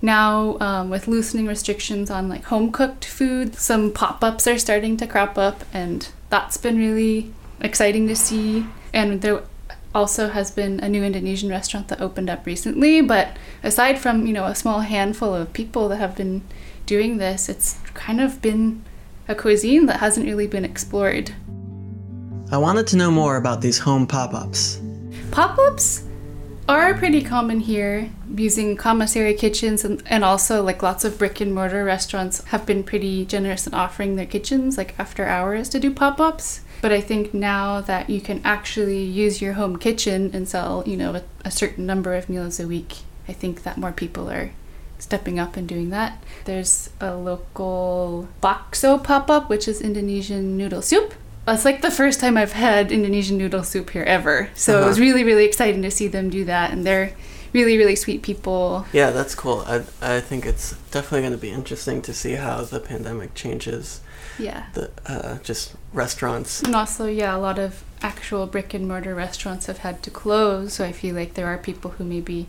now 0.00 0.58
um, 0.60 0.90
with 0.90 1.08
loosening 1.08 1.46
restrictions 1.46 2.10
on 2.10 2.28
like 2.28 2.44
home 2.44 2.70
cooked 2.70 3.04
food, 3.04 3.54
some 3.56 3.92
pop 3.92 4.22
ups 4.22 4.46
are 4.46 4.58
starting 4.58 4.96
to 4.98 5.06
crop 5.06 5.36
up, 5.36 5.64
and 5.72 6.08
that's 6.30 6.56
been 6.56 6.76
really 6.76 7.32
exciting 7.60 8.06
to 8.08 8.16
see. 8.16 8.66
And 8.92 9.22
there 9.22 9.42
also 9.94 10.28
has 10.28 10.50
been 10.50 10.80
a 10.80 10.88
new 10.88 11.02
Indonesian 11.02 11.50
restaurant 11.50 11.88
that 11.88 12.00
opened 12.00 12.30
up 12.30 12.46
recently. 12.46 13.00
But 13.00 13.36
aside 13.62 13.98
from 13.98 14.26
you 14.26 14.32
know 14.32 14.44
a 14.44 14.54
small 14.54 14.80
handful 14.80 15.34
of 15.34 15.52
people 15.52 15.88
that 15.88 15.96
have 15.96 16.16
been 16.16 16.42
doing 16.86 17.18
this, 17.18 17.48
it's 17.48 17.78
kind 17.94 18.20
of 18.20 18.40
been 18.40 18.84
a 19.26 19.34
cuisine 19.34 19.86
that 19.86 20.00
hasn't 20.00 20.26
really 20.26 20.46
been 20.46 20.64
explored. 20.64 21.34
I 22.50 22.56
wanted 22.56 22.86
to 22.88 22.96
know 22.96 23.10
more 23.10 23.36
about 23.36 23.60
these 23.60 23.78
home 23.78 24.06
pop-ups. 24.06 24.80
pop 25.30 25.58
ups. 25.58 26.07
Are 26.68 26.92
pretty 26.92 27.22
common 27.22 27.60
here, 27.60 28.10
using 28.36 28.76
commissary 28.76 29.32
kitchens 29.32 29.86
and, 29.86 30.02
and 30.04 30.22
also 30.22 30.62
like 30.62 30.82
lots 30.82 31.02
of 31.02 31.16
brick 31.16 31.40
and 31.40 31.54
mortar 31.54 31.82
restaurants 31.82 32.44
have 32.44 32.66
been 32.66 32.84
pretty 32.84 33.24
generous 33.24 33.66
in 33.66 33.72
offering 33.72 34.16
their 34.16 34.26
kitchens 34.26 34.76
like 34.76 34.94
after 34.98 35.24
hours 35.24 35.70
to 35.70 35.80
do 35.80 35.90
pop 35.90 36.20
ups. 36.20 36.60
But 36.82 36.92
I 36.92 37.00
think 37.00 37.32
now 37.32 37.80
that 37.80 38.10
you 38.10 38.20
can 38.20 38.42
actually 38.44 39.02
use 39.02 39.40
your 39.40 39.54
home 39.54 39.78
kitchen 39.78 40.30
and 40.34 40.46
sell, 40.46 40.84
you 40.86 40.98
know, 40.98 41.14
a, 41.14 41.22
a 41.42 41.50
certain 41.50 41.86
number 41.86 42.14
of 42.14 42.28
meals 42.28 42.60
a 42.60 42.68
week, 42.68 42.98
I 43.26 43.32
think 43.32 43.62
that 43.62 43.78
more 43.78 43.92
people 43.92 44.30
are 44.30 44.50
stepping 44.98 45.38
up 45.38 45.56
and 45.56 45.66
doing 45.66 45.88
that. 45.88 46.22
There's 46.44 46.90
a 47.00 47.14
local 47.14 48.28
bakso 48.42 49.02
pop 49.02 49.30
up, 49.30 49.48
which 49.48 49.68
is 49.68 49.80
Indonesian 49.80 50.58
noodle 50.58 50.82
soup. 50.82 51.14
It's 51.54 51.64
like 51.64 51.82
the 51.82 51.90
first 51.90 52.20
time 52.20 52.36
I've 52.36 52.52
had 52.52 52.92
Indonesian 52.92 53.38
noodle 53.38 53.64
soup 53.64 53.90
here 53.90 54.04
ever. 54.04 54.50
So 54.54 54.82
it 54.82 54.86
was 54.86 54.96
Uh-huh. 54.96 55.06
really, 55.06 55.24
really 55.24 55.44
exciting 55.44 55.82
to 55.82 55.90
see 55.90 56.08
them 56.08 56.30
do 56.30 56.44
that. 56.44 56.70
And 56.72 56.84
they're 56.86 57.12
really, 57.52 57.76
really 57.78 57.96
sweet 57.96 58.22
people. 58.22 58.86
Yeah, 58.92 59.10
that's 59.10 59.34
cool. 59.34 59.64
I, 59.66 59.82
I 60.02 60.20
think 60.20 60.44
it's 60.46 60.74
definitely 60.90 61.20
going 61.22 61.32
to 61.32 61.38
be 61.38 61.50
interesting 61.50 62.02
to 62.02 62.12
see 62.12 62.32
how 62.34 62.62
the 62.62 62.80
pandemic 62.80 63.34
changes 63.34 64.00
Yeah. 64.38 64.64
the 64.74 64.90
uh, 65.06 65.38
just 65.42 65.74
restaurants. 65.92 66.62
And 66.62 66.74
also, 66.74 67.06
yeah, 67.06 67.34
a 67.34 67.38
lot 67.38 67.58
of 67.58 67.82
actual 68.02 68.46
brick 68.46 68.74
and 68.74 68.86
mortar 68.86 69.14
restaurants 69.14 69.66
have 69.66 69.78
had 69.78 70.02
to 70.04 70.10
close. 70.10 70.74
So 70.74 70.84
I 70.84 70.92
feel 70.92 71.14
like 71.14 71.34
there 71.34 71.46
are 71.46 71.58
people 71.58 71.92
who 71.92 72.04
maybe 72.04 72.46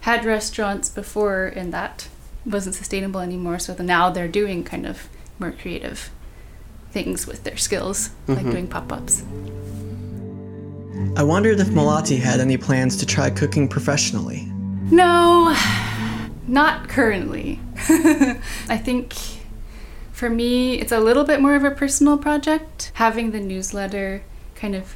had 0.00 0.24
restaurants 0.24 0.88
before 0.88 1.46
and 1.46 1.72
that 1.72 2.08
wasn't 2.44 2.74
sustainable 2.74 3.20
anymore. 3.20 3.58
So 3.58 3.74
now 3.78 4.10
they're 4.10 4.28
doing 4.28 4.64
kind 4.64 4.86
of 4.86 5.08
more 5.38 5.52
creative 5.52 6.10
things 6.92 7.26
with 7.26 7.44
their 7.44 7.56
skills, 7.56 8.10
like 8.26 8.44
Mhm. 8.44 8.50
doing 8.50 8.66
pop 8.66 8.92
ups. 8.92 9.22
I 11.16 11.22
wondered 11.22 11.60
if 11.60 11.68
Melati 11.68 12.18
had 12.20 12.40
any 12.40 12.56
plans 12.56 12.96
to 12.98 13.06
try 13.06 13.30
cooking 13.30 13.68
professionally. 13.68 14.48
No, 14.90 15.56
not 16.46 16.88
currently. 16.88 17.60
I 18.68 18.76
think 18.76 19.14
for 20.12 20.30
me, 20.30 20.74
it's 20.80 20.92
a 20.92 21.00
little 21.00 21.24
bit 21.24 21.40
more 21.40 21.54
of 21.54 21.64
a 21.64 21.70
personal 21.70 22.16
project. 22.18 22.92
Having 22.94 23.30
the 23.32 23.40
newsletter 23.40 24.22
kind 24.54 24.74
of 24.74 24.94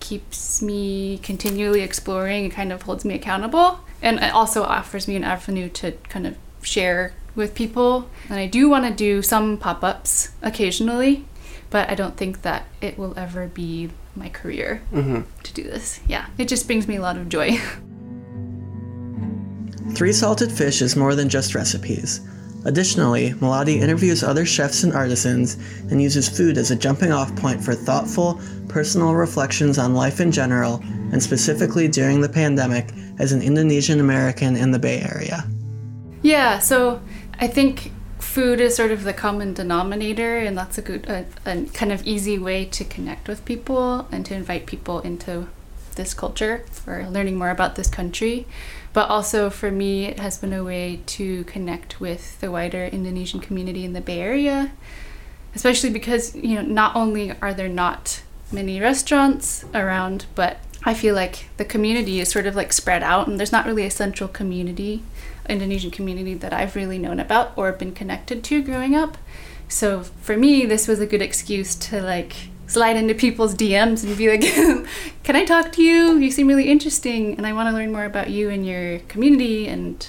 keeps 0.00 0.62
me 0.62 1.18
continually 1.22 1.80
exploring 1.82 2.44
and 2.44 2.52
kind 2.52 2.72
of 2.72 2.82
holds 2.82 3.04
me 3.04 3.14
accountable. 3.14 3.80
And 4.02 4.18
it 4.18 4.32
also 4.32 4.62
offers 4.62 5.06
me 5.08 5.16
an 5.16 5.24
avenue 5.24 5.68
to 5.70 5.92
kind 6.08 6.26
of 6.26 6.36
share 6.62 7.12
with 7.36 7.54
people. 7.54 8.08
And 8.28 8.38
I 8.38 8.46
do 8.46 8.68
want 8.68 8.86
to 8.86 8.92
do 8.92 9.22
some 9.22 9.56
pop 9.58 9.84
ups 9.84 10.30
occasionally, 10.42 11.24
but 11.70 11.88
I 11.90 11.94
don't 11.94 12.16
think 12.16 12.42
that 12.42 12.66
it 12.80 12.98
will 12.98 13.14
ever 13.16 13.46
be 13.46 13.90
my 14.16 14.28
career 14.30 14.82
Mm-hmm. 14.92 15.20
to 15.42 15.54
do 15.54 15.62
this. 15.62 16.00
Yeah, 16.08 16.26
it 16.38 16.48
just 16.48 16.66
brings 16.66 16.88
me 16.88 16.96
a 16.96 17.02
lot 17.02 17.16
of 17.16 17.28
joy. 17.28 17.58
Three 19.94 20.12
Salted 20.12 20.50
Fish 20.52 20.82
is 20.82 20.96
more 20.96 21.14
than 21.14 21.28
just 21.28 21.54
recipes. 21.54 22.20
Additionally, 22.64 23.30
Melati 23.34 23.76
interviews 23.76 24.24
other 24.24 24.44
chefs 24.44 24.82
and 24.82 24.92
artisans 24.92 25.54
and 25.90 26.02
uses 26.02 26.28
food 26.28 26.58
as 26.58 26.70
a 26.72 26.76
jumping 26.76 27.12
off 27.12 27.34
point 27.36 27.62
for 27.64 27.74
thoughtful, 27.74 28.40
personal 28.68 29.14
reflections 29.14 29.78
on 29.78 29.94
life 29.94 30.20
in 30.20 30.32
general, 30.32 30.82
and 31.12 31.22
specifically 31.22 31.86
during 31.86 32.20
the 32.20 32.28
pandemic 32.28 32.90
as 33.20 33.30
an 33.32 33.40
Indonesian 33.40 34.00
American 34.00 34.56
in 34.56 34.72
the 34.72 34.78
Bay 34.78 35.00
Area. 35.00 35.44
Yeah, 36.22 36.58
so 36.58 37.00
I 37.38 37.46
think 37.46 37.92
food 38.18 38.60
is 38.60 38.74
sort 38.74 38.90
of 38.90 39.04
the 39.04 39.12
common 39.12 39.52
denominator, 39.52 40.38
and 40.38 40.56
that's 40.56 40.78
a 40.78 40.82
good, 40.82 41.06
a, 41.08 41.26
a 41.44 41.64
kind 41.66 41.92
of 41.92 42.06
easy 42.06 42.38
way 42.38 42.64
to 42.66 42.84
connect 42.84 43.28
with 43.28 43.44
people 43.44 44.08
and 44.10 44.24
to 44.26 44.34
invite 44.34 44.66
people 44.66 45.00
into 45.00 45.48
this 45.96 46.14
culture 46.14 46.64
or 46.86 47.06
learning 47.08 47.36
more 47.36 47.50
about 47.50 47.74
this 47.74 47.88
country. 47.88 48.46
But 48.92 49.10
also 49.10 49.50
for 49.50 49.70
me, 49.70 50.06
it 50.06 50.18
has 50.20 50.38
been 50.38 50.52
a 50.52 50.64
way 50.64 51.00
to 51.06 51.44
connect 51.44 52.00
with 52.00 52.40
the 52.40 52.50
wider 52.50 52.86
Indonesian 52.86 53.40
community 53.40 53.84
in 53.84 53.92
the 53.92 54.00
Bay 54.00 54.20
Area, 54.20 54.72
especially 55.54 55.90
because, 55.90 56.34
you 56.34 56.54
know, 56.54 56.62
not 56.62 56.96
only 56.96 57.32
are 57.40 57.52
there 57.52 57.68
not 57.68 58.22
many 58.52 58.80
restaurants 58.80 59.64
around, 59.74 60.26
but 60.34 60.58
I 60.84 60.94
feel 60.94 61.14
like 61.14 61.48
the 61.56 61.64
community 61.64 62.20
is 62.20 62.30
sort 62.30 62.46
of 62.46 62.54
like 62.54 62.72
spread 62.72 63.02
out 63.02 63.26
and 63.26 63.38
there's 63.38 63.52
not 63.52 63.66
really 63.66 63.84
a 63.84 63.90
central 63.90 64.28
community 64.28 65.02
Indonesian 65.48 65.90
community 65.90 66.34
that 66.34 66.52
I've 66.52 66.76
really 66.76 66.98
known 66.98 67.20
about 67.20 67.52
or 67.56 67.72
been 67.72 67.92
connected 67.92 68.44
to 68.44 68.62
growing 68.62 68.94
up. 68.94 69.16
So 69.68 70.02
for 70.02 70.36
me, 70.36 70.66
this 70.66 70.86
was 70.86 71.00
a 71.00 71.06
good 71.06 71.22
excuse 71.22 71.74
to 71.76 72.00
like 72.00 72.34
slide 72.66 72.96
into 72.96 73.14
people's 73.14 73.54
DMs 73.54 74.04
and 74.04 74.16
be 74.16 74.30
like, 74.30 74.42
"Can 75.24 75.36
I 75.36 75.44
talk 75.44 75.72
to 75.72 75.82
you? 75.82 76.18
You 76.18 76.30
seem 76.30 76.48
really 76.48 76.68
interesting, 76.68 77.36
and 77.36 77.46
I 77.46 77.52
want 77.52 77.68
to 77.68 77.72
learn 77.74 77.92
more 77.92 78.04
about 78.04 78.30
you 78.30 78.50
and 78.50 78.66
your 78.66 79.00
community 79.00 79.66
and 79.66 80.06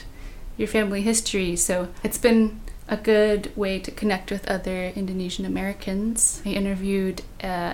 your 0.58 0.68
family 0.68 1.02
history." 1.02 1.56
So 1.56 1.90
it's 2.04 2.18
been 2.18 2.62
a 2.88 2.98
good 2.98 3.56
way 3.56 3.80
to 3.80 3.92
connect 3.92 4.32
with 4.32 4.48
other 4.50 4.88
Indonesian 4.96 5.46
Americans. 5.46 6.42
I 6.46 6.50
interviewed 6.50 7.22
uh, 7.44 7.74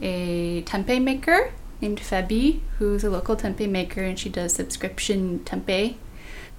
a 0.00 0.62
tempeh 0.62 1.02
maker 1.02 1.52
named 1.80 1.98
Febi, 1.98 2.60
who's 2.78 3.04
a 3.04 3.10
local 3.10 3.36
tempeh 3.36 3.68
maker, 3.68 4.02
and 4.02 4.18
she 4.18 4.28
does 4.28 4.54
subscription 4.54 5.40
tempeh. 5.40 5.96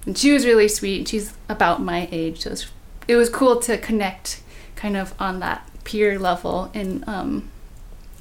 And 0.06 0.16
she 0.16 0.32
was 0.32 0.44
really 0.44 0.68
sweet. 0.68 1.08
She's 1.08 1.34
about 1.48 1.80
my 1.80 2.08
age, 2.10 2.40
so 2.40 2.48
it 2.48 2.50
was, 2.50 2.66
it 3.08 3.16
was 3.16 3.28
cool 3.28 3.60
to 3.60 3.78
connect 3.78 4.42
kind 4.74 4.96
of 4.96 5.14
on 5.20 5.40
that 5.40 5.68
peer 5.84 6.18
level 6.18 6.70
and 6.74 7.06
um, 7.08 7.50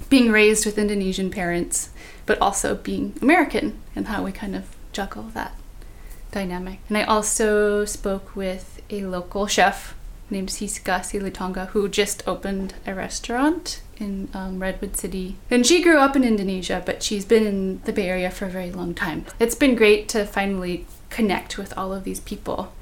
being 0.09 0.31
raised 0.31 0.65
with 0.65 0.77
Indonesian 0.77 1.31
parents, 1.31 1.89
but 2.25 2.39
also 2.39 2.75
being 2.75 3.13
American 3.21 3.79
and 3.95 4.07
how 4.07 4.23
we 4.23 4.31
kind 4.31 4.55
of 4.55 4.65
juggle 4.91 5.23
that 5.33 5.55
dynamic. 6.31 6.79
And 6.87 6.97
I 6.97 7.03
also 7.03 7.85
spoke 7.85 8.35
with 8.35 8.81
a 8.89 9.05
local 9.05 9.47
chef 9.47 9.95
named 10.29 10.49
Siska 10.49 11.01
Silitonga 11.01 11.67
who 11.69 11.89
just 11.89 12.23
opened 12.27 12.73
a 12.85 12.93
restaurant 12.93 13.81
in 13.97 14.29
um, 14.33 14.61
Redwood 14.61 14.95
City. 14.97 15.35
And 15.49 15.65
she 15.65 15.81
grew 15.81 15.97
up 15.97 16.15
in 16.15 16.23
Indonesia, 16.23 16.81
but 16.85 17.03
she's 17.03 17.25
been 17.25 17.45
in 17.45 17.81
the 17.83 17.93
Bay 17.93 18.09
Area 18.09 18.31
for 18.31 18.45
a 18.45 18.49
very 18.49 18.71
long 18.71 18.93
time. 18.93 19.25
It's 19.39 19.55
been 19.55 19.75
great 19.75 20.07
to 20.09 20.25
finally 20.25 20.85
connect 21.11 21.57
with 21.57 21.77
all 21.77 21.93
of 21.93 22.03
these 22.03 22.19
people 22.19 22.73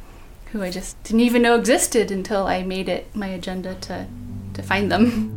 who 0.51 0.63
I 0.63 0.71
just 0.71 1.01
didn't 1.03 1.19
even 1.21 1.41
know 1.41 1.55
existed 1.55 2.11
until 2.11 2.47
I 2.47 2.63
made 2.63 2.87
it 2.87 3.13
my 3.13 3.27
agenda 3.27 3.75
to, 3.75 4.07
to 4.53 4.63
find 4.63 4.91
them. 4.91 5.35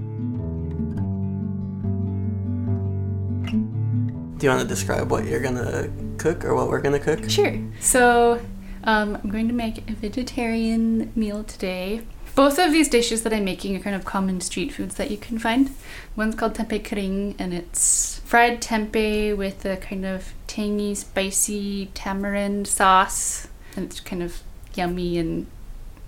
Do 4.39 4.47
you 4.47 4.51
want 4.51 4.63
to 4.63 4.69
describe 4.69 5.11
what 5.11 5.25
you're 5.27 5.41
gonna 5.41 5.91
cook 6.19 6.45
or 6.45 6.55
what 6.55 6.69
we're 6.69 6.81
gonna 6.81 7.01
cook? 7.01 7.29
Sure. 7.29 7.55
So, 7.81 8.41
um, 8.85 9.17
I'm 9.23 9.31
going 9.31 9.49
to 9.49 9.55
make 9.55 9.89
a 9.89 9.95
vegetarian 9.95 11.13
meal 11.15 11.45
today. 11.45 12.03
Both 12.35 12.59
of 12.59 12.73
these 12.73 12.89
dishes 12.89 13.23
that 13.25 13.33
I'm 13.33 13.45
making 13.45 13.77
are 13.77 13.81
kind 13.81 13.95
of 13.95 14.07
common 14.07 14.41
street 14.41 14.73
foods 14.73 14.95
that 14.95 15.11
you 15.11 15.19
can 15.19 15.39
find. 15.39 15.75
One's 16.17 16.35
called 16.35 16.55
tempeh 16.55 16.83
kering, 16.83 17.35
and 17.39 17.53
it's 17.53 18.21
fried 18.25 18.63
tempeh 18.63 19.37
with 19.37 19.67
a 19.67 19.77
kind 19.77 20.07
of 20.07 20.33
tangy, 20.47 20.95
spicy 20.95 21.91
tamarind 21.93 22.67
sauce, 22.67 23.49
and 23.77 23.85
it's 23.85 24.01
kind 24.01 24.23
of 24.23 24.43
yummy 24.75 25.19
and 25.19 25.47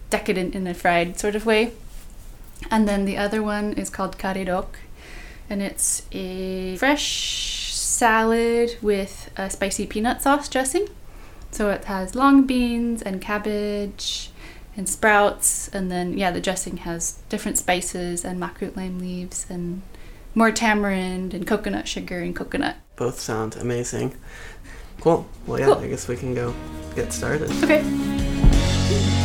decadent 0.09 0.55
in 0.55 0.67
a 0.67 0.73
fried 0.73 1.19
sort 1.21 1.35
of 1.35 1.45
way. 1.45 1.73
And 2.71 2.89
then 2.89 3.05
the 3.05 3.19
other 3.19 3.43
one 3.43 3.75
is 3.75 3.91
called 3.91 4.17
karedok, 4.17 4.77
and 5.51 5.61
it's 5.61 6.07
a 6.13 6.77
fresh 6.79 7.75
salad 7.75 8.79
with 8.81 9.31
a 9.37 9.51
spicy 9.51 9.87
peanut 9.87 10.23
sauce 10.23 10.49
dressing. 10.49 10.89
So 11.51 11.71
it 11.71 11.85
has 11.85 12.15
long 12.15 12.47
beans 12.47 13.03
and 13.03 13.21
cabbage 13.21 14.31
and 14.77 14.89
sprouts, 14.89 15.69
and 15.69 15.91
then 15.91 16.17
yeah, 16.19 16.31
the 16.31 16.41
dressing 16.41 16.79
has 16.79 17.19
different 17.29 17.59
spices 17.59 18.25
and 18.25 18.41
makrut 18.41 18.77
lime 18.77 18.99
leaves 18.99 19.47
and 19.49 19.83
more 20.35 20.51
tamarind 20.51 21.33
and 21.35 21.47
coconut 21.47 21.87
sugar 21.87 22.21
and 22.21 22.35
coconut. 22.35 22.77
Both 22.97 23.21
sound 23.21 23.57
amazing. 23.57 24.15
Cool. 25.01 25.27
Well, 25.47 25.59
yeah, 25.61 25.67
Cool. 25.67 25.79
I 25.79 25.89
guess 25.89 26.09
we 26.09 26.17
can 26.17 26.35
go 26.35 26.55
get 26.95 27.13
started. 27.13 27.51
Okay. 27.63 29.23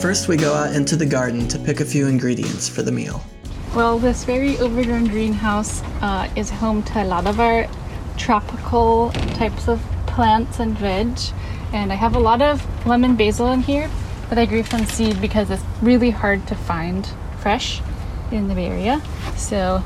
First, 0.00 0.28
we 0.28 0.38
go 0.38 0.54
out 0.54 0.74
into 0.74 0.96
the 0.96 1.04
garden 1.04 1.46
to 1.48 1.58
pick 1.58 1.80
a 1.80 1.84
few 1.84 2.06
ingredients 2.06 2.70
for 2.70 2.80
the 2.80 2.90
meal. 2.90 3.22
Well, 3.74 3.98
this 3.98 4.24
very 4.24 4.56
overgrown 4.58 5.08
greenhouse 5.08 5.82
uh, 6.00 6.26
is 6.34 6.48
home 6.48 6.82
to 6.84 7.02
a 7.02 7.04
lot 7.04 7.26
of 7.26 7.38
our 7.38 7.68
tropical 8.16 9.10
types 9.34 9.68
of 9.68 9.78
plants 10.06 10.58
and 10.58 10.76
veg. 10.78 11.18
And 11.74 11.92
I 11.92 11.96
have 11.96 12.16
a 12.16 12.18
lot 12.18 12.40
of 12.40 12.64
lemon 12.86 13.14
basil 13.14 13.52
in 13.52 13.60
here 13.60 13.90
that 14.30 14.38
I 14.38 14.46
grew 14.46 14.62
from 14.62 14.86
seed 14.86 15.20
because 15.20 15.50
it's 15.50 15.62
really 15.82 16.10
hard 16.10 16.46
to 16.48 16.54
find 16.54 17.06
fresh 17.40 17.82
in 18.32 18.48
the 18.48 18.54
Bay 18.54 18.68
Area. 18.68 19.02
So, 19.36 19.84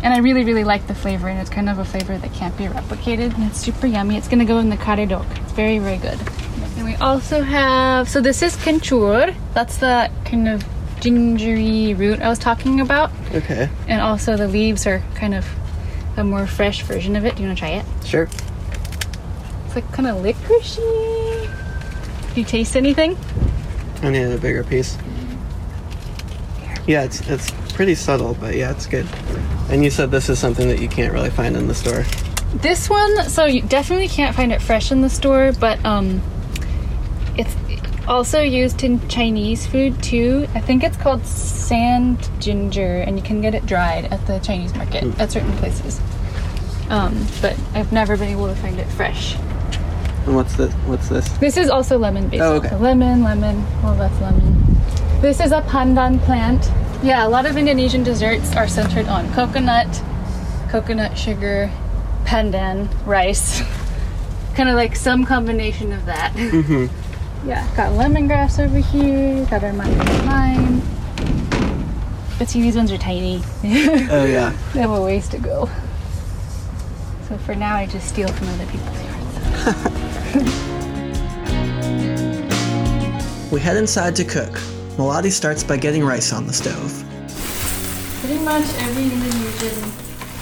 and 0.00 0.14
I 0.14 0.18
really, 0.18 0.44
really 0.44 0.64
like 0.64 0.86
the 0.86 0.94
flavor, 0.94 1.26
and 1.26 1.40
it's 1.40 1.50
kind 1.50 1.68
of 1.68 1.80
a 1.80 1.84
flavor 1.84 2.16
that 2.16 2.32
can't 2.32 2.56
be 2.56 2.66
replicated, 2.66 3.34
and 3.34 3.42
it's 3.42 3.58
super 3.58 3.88
yummy. 3.88 4.16
It's 4.16 4.28
gonna 4.28 4.44
go 4.44 4.58
in 4.58 4.70
the 4.70 4.76
karedok. 4.76 5.26
It's 5.42 5.52
very, 5.52 5.80
very 5.80 5.98
good. 5.98 6.20
And 6.76 6.84
we 6.84 6.94
also 6.96 7.42
have, 7.42 8.08
so 8.08 8.20
this 8.20 8.42
is 8.42 8.56
kencur. 8.56 9.34
That's 9.54 9.78
the 9.78 10.10
kind 10.24 10.48
of 10.48 10.64
gingery 11.00 11.94
root 11.94 12.20
I 12.20 12.28
was 12.28 12.38
talking 12.38 12.80
about. 12.80 13.10
Okay. 13.34 13.68
And 13.88 14.00
also 14.00 14.36
the 14.36 14.48
leaves 14.48 14.86
are 14.86 15.02
kind 15.14 15.34
of 15.34 15.46
a 16.16 16.24
more 16.24 16.46
fresh 16.46 16.82
version 16.82 17.16
of 17.16 17.24
it. 17.24 17.36
Do 17.36 17.42
you 17.42 17.48
want 17.48 17.58
to 17.58 17.64
try 17.64 17.70
it? 17.72 17.84
Sure. 18.04 18.28
It's 19.66 19.74
like 19.74 19.90
kind 19.92 20.08
of 20.08 20.22
licoricey. 20.22 21.50
Do 22.34 22.40
you 22.40 22.46
taste 22.46 22.76
anything? 22.76 23.16
I 24.02 24.10
need 24.10 24.24
a 24.24 24.38
bigger 24.38 24.64
piece. 24.64 24.98
Yeah, 26.86 27.02
it's 27.02 27.20
it's 27.28 27.50
pretty 27.72 27.94
subtle, 27.94 28.34
but 28.34 28.54
yeah, 28.54 28.70
it's 28.70 28.86
good. 28.86 29.06
And 29.70 29.82
you 29.82 29.90
said 29.90 30.10
this 30.10 30.28
is 30.28 30.38
something 30.38 30.68
that 30.68 30.80
you 30.80 30.88
can't 30.88 31.12
really 31.12 31.30
find 31.30 31.56
in 31.56 31.66
the 31.66 31.74
store. 31.74 32.04
This 32.54 32.88
one, 32.88 33.24
so 33.24 33.44
you 33.46 33.62
definitely 33.62 34.08
can't 34.08 34.36
find 34.36 34.52
it 34.52 34.62
fresh 34.62 34.92
in 34.92 35.00
the 35.00 35.10
store, 35.10 35.52
but 35.58 35.84
um, 35.84 36.22
also 38.08 38.40
used 38.40 38.82
in 38.82 39.06
Chinese 39.08 39.66
food 39.66 40.02
too. 40.02 40.46
I 40.54 40.60
think 40.60 40.84
it's 40.84 40.96
called 40.96 41.24
sand 41.26 42.28
ginger, 42.38 42.96
and 42.98 43.16
you 43.16 43.22
can 43.22 43.40
get 43.40 43.54
it 43.54 43.66
dried 43.66 44.06
at 44.06 44.26
the 44.26 44.38
Chinese 44.38 44.74
market 44.74 45.04
at 45.18 45.32
certain 45.32 45.52
places. 45.58 46.00
Um, 46.88 47.26
but 47.40 47.58
I've 47.74 47.92
never 47.92 48.16
been 48.16 48.28
able 48.28 48.46
to 48.46 48.54
find 48.54 48.78
it 48.78 48.86
fresh. 48.86 49.34
And 50.26 50.34
what's 50.34 50.56
this? 50.56 50.72
What's 50.86 51.08
this? 51.08 51.28
This 51.38 51.56
is 51.56 51.68
also 51.68 51.98
lemon 51.98 52.28
basil. 52.28 52.46
Oh, 52.46 52.54
okay. 52.56 52.68
So 52.70 52.76
lemon, 52.78 53.22
lemon. 53.22 53.64
Well, 53.82 53.96
that's 53.96 54.20
lemon. 54.20 54.64
This 55.20 55.40
is 55.40 55.52
a 55.52 55.62
pandan 55.62 56.20
plant. 56.20 56.64
Yeah, 57.02 57.26
a 57.26 57.28
lot 57.28 57.46
of 57.46 57.56
Indonesian 57.56 58.02
desserts 58.02 58.54
are 58.56 58.68
centered 58.68 59.06
on 59.06 59.32
coconut, 59.34 60.02
coconut 60.68 61.16
sugar, 61.18 61.70
pandan, 62.24 62.88
rice. 63.06 63.62
kind 64.54 64.68
of 64.68 64.74
like 64.74 64.96
some 64.96 65.24
combination 65.24 65.92
of 65.92 66.06
that. 66.06 66.32
Mm-hmm. 66.34 66.86
Yeah, 67.46 67.66
got 67.76 67.92
lemongrass 67.92 68.58
over 68.62 68.78
here. 68.78 69.46
Got 69.46 69.62
our 69.62 69.72
lime. 69.72 70.82
But 72.38 72.48
see, 72.48 72.60
these 72.60 72.76
ones 72.76 72.90
are 72.92 72.98
tiny. 72.98 73.40
Oh 73.64 74.24
yeah. 74.28 74.54
they 74.74 74.80
have 74.80 74.90
a 74.90 75.00
ways 75.00 75.28
to 75.28 75.38
go. 75.38 75.70
So 77.28 77.38
for 77.38 77.54
now, 77.54 77.76
I 77.76 77.86
just 77.86 78.08
steal 78.08 78.28
from 78.28 78.48
other 78.48 78.66
people's 78.66 79.02
yards. 80.34 80.72
We 83.52 83.60
head 83.60 83.76
inside 83.76 84.16
to 84.16 84.24
cook. 84.24 84.50
Melati 84.98 85.30
starts 85.30 85.62
by 85.62 85.76
getting 85.76 86.04
rice 86.04 86.32
on 86.32 86.48
the 86.48 86.52
stove. 86.52 86.92
Pretty 88.20 88.42
much 88.44 88.64
every 88.82 89.04
Indonesian 89.04 89.80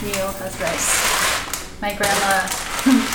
meal 0.03 0.33
has 0.41 0.59
rice. 0.59 1.81
My 1.83 1.95
grandma 1.95 3.11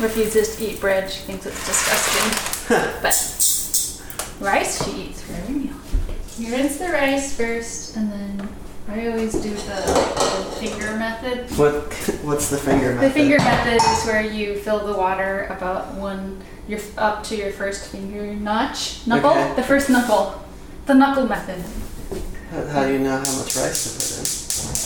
refuses 0.00 0.56
to 0.56 0.70
eat 0.70 0.80
bread. 0.80 1.10
She 1.10 1.20
thinks 1.22 1.46
it's 1.46 1.66
disgusting. 1.66 2.68
but 3.02 3.14
rice 4.40 4.84
she 4.84 5.02
eats 5.02 5.22
for 5.22 5.32
every 5.34 5.54
meal. 5.54 5.74
You 6.38 6.52
rinse 6.54 6.78
the 6.78 6.88
rice 6.88 7.36
first, 7.36 7.96
and 7.96 8.12
then 8.12 8.48
I 8.88 9.08
always 9.08 9.32
do 9.34 9.50
the, 9.50 9.56
the 9.56 10.56
finger 10.60 10.96
method. 10.96 11.50
What 11.58 11.92
what's 12.22 12.48
the 12.48 12.58
finger 12.58 12.94
method? 12.94 13.10
The 13.10 13.14
finger 13.14 13.38
method 13.38 13.74
is 13.74 14.04
where 14.06 14.22
you 14.22 14.56
fill 14.56 14.86
the 14.86 14.94
water 14.96 15.46
about 15.50 15.94
one, 15.94 16.40
your 16.68 16.80
up 16.96 17.24
to 17.24 17.36
your 17.36 17.50
first 17.50 17.90
finger 17.90 18.34
notch, 18.34 19.06
knuckle, 19.06 19.30
Okay. 19.30 19.54
the 19.56 19.62
first 19.62 19.90
knuckle, 19.90 20.42
the 20.86 20.94
knuckle 20.94 21.26
method. 21.26 21.62
How, 22.50 22.66
how 22.66 22.86
do 22.86 22.92
you 22.92 22.98
know 23.00 23.10
how 23.10 23.18
much 23.18 23.56
rice 23.56 23.84
to 23.84 23.90
put 23.98 24.14
in? 24.14 24.38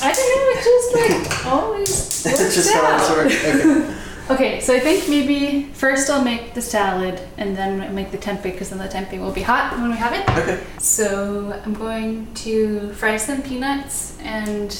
I 0.02 0.12
don't 0.12 0.28
know. 0.28 0.50
It 0.50 0.64
just 0.64 1.44
like 1.44 1.46
always 1.52 2.22
put 2.22 2.32
in? 2.40 2.50
Just 2.50 2.74
out. 2.74 2.84
how 2.84 2.96
it's 2.96 3.44
work. 3.44 3.86
Okay. 3.90 3.98
Okay, 4.32 4.60
so 4.60 4.74
I 4.74 4.80
think 4.80 5.10
maybe 5.10 5.64
first 5.74 6.08
I'll 6.08 6.24
make 6.24 6.54
the 6.54 6.62
salad 6.62 7.20
and 7.36 7.54
then 7.54 7.94
make 7.94 8.10
the 8.12 8.16
tempeh 8.16 8.44
because 8.44 8.70
then 8.70 8.78
the 8.78 8.88
tempeh 8.88 9.20
will 9.20 9.30
be 9.30 9.42
hot 9.42 9.78
when 9.78 9.90
we 9.90 9.96
have 9.98 10.14
it. 10.14 10.26
Okay. 10.38 10.58
So 10.78 11.60
I'm 11.66 11.74
going 11.74 12.32
to 12.36 12.94
fry 12.94 13.18
some 13.18 13.42
peanuts 13.42 14.18
and 14.20 14.70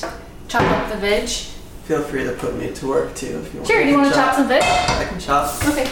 chop 0.48 0.62
up 0.62 0.90
the 0.90 0.96
veg. 0.96 1.28
Feel 1.84 2.00
free 2.00 2.24
to 2.24 2.32
put 2.32 2.56
me 2.56 2.72
to 2.72 2.86
work 2.86 3.14
too 3.14 3.42
if 3.44 3.52
you 3.52 3.60
want. 3.60 3.70
Sure. 3.70 3.82
Do 3.84 3.90
you 3.90 3.98
want 3.98 4.08
to 4.08 4.14
chop 4.14 4.36
some 4.36 4.48
veg? 4.48 4.62
I 4.62 5.04
can 5.04 5.20
chop. 5.20 5.54
Okay, 5.68 5.90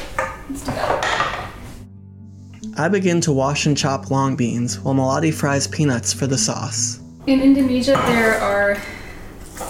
let's 0.49 0.65
do 0.65 0.71
that. 0.71 1.53
I 2.79 2.89
begin 2.89 3.21
to 3.23 3.33
wash 3.33 3.67
and 3.67 3.77
chop 3.77 4.11
long 4.11 4.37
beans 4.37 4.81
while 4.81 4.95
Melati 4.95 5.35
fries 5.35 5.67
peanuts 5.67 6.15
for 6.15 6.27
the 6.27 6.39
sauce. 6.39 6.99
In 7.27 7.43
Indonesia, 7.43 7.93
there 8.07 8.41
are 8.41 8.79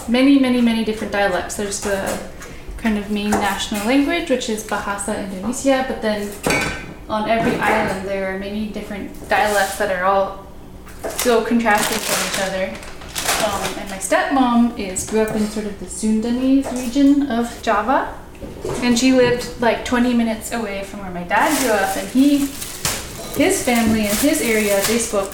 many, 0.07 0.39
many, 0.39 0.61
many 0.61 0.85
different 0.85 1.11
dialects. 1.11 1.57
There's 1.57 1.81
the 1.81 2.30
kind 2.81 2.97
of 2.97 3.11
main 3.11 3.31
national 3.31 3.85
language, 3.85 4.29
which 4.29 4.49
is 4.49 4.63
Bahasa 4.63 5.23
Indonesia, 5.23 5.85
but 5.87 6.01
then 6.01 6.29
on 7.07 7.29
every 7.29 7.55
island, 7.59 8.07
there 8.07 8.33
are 8.33 8.39
many 8.39 8.67
different 8.67 9.29
dialects 9.29 9.77
that 9.77 9.91
are 9.91 10.03
all 10.03 10.47
so 11.09 11.43
contrasting 11.43 11.99
from 11.99 12.19
each 12.27 12.39
other. 12.47 12.65
Um, 13.45 13.79
and 13.79 13.89
my 13.89 13.97
stepmom 13.97 14.77
is 14.79 15.09
grew 15.09 15.21
up 15.21 15.35
in 15.35 15.45
sort 15.47 15.65
of 15.65 15.79
the 15.79 15.85
Sundanese 15.85 16.71
region 16.71 17.29
of 17.29 17.61
Java, 17.61 18.17
and 18.81 18.97
she 18.97 19.13
lived 19.13 19.61
like 19.61 19.85
20 19.85 20.13
minutes 20.13 20.51
away 20.51 20.83
from 20.83 21.01
where 21.01 21.11
my 21.11 21.23
dad 21.23 21.57
grew 21.61 21.71
up, 21.71 21.95
and 21.97 22.07
he, 22.09 22.39
his 23.37 23.63
family 23.63 24.01
in 24.01 24.15
his 24.17 24.41
area, 24.41 24.81
they 24.87 24.97
spoke 24.97 25.33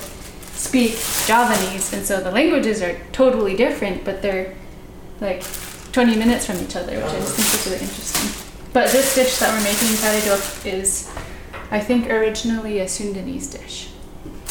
speak 0.54 0.94
Javanese, 1.28 1.94
and 1.94 2.06
so 2.06 2.20
the 2.20 2.32
languages 2.32 2.82
are 2.82 3.00
totally 3.12 3.56
different, 3.56 4.04
but 4.04 4.22
they're 4.22 4.56
like 5.22 5.44
20 5.98 6.16
minutes 6.16 6.46
from 6.46 6.60
each 6.60 6.76
other, 6.76 6.96
which 6.96 7.06
I 7.06 7.20
just 7.22 7.36
think 7.36 7.48
is 7.56 7.66
really 7.66 7.82
interesting. 7.82 8.30
But 8.72 8.92
this 8.92 9.16
dish 9.16 9.40
that 9.40 9.50
we're 9.52 9.64
making, 9.64 9.88
karedok, 9.98 10.64
is, 10.72 11.12
I 11.72 11.80
think, 11.80 12.12
originally 12.12 12.82
a 12.82 12.86
Sundanese 12.86 13.52
dish. 13.52 13.90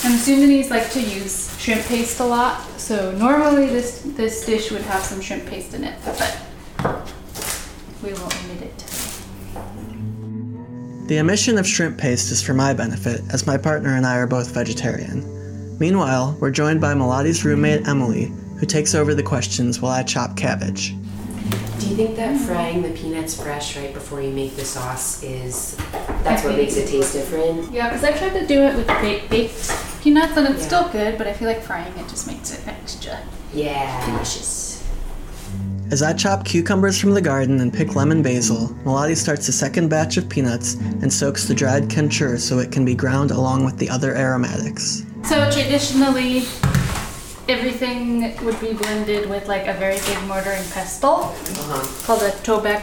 And 0.02 0.18
Sundanese 0.18 0.70
like 0.70 0.90
to 0.90 1.00
use 1.00 1.56
shrimp 1.60 1.84
paste 1.84 2.18
a 2.18 2.24
lot, 2.24 2.68
so 2.80 3.12
normally 3.12 3.66
this 3.66 4.02
this 4.16 4.44
dish 4.44 4.72
would 4.72 4.80
have 4.80 5.04
some 5.04 5.20
shrimp 5.20 5.46
paste 5.46 5.72
in 5.72 5.84
it, 5.84 5.96
but 6.04 6.18
we 8.02 8.12
won't 8.12 8.34
omit 8.46 8.62
it. 8.62 8.84
The 11.06 11.20
omission 11.20 11.58
of 11.58 11.66
shrimp 11.68 11.96
paste 11.96 12.32
is 12.32 12.42
for 12.42 12.54
my 12.54 12.74
benefit, 12.74 13.20
as 13.32 13.46
my 13.46 13.56
partner 13.56 13.94
and 13.94 14.04
I 14.04 14.16
are 14.16 14.26
both 14.26 14.52
vegetarian. 14.52 15.78
Meanwhile, 15.78 16.36
we're 16.40 16.50
joined 16.50 16.80
by 16.80 16.94
Melati's 16.94 17.44
roommate 17.44 17.86
Emily, 17.86 18.32
who 18.58 18.66
takes 18.66 18.96
over 18.96 19.14
the 19.14 19.22
questions 19.22 19.80
while 19.80 19.92
I 19.92 20.02
chop 20.02 20.36
cabbage. 20.36 20.92
Do 21.78 21.86
you 21.88 21.96
think 21.96 22.16
that 22.16 22.40
frying 22.40 22.82
the 22.82 22.90
peanuts 22.90 23.40
fresh 23.40 23.76
right 23.76 23.92
before 23.92 24.20
you 24.20 24.30
make 24.30 24.56
the 24.56 24.64
sauce 24.64 25.22
is 25.22 25.76
that's 26.24 26.42
what 26.44 26.56
makes 26.56 26.76
it 26.76 26.88
taste 26.88 27.12
different? 27.12 27.70
Yeah, 27.72 27.88
because 27.88 28.02
I've 28.04 28.18
tried 28.18 28.38
to 28.40 28.46
do 28.46 28.62
it 28.62 28.74
with 28.76 28.86
baked, 28.86 29.30
baked 29.30 29.72
peanuts 30.02 30.36
and 30.36 30.48
it's 30.48 30.64
still 30.64 30.88
good, 30.88 31.18
but 31.18 31.26
I 31.26 31.32
feel 31.32 31.48
like 31.48 31.62
frying 31.62 31.92
it 31.96 32.08
just 32.08 32.26
makes 32.26 32.52
it 32.52 32.66
extra 32.66 33.18
Yeah. 33.52 34.04
delicious. 34.10 34.82
As 35.92 36.02
I 36.02 36.12
chop 36.14 36.44
cucumbers 36.44 36.98
from 36.98 37.12
the 37.12 37.20
garden 37.20 37.60
and 37.60 37.72
pick 37.72 37.94
lemon 37.94 38.20
basil, 38.20 38.68
Melati 38.84 39.16
starts 39.16 39.46
a 39.46 39.52
second 39.52 39.88
batch 39.88 40.16
of 40.16 40.28
peanuts 40.28 40.74
and 40.74 41.12
soaks 41.12 41.44
the 41.46 41.54
dried 41.54 41.84
kencur 41.88 42.40
so 42.40 42.58
it 42.58 42.72
can 42.72 42.84
be 42.84 42.94
ground 42.96 43.30
along 43.30 43.64
with 43.64 43.78
the 43.78 43.88
other 43.88 44.16
aromatics. 44.16 45.04
So 45.22 45.48
traditionally, 45.50 46.42
everything 47.48 48.36
would 48.44 48.60
be 48.60 48.72
blended 48.72 49.28
with 49.30 49.46
like 49.46 49.66
a 49.66 49.74
very 49.74 49.96
big 49.96 50.20
mortar 50.26 50.50
and 50.50 50.70
pestle 50.72 51.34
called 52.04 52.22
a 52.22 52.30
tobek 52.42 52.82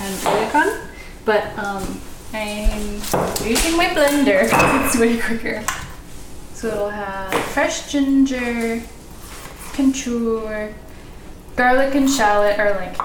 and 0.00 0.14
olicon. 0.22 0.86
But 1.24 1.58
um, 1.58 2.00
I'm 2.32 2.94
using 3.44 3.76
my 3.76 3.86
blender 3.86 4.44
because 4.44 4.94
it's 4.94 4.98
way 4.98 5.18
quicker. 5.20 5.64
So 6.54 6.68
it'll 6.68 6.90
have 6.90 7.34
fresh 7.46 7.90
ginger, 7.90 8.82
kencur, 9.72 10.72
garlic 11.56 11.94
and 11.94 12.08
shallot 12.08 12.58
are 12.58 12.72
like 12.76 12.96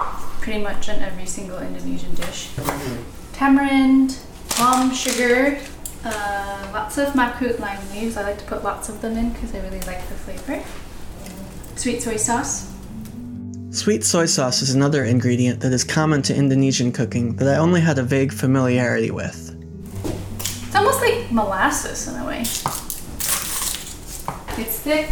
pretty 0.42 0.62
much 0.62 0.90
in 0.90 1.02
every 1.02 1.26
single 1.26 1.60
Indonesian 1.60 2.14
dish. 2.16 2.50
Tamarind, 3.34 4.18
palm 4.50 4.94
sugar, 4.94 5.60
uh, 6.04 6.70
lots 6.74 6.98
of 6.98 7.10
makrut 7.10 7.60
lime 7.60 7.80
leaves. 7.92 8.18
I 8.18 8.24
like 8.24 8.38
to 8.40 8.46
put 8.46 8.64
lots 8.64 8.90
of 8.90 9.02
them 9.02 9.18
in 9.18 9.32
because 9.32 9.54
I 9.56 9.60
really 9.60 9.82
like 9.82 10.08
the 10.08 10.16
flavor. 10.16 10.64
Sweet 11.82 12.00
soy 12.00 12.16
sauce. 12.16 12.72
Sweet 13.72 14.04
soy 14.04 14.28
sauce 14.28 14.62
is 14.62 14.76
another 14.76 15.04
ingredient 15.04 15.62
that 15.62 15.74
is 15.74 15.84
common 15.84 16.22
to 16.22 16.36
Indonesian 16.36 16.92
cooking 16.92 17.38
that 17.38 17.48
I 17.48 17.58
only 17.58 17.82
had 17.82 17.98
a 17.98 18.04
vague 18.04 18.32
familiarity 18.32 19.10
with. 19.10 19.58
It's 20.68 20.76
almost 20.76 21.02
like 21.02 21.32
molasses 21.32 22.08
in 22.08 22.22
a 22.22 22.28
way. 22.28 22.42
It's 24.62 24.78
thick 24.78 25.10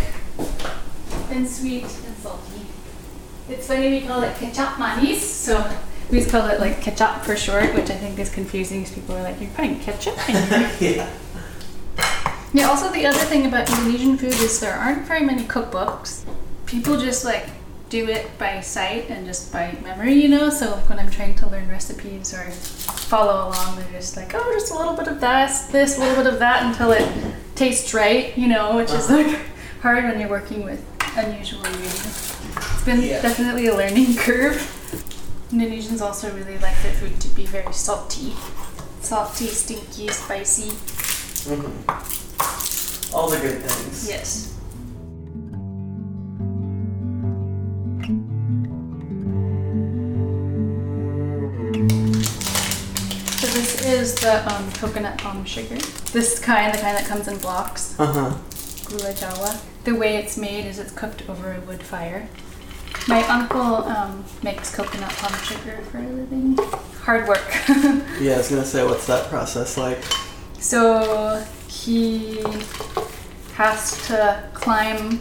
and 1.32 1.50
sweet 1.50 1.86
and 1.86 2.16
salty. 2.22 2.62
It's 3.50 3.66
funny 3.66 3.90
we 3.90 4.02
call 4.02 4.22
it 4.22 4.36
kecap 4.36 4.78
manis, 4.78 5.28
so 5.28 5.76
we 6.12 6.20
just 6.20 6.30
call 6.30 6.48
it 6.50 6.60
like 6.60 6.82
ketchup 6.84 7.26
for 7.26 7.36
short, 7.36 7.74
which 7.74 7.90
I 7.90 7.96
think 7.96 8.20
is 8.20 8.30
confusing 8.30 8.82
because 8.82 8.94
people 8.94 9.16
are 9.16 9.24
like, 9.24 9.42
you're 9.42 9.50
putting 9.56 9.80
ketchup 9.80 10.20
in 10.30 10.36
here. 10.78 10.98
yeah. 11.00 11.10
Yeah, 12.54 12.70
also 12.70 12.92
the 12.92 13.08
other 13.08 13.18
thing 13.18 13.48
about 13.48 13.68
Indonesian 13.72 14.18
food 14.18 14.34
is 14.34 14.60
there 14.60 14.76
aren't 14.76 15.08
very 15.08 15.26
many 15.26 15.46
cookbooks. 15.46 16.26
People 16.70 16.98
just 17.00 17.26
like 17.26 17.48
do 17.90 18.08
it 18.08 18.30
by 18.38 18.62
sight 18.62 19.10
and 19.10 19.26
just 19.26 19.52
by 19.52 19.76
memory, 19.84 20.14
you 20.14 20.28
know? 20.30 20.50
So 20.52 20.70
like 20.76 20.88
when 20.90 21.00
I'm 21.00 21.10
trying 21.10 21.34
to 21.36 21.48
learn 21.50 21.68
recipes 21.68 22.34
or 22.34 22.44
follow 22.52 23.50
along, 23.50 23.78
they're 23.78 23.92
just 23.92 24.16
like, 24.16 24.32
oh, 24.36 24.52
just 24.54 24.72
a 24.72 24.76
little 24.78 24.96
bit 24.96 25.08
of 25.08 25.20
this, 25.20 25.62
this, 25.68 25.98
a 25.98 26.02
little 26.02 26.24
bit 26.24 26.32
of 26.32 26.40
that 26.40 26.64
until 26.64 26.92
it 26.92 27.10
tastes 27.56 27.94
right, 27.94 28.38
you 28.38 28.48
know, 28.48 28.76
which 28.76 28.92
is 28.92 29.10
like 29.10 29.40
hard 29.82 30.04
when 30.04 30.20
you're 30.20 30.30
working 30.30 30.64
with 30.64 30.86
unusual 31.18 31.64
ingredients. 31.66 32.38
It's 32.56 32.86
been 32.86 33.02
Yeah. 33.02 33.22
definitely 33.22 33.66
a 33.68 33.76
learning 33.76 34.16
curve. 34.18 34.76
Indonesians 35.52 36.02
also 36.02 36.32
really 36.36 36.60
like 36.60 36.80
their 36.84 36.94
food 36.94 37.20
to 37.22 37.28
be 37.30 37.48
very 37.48 37.74
salty. 37.74 38.34
Salty, 39.02 39.48
stinky, 39.48 40.08
spicy. 40.10 40.70
Mm-hmm. 41.50 43.16
All 43.16 43.30
the 43.30 43.38
good 43.40 43.60
things. 43.64 44.08
Yes. 44.08 44.59
Is 53.90 54.16
the 54.16 54.34
um, 54.54 54.72
coconut 54.74 55.18
palm 55.18 55.44
sugar. 55.46 55.76
This 56.14 56.40
kind, 56.40 56.74
the 56.74 56.78
kind 56.80 56.96
that 56.98 57.06
comes 57.06 57.28
in 57.28 57.38
blocks, 57.40 57.96
Uh 58.00 58.06
huh. 58.08 58.38
gula 58.90 59.14
jawa. 59.14 59.60
The 59.84 59.96
way 59.96 60.18
it's 60.18 60.38
made 60.38 60.66
is 60.66 60.80
it's 60.80 60.92
cooked 60.92 61.28
over 61.30 61.54
a 61.54 61.60
wood 61.62 61.82
fire. 61.84 62.28
My 63.08 63.24
uncle 63.28 63.62
um, 63.86 64.24
makes 64.44 64.74
coconut 64.76 65.10
palm 65.12 65.34
sugar 65.44 65.78
for 65.92 65.98
a 65.98 66.02
living. 66.04 66.58
Hard 67.02 67.28
work. 67.28 67.44
Yeah, 68.20 68.34
I 68.34 68.38
was 68.38 68.50
gonna 68.50 68.66
say, 68.66 68.84
what's 68.86 69.08
that 69.08 69.30
process 69.30 69.78
like? 69.78 70.00
So 70.60 71.44
he 71.68 72.44
has 73.56 74.06
to 74.08 74.44
climb. 74.54 75.20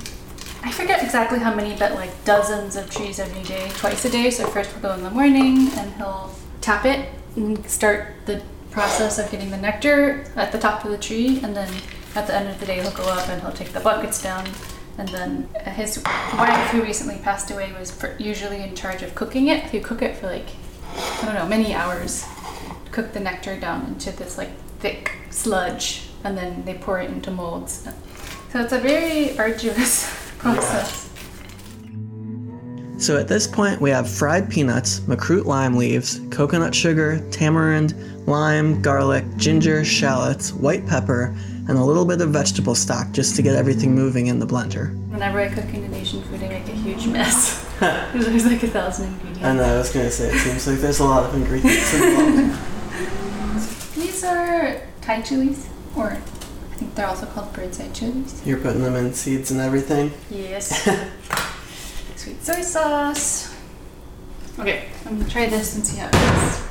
I 0.65 0.73
forget 0.73 1.03
exactly 1.03 1.39
how 1.39 1.55
many, 1.55 1.77
but 1.77 1.95
like 1.95 2.11
dozens 2.25 2.75
of 2.77 2.91
trees 2.91 3.19
every 3.21 3.43
day, 3.45 3.71
twice 3.77 4.05
a 4.05 4.11
day. 4.11 4.31
So 4.31 4.47
first 4.49 4.73
he'll 4.73 4.83
go 4.83 4.93
in 4.95 5.03
the 5.05 5.11
morning 5.11 5.69
and 5.79 5.93
he'll 5.95 6.35
tap 6.61 6.85
it 6.85 7.09
and 7.37 7.65
start 7.71 8.15
the 8.27 8.43
process 8.79 9.19
of 9.19 9.29
getting 9.33 9.51
the 9.51 9.57
nectar 9.57 10.25
at 10.37 10.53
the 10.53 10.59
top 10.59 10.85
of 10.85 10.93
the 10.93 10.99
tree, 10.99 11.41
and 11.43 11.57
then 11.57 11.69
at 12.15 12.29
the 12.29 12.35
end 12.35 12.49
of 12.49 12.61
the 12.61 12.67
day 12.67 12.81
he'll 12.81 12.93
go 12.93 13.09
up 13.09 13.29
and 13.29 13.43
he'll 13.43 13.51
take 13.51 13.73
the 13.73 13.81
buckets 13.81 14.23
down. 14.23 14.47
And 14.99 15.09
then 15.09 15.49
his 15.73 16.01
wife, 16.35 16.71
who 16.71 16.81
recently 16.81 17.19
passed 17.19 17.51
away, 17.51 17.73
was 17.73 18.01
usually 18.21 18.63
in 18.63 18.77
charge 18.77 19.03
of 19.03 19.17
cooking 19.17 19.49
it. 19.49 19.65
He'd 19.71 19.83
cook 19.83 20.01
it 20.01 20.17
for 20.17 20.27
like 20.27 20.47
I 20.95 21.25
don't 21.25 21.35
know 21.35 21.47
many 21.47 21.75
hours 21.75 22.25
cook 22.93 23.13
the 23.13 23.21
nectar 23.21 23.59
down 23.59 23.85
into 23.87 24.13
this 24.13 24.39
like 24.39 24.51
thick 24.79 25.11
sludge 25.31 26.09
and 26.23 26.39
then 26.39 26.65
they 26.65 26.75
pour 26.75 27.01
it 27.01 27.11
into 27.11 27.33
molds. 27.33 27.89
So 28.53 28.61
it's 28.61 28.73
a 28.73 28.79
very 28.79 29.37
arduous 29.39 30.07
process. 30.39 31.08
So 32.99 33.17
at 33.17 33.29
this 33.29 33.47
point, 33.47 33.81
we 33.81 33.91
have 33.91 34.11
fried 34.11 34.51
peanuts, 34.51 34.99
makrut 35.01 35.45
lime 35.45 35.77
leaves, 35.77 36.21
coconut 36.31 36.75
sugar, 36.75 37.25
tamarind, 37.31 37.95
lime, 38.27 38.83
garlic, 38.83 39.25
ginger, 39.37 39.85
shallots, 39.85 40.53
white 40.53 40.85
pepper, 40.85 41.33
and 41.69 41.79
a 41.79 41.85
little 41.85 42.05
bit 42.05 42.21
of 42.21 42.31
vegetable 42.31 42.75
stock 42.75 43.13
just 43.13 43.37
to 43.37 43.43
get 43.43 43.55
everything 43.55 43.95
moving 43.95 44.27
in 44.27 44.41
the 44.41 44.47
blender. 44.47 44.93
Whenever 45.11 45.39
I 45.39 45.49
cook 45.49 45.67
Indonesian 45.67 46.23
food, 46.25 46.43
I 46.43 46.49
make 46.49 46.69
a 46.69 46.73
huge 46.73 47.07
mess. 47.07 47.65
There's 47.81 48.45
like 48.45 48.65
a 48.65 48.67
thousand 48.67 49.13
ingredients. 49.13 49.45
I 49.45 49.53
know, 49.55 49.63
I 49.63 49.79
was 49.79 49.93
gonna 49.93 50.11
say, 50.11 50.35
it 50.35 50.39
seems 50.41 50.67
like 50.67 50.79
there's 50.79 50.99
a 50.99 51.05
lot 51.05 51.23
of 51.23 51.35
ingredients 51.37 51.95
involved. 51.95 52.59
These 53.95 54.25
are 54.25 54.81
Thai 55.03 55.23
chilies, 55.23 55.69
or 55.95 56.11
I 56.11 56.75
think 56.75 56.97
they're 56.97 57.07
also 57.07 57.27
called 57.27 57.53
bird's 57.53 57.79
eye 57.79 57.91
chilies. 57.91 58.45
You're 58.45 58.59
putting 58.59 58.83
them 58.83 58.97
in 58.97 59.15
seeds 59.15 59.53
and 59.53 59.61
everything. 59.61 60.11
Yes. 60.31 60.89
Sweet 62.29 62.45
soy 62.45 62.61
sauce. 62.61 63.57
Okay, 64.59 64.85
I'm 65.07 65.19
gonna 65.19 65.31
try 65.31 65.49
this 65.49 65.77
and 65.77 65.87
see 65.87 65.97
how 65.97 66.09
it 66.09 66.13
tastes. 66.13 66.63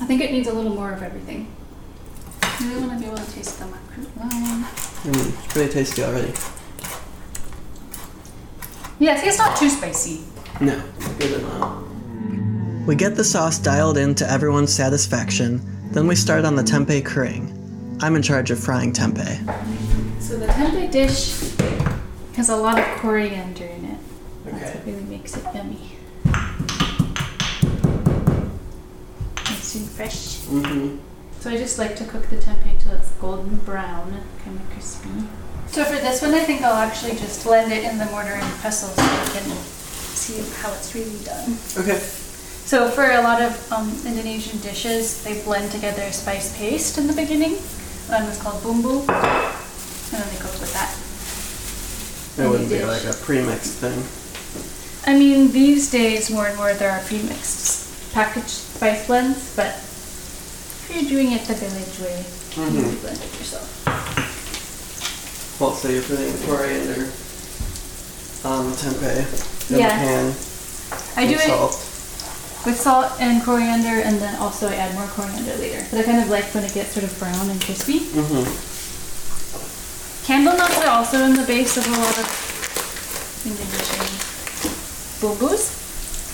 I 0.00 0.06
think 0.06 0.22
it 0.22 0.32
needs 0.32 0.48
a 0.48 0.54
little 0.54 0.74
more 0.74 0.90
of 0.90 1.02
everything. 1.02 1.54
I 2.42 2.66
really 2.66 2.86
want 2.86 2.92
to 2.92 2.98
be 2.98 3.06
able 3.12 3.18
to 3.18 3.32
taste 3.32 3.58
the 3.58 3.66
makrut 3.66 4.16
lime. 4.16 4.64
Mm, 4.64 5.44
it's 5.44 5.52
pretty 5.52 5.70
tasty 5.70 6.02
already. 6.02 6.32
Yeah, 8.98 9.20
see, 9.20 9.26
it's 9.26 9.36
not 9.36 9.54
too 9.54 9.68
spicy. 9.68 10.24
No, 10.62 10.82
good 11.18 11.42
enough. 11.42 11.82
We 12.86 12.94
get 12.94 13.16
the 13.16 13.24
sauce 13.24 13.58
dialed 13.58 13.98
in 13.98 14.14
to 14.14 14.30
everyone's 14.30 14.72
satisfaction, 14.72 15.60
then 15.92 16.06
we 16.06 16.16
start 16.16 16.46
on 16.46 16.54
the 16.56 16.62
tempeh 16.62 17.02
kering. 17.02 17.55
I'm 18.00 18.14
in 18.14 18.20
charge 18.22 18.50
of 18.50 18.58
frying 18.60 18.92
tempeh. 18.92 19.40
So 20.20 20.36
the 20.36 20.46
tempeh 20.46 20.90
dish 20.90 21.54
has 22.36 22.50
a 22.50 22.56
lot 22.56 22.78
of 22.78 22.84
coriander 22.98 23.64
in 23.64 23.84
it. 23.86 23.98
That's 24.44 24.74
what 24.74 24.86
really 24.86 25.04
makes 25.04 25.34
it 25.34 25.44
yummy. 25.54 25.92
Nice 29.44 29.74
and 29.76 29.88
fresh. 29.88 30.40
Mm-hmm. 30.44 30.98
So 31.40 31.50
I 31.50 31.56
just 31.56 31.78
like 31.78 31.96
to 31.96 32.04
cook 32.04 32.26
the 32.26 32.36
tempeh 32.36 32.78
till 32.80 32.92
it's 32.92 33.10
golden 33.12 33.56
brown, 33.56 34.20
kind 34.44 34.60
of 34.60 34.70
crispy. 34.70 35.08
So 35.68 35.82
for 35.84 35.94
this 35.94 36.20
one, 36.20 36.34
I 36.34 36.40
think 36.40 36.60
I'll 36.62 36.74
actually 36.74 37.12
just 37.12 37.44
blend 37.44 37.72
it 37.72 37.84
in 37.84 37.96
the 37.96 38.06
mortar 38.06 38.32
and 38.32 38.60
pestle 38.60 38.90
so 38.90 39.02
I 39.02 39.38
can 39.38 39.56
see 39.56 40.42
how 40.60 40.70
it's 40.74 40.94
really 40.94 41.24
done. 41.24 41.56
Okay. 41.78 41.98
So 41.98 42.90
for 42.90 43.04
a 43.04 43.22
lot 43.22 43.40
of 43.40 43.72
um, 43.72 43.88
Indonesian 44.04 44.60
dishes, 44.60 45.24
they 45.24 45.40
blend 45.44 45.72
together 45.72 46.02
a 46.02 46.12
spice 46.12 46.56
paste 46.58 46.98
in 46.98 47.06
the 47.06 47.14
beginning. 47.14 47.56
One 48.08 48.22
is 48.24 48.40
called 48.40 48.62
bumbu, 48.62 49.00
and 49.00 50.22
then 50.22 50.28
they 50.30 50.38
cook 50.40 50.52
with 50.60 50.72
that. 50.74 50.94
It 52.38 52.48
wouldn't 52.48 52.68
be 52.70 52.84
like 52.84 53.04
a 53.04 53.12
pre-mixed 53.24 53.74
thing. 53.82 54.04
I 55.06 55.18
mean, 55.18 55.50
these 55.52 55.90
days 55.90 56.30
more 56.30 56.46
and 56.46 56.56
more 56.56 56.72
there 56.74 56.90
are 56.90 57.00
pre-mixed 57.00 58.12
packaged 58.14 58.48
spice 58.48 59.06
blends, 59.06 59.54
but 59.56 59.74
if 59.76 60.90
you're 60.94 61.08
doing 61.08 61.32
it 61.32 61.42
the 61.46 61.54
village 61.54 61.98
way, 62.00 62.24
you 62.56 62.62
Mhm. 62.62 62.82
can 62.82 62.96
blend 62.98 63.18
it 63.18 63.38
yourself. 63.38 63.68
Well, 65.60 65.74
so 65.74 65.88
you're 65.88 66.02
putting 66.02 66.32
coriander 66.46 67.08
on 68.44 68.70
the 68.70 68.76
tempeh 68.76 69.70
in 69.70 69.78
Yeah. 69.78 69.88
the 69.88 70.06
pan. 70.06 70.34
I 71.16 71.26
do 71.26 71.32
with 71.32 71.40
it 71.44 71.48
salt. 71.48 71.74
With 72.66 72.78
salt 72.78 73.12
and 73.20 73.42
coriander, 73.44 74.02
and 74.02 74.18
then 74.18 74.34
also 74.36 74.68
I 74.68 74.74
add 74.74 74.94
more 74.94 75.06
coriander 75.06 75.54
later. 75.56 75.86
But 75.90 76.00
I 76.00 76.02
kind 76.02 76.20
of 76.20 76.28
like 76.28 76.44
when 76.52 76.64
it 76.64 76.74
gets 76.74 76.90
sort 76.92 77.04
of 77.04 77.16
brown 77.18 77.48
and 77.48 77.62
crispy. 77.62 78.00
Mm-hmm. 78.10 78.42
Candle 80.26 80.58
nuts 80.58 80.82
are 80.82 80.90
also 80.90 81.22
in 81.22 81.36
the 81.36 81.46
base 81.46 81.76
of 81.78 81.86
a 81.86 81.90
lot 81.94 82.18
of 82.18 82.26
Indonesian 83.46 84.10
bumbus. 85.22 85.86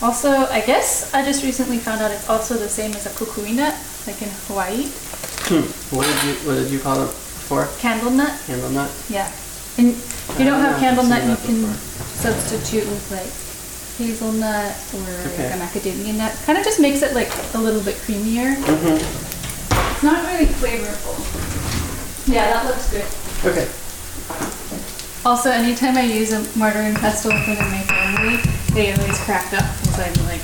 Also, 0.03 0.30
I 0.30 0.62
guess 0.64 1.12
I 1.14 1.22
just 1.22 1.45
recently 1.45 1.76
found 1.76 2.01
out 2.01 2.11
it's 2.11 2.28
also 2.28 2.55
the 2.55 2.68
same 2.68 2.93
as 2.97 3.05
a 3.05 3.11
kukui 3.11 3.55
nut, 3.55 3.76
like 4.07 4.20
in 4.22 4.30
Hawaii. 4.49 4.89
Hmm. 5.47 5.68
What 5.95 6.09
did 6.09 6.18
you 6.24 6.35
What 6.49 6.57
did 6.57 6.72
you 6.72 6.80
call 6.80 6.97
it 7.05 7.12
before? 7.12 7.68
Candle 7.78 8.11
nut. 8.11 8.33
Candle 8.47 8.70
nut. 8.70 8.91
Yeah. 9.11 9.28
And 9.76 9.89
if 9.93 10.37
you 10.39 10.45
don't 10.49 10.59
don't 10.59 10.64
have 10.64 10.80
candle 10.80 11.05
nut, 11.05 11.22
you 11.28 11.37
can 11.45 11.61
before. 11.61 11.76
substitute 12.24 12.89
with 12.89 13.05
like 13.12 13.51
hazelnut 13.99 14.72
or 14.95 15.11
Okay. 15.32 15.51
like 15.51 15.55
a 15.55 15.59
macadamia 15.62 16.14
nut. 16.16 16.32
Kind 16.47 16.59
of 16.59 16.64
just 16.64 16.80
makes 16.80 17.03
it 17.03 17.14
like 17.14 17.30
a 17.55 17.59
little 17.59 17.80
bit 17.82 17.97
creamier. 17.97 18.55
Mm-hmm. 18.57 18.97
It's 19.93 20.03
not 20.03 20.24
really 20.26 20.47
flavorful. 20.47 21.16
Yeah, 22.32 22.47
that 22.53 22.66
looks 22.66 22.90
good. 22.90 23.07
Okay. 23.51 23.68
Also, 25.24 25.51
anytime 25.51 25.97
I 25.97 26.03
use 26.03 26.32
a 26.32 26.40
mortar 26.59 26.80
and 26.80 26.97
pestle 26.97 27.32
within 27.32 27.59
my 27.70 27.82
family, 27.82 28.36
they 28.74 28.93
always 28.93 29.18
crack 29.20 29.53
up 29.53 29.64
because 29.82 30.01
I'm 30.01 30.26
like, 30.26 30.43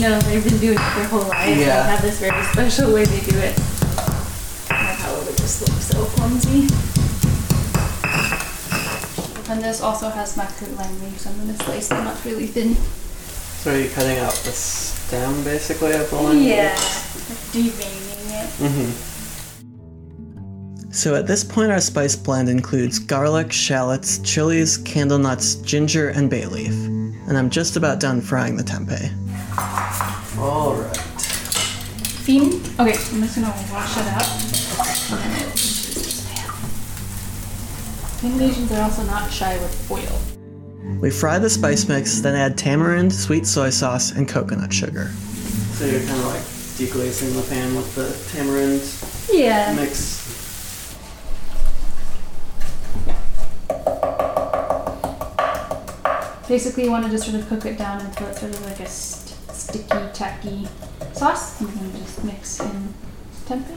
no, 0.00 0.18
they've 0.28 0.44
been 0.44 0.58
doing 0.58 0.78
it 0.78 0.94
their 0.96 1.08
whole 1.08 1.24
life. 1.28 1.56
Yeah. 1.56 1.82
They 1.84 1.90
have 1.90 2.02
this 2.02 2.18
very 2.18 2.42
special 2.44 2.92
way 2.92 3.04
they 3.04 3.20
do 3.20 3.38
it. 3.38 3.58
How 4.68 5.14
it 5.16 5.26
would 5.26 5.36
just 5.36 5.62
look 5.62 5.80
so 5.80 6.04
clumsy. 6.16 6.68
And 9.50 9.60
this 9.60 9.80
also 9.82 10.08
has 10.08 10.36
makrut 10.36 10.76
lime 10.76 11.00
leaves. 11.02 11.26
I'm 11.26 11.36
gonna 11.38 11.56
slice 11.64 11.88
them 11.88 12.06
up 12.06 12.24
really 12.24 12.46
thin. 12.46 12.76
So 12.76 13.72
are 13.74 13.78
you 13.78 13.90
cutting 13.90 14.18
out 14.18 14.32
the 14.32 14.52
stem 14.52 15.42
basically 15.42 15.92
of 15.92 16.08
the 16.08 16.16
lime? 16.16 16.40
Yeah, 16.40 16.72
deveining 17.50 18.30
it. 18.30 18.48
Mm-hmm. 18.62 18.90
So 20.92 21.14
at 21.14 21.26
this 21.26 21.42
point, 21.44 21.70
our 21.70 21.80
spice 21.80 22.16
blend 22.16 22.48
includes 22.48 22.98
garlic, 22.98 23.52
shallots, 23.52 24.18
chilies, 24.18 24.78
candle 24.78 25.18
nuts, 25.18 25.56
ginger, 25.56 26.08
and 26.10 26.30
bay 26.30 26.46
leaf. 26.46 26.72
And 26.72 27.36
I'm 27.36 27.50
just 27.50 27.76
about 27.76 28.00
done 28.00 28.20
frying 28.20 28.56
the 28.56 28.62
tempeh. 28.62 29.10
All 30.38 30.74
right. 30.74 30.96
Fin. 30.96 32.62
Okay, 32.78 32.80
I'm 32.80 33.20
just 33.22 33.34
gonna 33.34 33.52
wash 33.70 33.96
it 33.96 34.06
up. 34.14 34.26
And 35.10 35.20
then 35.20 35.32
I 35.32 35.44
will 35.44 35.50
use 35.50 35.94
this 35.94 36.24
pan. 36.28 36.50
Indonesians 38.22 38.70
are 38.72 38.82
also 38.82 39.02
not 39.04 39.30
shy 39.32 39.56
with 39.58 39.90
oil. 39.90 40.98
We 41.00 41.10
fry 41.10 41.38
the 41.38 41.48
spice 41.48 41.88
mix, 41.88 42.20
then 42.20 42.34
add 42.34 42.58
tamarind, 42.58 43.12
sweet 43.12 43.46
soy 43.46 43.70
sauce, 43.70 44.12
and 44.12 44.28
coconut 44.28 44.72
sugar. 44.72 45.06
So 45.72 45.86
you're 45.86 46.00
kind 46.00 46.18
of 46.20 46.26
like 46.26 46.42
deglazing 46.76 47.34
the 47.34 47.48
pan 47.48 47.74
with 47.74 47.94
the 47.94 48.36
tamarind 48.36 48.82
Yeah. 49.32 49.72
mix. 49.74 50.18
Basically, 56.48 56.84
you 56.84 56.90
want 56.90 57.04
to 57.04 57.10
just 57.10 57.24
sort 57.30 57.40
of 57.40 57.48
cook 57.48 57.64
it 57.64 57.78
down 57.78 58.00
until 58.00 58.26
it's 58.26 58.40
sort 58.40 58.52
of 58.52 58.64
like 58.66 58.80
a 58.80 58.86
st- 58.86 59.38
sticky, 59.54 60.08
tacky 60.12 60.66
sauce, 61.12 61.60
and 61.60 61.68
then 61.68 61.92
just 62.02 62.24
mix 62.24 62.58
in 62.58 62.92
tempeh. 63.46 63.76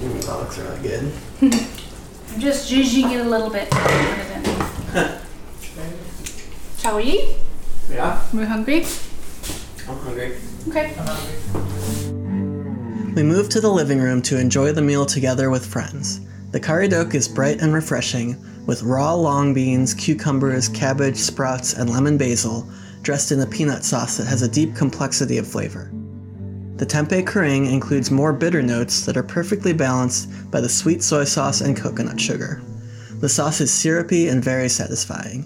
Mm, 0.00 0.24
that 0.24 0.38
looks 0.38 0.58
really 0.58 0.80
good. 0.82 1.70
I'm 2.32 2.40
just 2.40 2.70
zhuzhing 2.70 3.12
it 3.12 3.20
a 3.20 3.28
little 3.28 3.50
bit. 3.50 3.68
before 3.70 3.82
put 3.82 4.96
it 4.96 5.04
in. 5.04 5.18
Shall 6.78 6.96
we 6.96 7.02
eat? 7.04 7.36
Yeah, 7.90 8.22
We're 8.32 8.46
hungry. 8.46 8.86
I'm 9.88 9.98
hungry. 9.98 10.36
Okay. 10.68 10.94
We 13.14 13.24
move 13.24 13.48
to 13.48 13.60
the 13.60 13.70
living 13.70 14.00
room 14.00 14.22
to 14.22 14.38
enjoy 14.38 14.70
the 14.72 14.80
meal 14.80 15.04
together 15.04 15.50
with 15.50 15.66
friends. 15.66 16.20
The 16.52 16.60
karedok 16.60 17.14
is 17.14 17.26
bright 17.26 17.60
and 17.60 17.74
refreshing, 17.74 18.36
with 18.66 18.82
raw 18.82 19.12
long 19.14 19.52
beans, 19.52 19.92
cucumbers, 19.92 20.68
cabbage, 20.68 21.16
sprouts, 21.16 21.72
and 21.74 21.90
lemon 21.90 22.16
basil, 22.16 22.68
dressed 23.02 23.32
in 23.32 23.40
a 23.40 23.46
peanut 23.46 23.84
sauce 23.84 24.16
that 24.18 24.26
has 24.26 24.42
a 24.42 24.48
deep 24.48 24.76
complexity 24.76 25.38
of 25.38 25.48
flavor. 25.48 25.90
The 26.80 26.86
tempeh 26.86 27.26
kering 27.26 27.70
includes 27.70 28.10
more 28.10 28.32
bitter 28.32 28.62
notes 28.62 29.04
that 29.04 29.18
are 29.18 29.22
perfectly 29.22 29.74
balanced 29.74 30.30
by 30.50 30.62
the 30.62 30.68
sweet 30.70 31.02
soy 31.02 31.24
sauce 31.24 31.60
and 31.60 31.76
coconut 31.76 32.18
sugar. 32.18 32.62
The 33.20 33.28
sauce 33.28 33.60
is 33.60 33.70
syrupy 33.70 34.28
and 34.28 34.42
very 34.42 34.70
satisfying. 34.70 35.44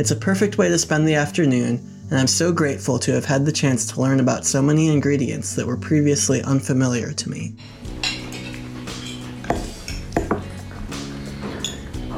It's 0.00 0.10
a 0.10 0.16
perfect 0.16 0.58
way 0.58 0.68
to 0.70 0.78
spend 0.80 1.06
the 1.06 1.14
afternoon, 1.14 1.88
and 2.10 2.18
I'm 2.18 2.26
so 2.26 2.50
grateful 2.50 2.98
to 2.98 3.12
have 3.12 3.26
had 3.26 3.46
the 3.46 3.52
chance 3.52 3.86
to 3.92 4.00
learn 4.00 4.18
about 4.18 4.44
so 4.44 4.60
many 4.60 4.88
ingredients 4.88 5.54
that 5.54 5.68
were 5.68 5.76
previously 5.76 6.42
unfamiliar 6.42 7.12
to 7.12 7.30
me. 7.30 7.54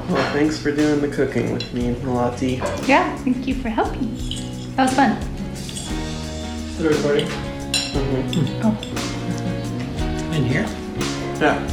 Well, 0.09 0.33
thanks 0.33 0.59
for 0.59 0.75
doing 0.75 1.03
the 1.03 1.15
cooking 1.15 1.53
with 1.53 1.71
me, 1.75 1.95
Melati. 1.97 2.89
Yeah, 2.89 3.15
thank 3.19 3.47
you 3.47 3.57
for 3.57 3.69
helping. 3.69 4.17
That 4.77 4.85
was 4.85 4.95
fun. 4.95 5.21
The 6.79 6.89
recording 6.89 7.54
Mm-hmm. 7.95 8.61
Oh. 8.65 10.35
in 10.35 10.45
here. 10.45 10.67
Yeah. 11.41 11.69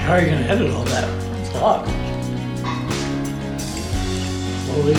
How 0.00 0.14
are 0.14 0.20
you 0.20 0.26
going 0.26 0.42
to 0.42 0.48
edit 0.50 0.70
all 0.72 0.84
that? 0.84 1.04
It's 1.38 1.54
a 1.54 1.60
lot. 1.60 1.86
Slowly. 4.64 4.94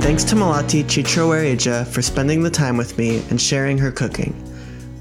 Thanks 0.00 0.22
to 0.24 0.36
Melati 0.36 0.84
Citrawireja 0.84 1.86
for 1.88 2.02
spending 2.02 2.42
the 2.44 2.50
time 2.50 2.76
with 2.76 2.96
me 2.96 3.24
and 3.30 3.40
sharing 3.40 3.78
her 3.78 3.90
cooking. 3.90 4.32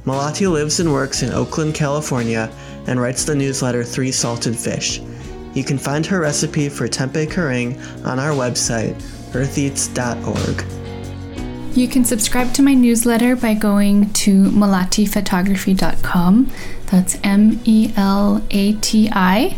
Malati 0.05 0.51
lives 0.51 0.79
and 0.79 0.91
works 0.91 1.21
in 1.21 1.31
Oakland, 1.31 1.75
California, 1.75 2.51
and 2.87 2.99
writes 2.99 3.25
the 3.25 3.35
newsletter 3.35 3.83
Three 3.83 4.11
Salted 4.11 4.57
Fish. 4.57 5.01
You 5.55 5.63
can 5.63 5.79
find 5.79 6.05
her 6.05 6.19
recipe 6.19 6.69
for 6.69 6.87
tempeh 6.87 7.25
kering 7.27 8.05
on 8.05 8.19
our 8.19 8.31
website, 8.31 8.93
eartheats.org. 9.31 10.63
You 11.75 11.87
can 11.87 12.05
subscribe 12.05 12.53
to 12.53 12.61
my 12.61 12.73
newsletter 12.73 13.35
by 13.35 13.55
going 13.55 14.13
to 14.13 14.45
melatiphotography.com. 14.45 16.51
That's 16.91 17.17
M 17.23 17.59
E 17.65 17.91
L 17.97 18.43
A 18.51 18.73
T 18.73 19.09
I 19.11 19.57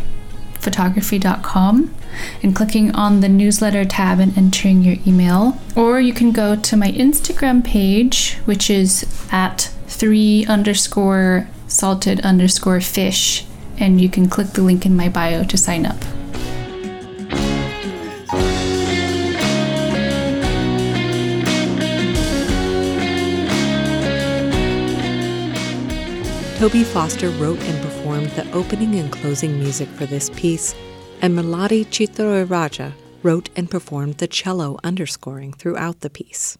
photography.com 0.58 1.94
and 2.42 2.54
clicking 2.54 2.94
on 2.94 3.20
the 3.20 3.28
newsletter 3.28 3.84
tab 3.84 4.18
and 4.18 4.36
entering 4.36 4.82
your 4.82 4.96
email. 5.06 5.58
Or 5.76 6.00
you 6.00 6.12
can 6.12 6.32
go 6.32 6.56
to 6.56 6.76
my 6.76 6.90
Instagram 6.92 7.64
page, 7.64 8.34
which 8.44 8.68
is 8.68 9.06
at 9.30 9.70
three 9.86 10.44
underscore 10.46 11.48
salted 11.66 12.20
underscore 12.20 12.80
fish, 12.80 13.44
and 13.80 14.00
you 14.00 14.08
can 14.08 14.28
click 14.28 14.48
the 14.48 14.62
link 14.62 14.86
in 14.86 14.96
my 14.96 15.08
bio 15.08 15.44
to 15.44 15.56
sign 15.56 15.86
up. 15.86 15.98
Toby 26.58 26.82
Foster 26.82 27.30
wrote 27.30 27.60
and 27.60 27.82
performed 27.82 28.30
the 28.30 28.50
opening 28.50 28.96
and 28.96 29.12
closing 29.12 29.60
music 29.60 29.88
for 29.90 30.06
this 30.06 30.28
piece, 30.30 30.74
and 31.22 31.38
Melati 31.38 31.86
Citrawireja 31.86 32.92
wrote 33.22 33.48
and 33.54 33.70
performed 33.70 34.18
the 34.18 34.26
cello 34.26 34.76
underscoring 34.82 35.52
throughout 35.52 36.00
the 36.00 36.10
piece. 36.10 36.58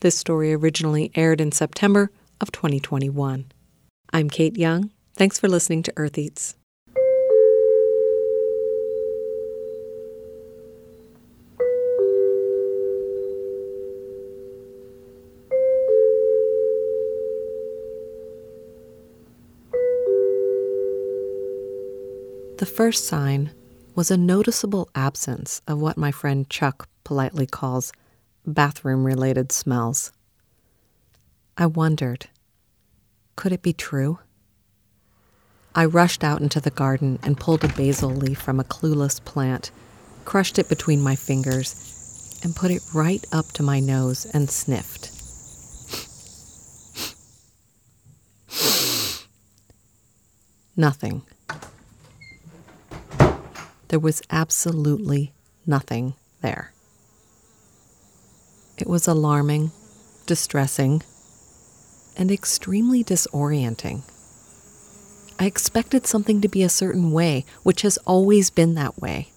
This 0.00 0.16
story 0.16 0.54
originally 0.54 1.10
aired 1.16 1.40
in 1.40 1.50
September 1.50 2.12
of 2.40 2.52
2021. 2.52 3.50
I'm 4.12 4.30
Kate 4.30 4.56
Young. 4.56 4.92
Thanks 5.20 5.38
for 5.38 5.48
listening 5.48 5.82
to 5.82 5.92
Earth 5.98 6.16
Eats. 6.16 6.54
The 22.56 22.64
first 22.64 23.04
sign 23.04 23.50
was 23.94 24.10
a 24.10 24.16
noticeable 24.16 24.88
absence 24.94 25.60
of 25.68 25.82
what 25.82 25.98
my 25.98 26.10
friend 26.10 26.48
Chuck 26.48 26.88
politely 27.04 27.46
calls 27.46 27.92
bathroom 28.46 29.04
related 29.04 29.52
smells. 29.52 30.12
I 31.58 31.66
wondered 31.66 32.28
could 33.36 33.52
it 33.52 33.60
be 33.60 33.74
true? 33.74 34.18
I 35.74 35.84
rushed 35.84 36.24
out 36.24 36.40
into 36.40 36.60
the 36.60 36.70
garden 36.70 37.20
and 37.22 37.38
pulled 37.38 37.62
a 37.62 37.68
basil 37.68 38.10
leaf 38.10 38.40
from 38.40 38.58
a 38.58 38.64
clueless 38.64 39.24
plant, 39.24 39.70
crushed 40.24 40.58
it 40.58 40.68
between 40.68 41.00
my 41.00 41.14
fingers, 41.14 42.40
and 42.42 42.56
put 42.56 42.72
it 42.72 42.82
right 42.92 43.24
up 43.30 43.52
to 43.52 43.62
my 43.62 43.78
nose 43.78 44.26
and 44.26 44.50
sniffed. 44.50 45.12
Nothing. 50.76 51.22
There 53.88 53.98
was 53.98 54.22
absolutely 54.30 55.32
nothing 55.66 56.14
there. 56.40 56.72
It 58.78 58.88
was 58.88 59.06
alarming, 59.06 59.72
distressing, 60.26 61.02
and 62.16 62.30
extremely 62.30 63.04
disorienting. 63.04 64.02
I 65.40 65.46
expected 65.46 66.06
something 66.06 66.42
to 66.42 66.48
be 66.48 66.62
a 66.62 66.68
certain 66.68 67.12
way, 67.12 67.46
which 67.62 67.80
has 67.80 67.96
always 68.04 68.50
been 68.50 68.74
that 68.74 69.00
way. 69.00 69.32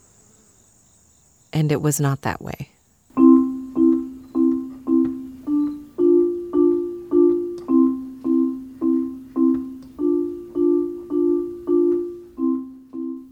And 1.53 1.71
it 1.71 1.81
was 1.81 1.97
not 1.97 2.23
that 2.23 2.41
way. 2.41 2.71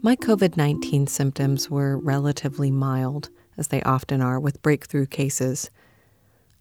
My 0.02 0.16
COVID 0.16 0.56
19 0.56 1.06
symptoms 1.08 1.68
were 1.68 1.98
relatively 1.98 2.70
mild, 2.70 3.28
as 3.58 3.68
they 3.68 3.82
often 3.82 4.22
are 4.22 4.40
with 4.40 4.62
breakthrough 4.62 5.04
cases. 5.04 5.68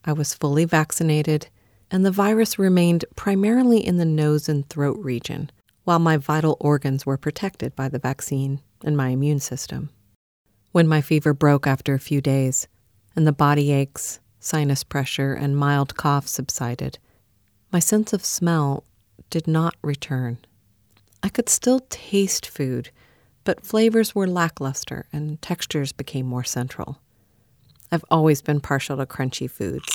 I 0.03 0.11
was 0.11 0.33
fully 0.33 0.65
vaccinated, 0.65 1.47
and 1.89 2.05
the 2.05 2.11
virus 2.11 2.59
remained 2.59 3.05
primarily 3.15 3.79
in 3.79 3.95
the 3.95 4.03
nose 4.03 4.49
and 4.49 4.67
throat 4.67 4.97
region, 4.99 5.49
while 5.91 5.99
my 5.99 6.15
vital 6.15 6.55
organs 6.61 7.05
were 7.05 7.17
protected 7.17 7.75
by 7.75 7.89
the 7.89 7.99
vaccine 7.99 8.61
and 8.81 8.95
my 8.95 9.09
immune 9.09 9.41
system. 9.41 9.89
When 10.71 10.87
my 10.87 11.01
fever 11.01 11.33
broke 11.33 11.67
after 11.67 11.93
a 11.93 11.99
few 11.99 12.21
days, 12.21 12.69
and 13.13 13.27
the 13.27 13.33
body 13.33 13.73
aches, 13.73 14.21
sinus 14.39 14.85
pressure, 14.85 15.33
and 15.33 15.57
mild 15.57 15.97
cough 15.97 16.29
subsided, 16.29 16.97
my 17.73 17.79
sense 17.79 18.13
of 18.13 18.23
smell 18.23 18.85
did 19.29 19.49
not 19.49 19.75
return. 19.81 20.37
I 21.21 21.27
could 21.27 21.49
still 21.49 21.81
taste 21.89 22.47
food 22.47 22.89
but 23.43 23.65
flavors 23.65 24.15
were 24.15 24.27
lackluster 24.27 25.07
and 25.11 25.41
textures 25.41 25.91
became 25.91 26.25
more 26.25 26.45
central. 26.45 27.01
I've 27.91 28.05
always 28.09 28.41
been 28.41 28.61
partial 28.61 28.95
to 28.95 29.05
crunchy 29.05 29.51
foods, 29.51 29.93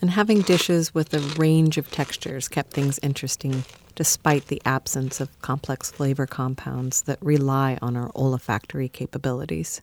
and 0.00 0.08
having 0.08 0.40
dishes 0.40 0.94
with 0.94 1.12
a 1.12 1.20
range 1.38 1.76
of 1.76 1.90
textures 1.90 2.48
kept 2.48 2.72
things 2.72 2.98
interesting 3.02 3.64
despite 3.98 4.46
the 4.46 4.62
absence 4.64 5.20
of 5.20 5.42
complex 5.42 5.90
flavor 5.90 6.24
compounds 6.24 7.02
that 7.02 7.18
rely 7.20 7.76
on 7.82 7.96
our 7.96 8.12
olfactory 8.14 8.88
capabilities. 8.88 9.82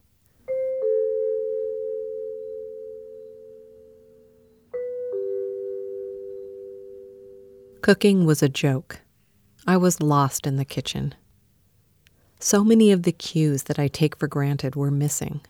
Cooking 7.82 8.26
was 8.26 8.41
a 8.41 8.47
joke. 8.47 9.01
I 9.68 9.76
was 9.76 10.01
lost 10.01 10.47
in 10.47 10.55
the 10.55 10.63
kitchen. 10.63 11.13
So 12.39 12.63
many 12.63 12.93
of 12.93 13.03
the 13.03 13.11
cues 13.11 13.63
that 13.63 13.78
I 13.78 13.89
take 13.89 14.16
for 14.16 14.30
granted 14.30 14.78
were 14.78 14.91
missing. 14.91 15.41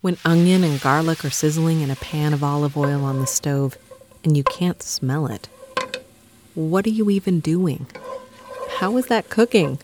When 0.00 0.16
onion 0.24 0.64
and 0.64 0.80
garlic 0.80 1.26
are 1.26 1.30
sizzling 1.30 1.82
in 1.82 1.90
a 1.90 1.96
pan 1.96 2.32
of 2.32 2.42
olive 2.42 2.74
oil 2.74 3.04
on 3.04 3.20
the 3.20 3.26
stove 3.26 3.76
and 4.24 4.34
you 4.34 4.44
can't 4.44 4.82
smell 4.82 5.26
it, 5.26 5.50
what 6.58 6.84
are 6.86 6.90
you 6.90 7.08
even 7.08 7.38
doing? 7.38 7.86
How 8.78 8.96
is 8.96 9.06
that 9.06 9.28
cooking? 9.28 9.78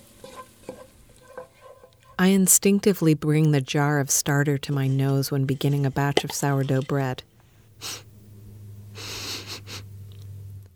I 2.18 2.29
instinctively 2.29 3.14
bring 3.14 3.53
the 3.53 3.61
jar 3.61 4.01
of 4.01 4.11
starter 4.11 4.59
to 4.59 4.72
my 4.72 4.89
nose 4.89 5.31
when 5.31 5.45
beginning 5.45 5.87
a 5.87 5.91
batch 5.91 6.25
of 6.25 6.33
sourdough 6.33 6.83
bread. 6.83 7.22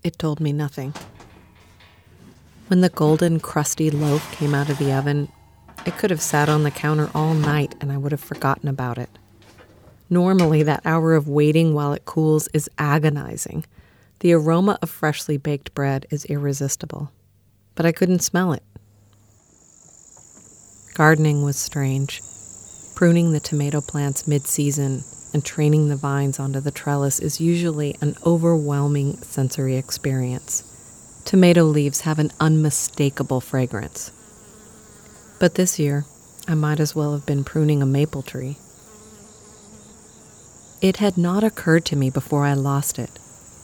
It 0.04 0.18
told 0.18 0.38
me 0.38 0.52
nothing. 0.52 0.94
When 2.68 2.80
the 2.80 2.90
golden, 2.90 3.40
crusty 3.40 3.90
loaf 3.90 4.30
came 4.32 4.54
out 4.54 4.70
of 4.70 4.78
the 4.78 4.92
oven, 4.92 5.32
it 5.84 5.98
could 5.98 6.10
have 6.10 6.22
sat 6.22 6.48
on 6.48 6.62
the 6.62 6.70
counter 6.70 7.10
all 7.12 7.34
night 7.34 7.74
and 7.80 7.90
I 7.90 7.96
would 7.96 8.12
have 8.12 8.20
forgotten 8.20 8.68
about 8.68 8.98
it. 8.98 9.10
Normally, 10.08 10.62
that 10.62 10.82
hour 10.84 11.14
of 11.14 11.28
waiting 11.28 11.74
while 11.74 11.92
it 11.92 12.04
cools 12.04 12.48
is 12.54 12.70
agonizing. 12.78 13.64
The 14.20 14.32
aroma 14.32 14.78
of 14.82 14.90
freshly 14.90 15.36
baked 15.36 15.74
bread 15.74 16.06
is 16.10 16.24
irresistible. 16.24 17.12
But 17.74 17.86
I 17.86 17.92
couldn't 17.92 18.20
smell 18.20 18.52
it. 18.52 18.62
Gardening 20.94 21.44
was 21.44 21.56
strange. 21.56 22.20
Pruning 22.96 23.32
the 23.32 23.38
tomato 23.38 23.80
plants 23.80 24.26
mid 24.26 24.46
season 24.46 25.04
and 25.32 25.44
training 25.44 25.88
the 25.88 25.96
vines 25.96 26.40
onto 26.40 26.58
the 26.58 26.72
trellis 26.72 27.20
is 27.20 27.40
usually 27.40 27.94
an 28.00 28.16
overwhelming 28.26 29.16
sensory 29.18 29.76
experience. 29.76 30.64
Tomato 31.24 31.62
leaves 31.62 32.00
have 32.00 32.18
an 32.18 32.32
unmistakable 32.40 33.40
fragrance. 33.40 34.10
But 35.38 35.54
this 35.54 35.78
year, 35.78 36.04
I 36.48 36.54
might 36.54 36.80
as 36.80 36.96
well 36.96 37.12
have 37.12 37.26
been 37.26 37.44
pruning 37.44 37.82
a 37.82 37.86
maple 37.86 38.22
tree. 38.22 38.56
It 40.80 40.96
had 40.96 41.16
not 41.16 41.44
occurred 41.44 41.84
to 41.86 41.96
me 41.96 42.10
before 42.10 42.44
I 42.44 42.54
lost 42.54 42.98
it 42.98 43.07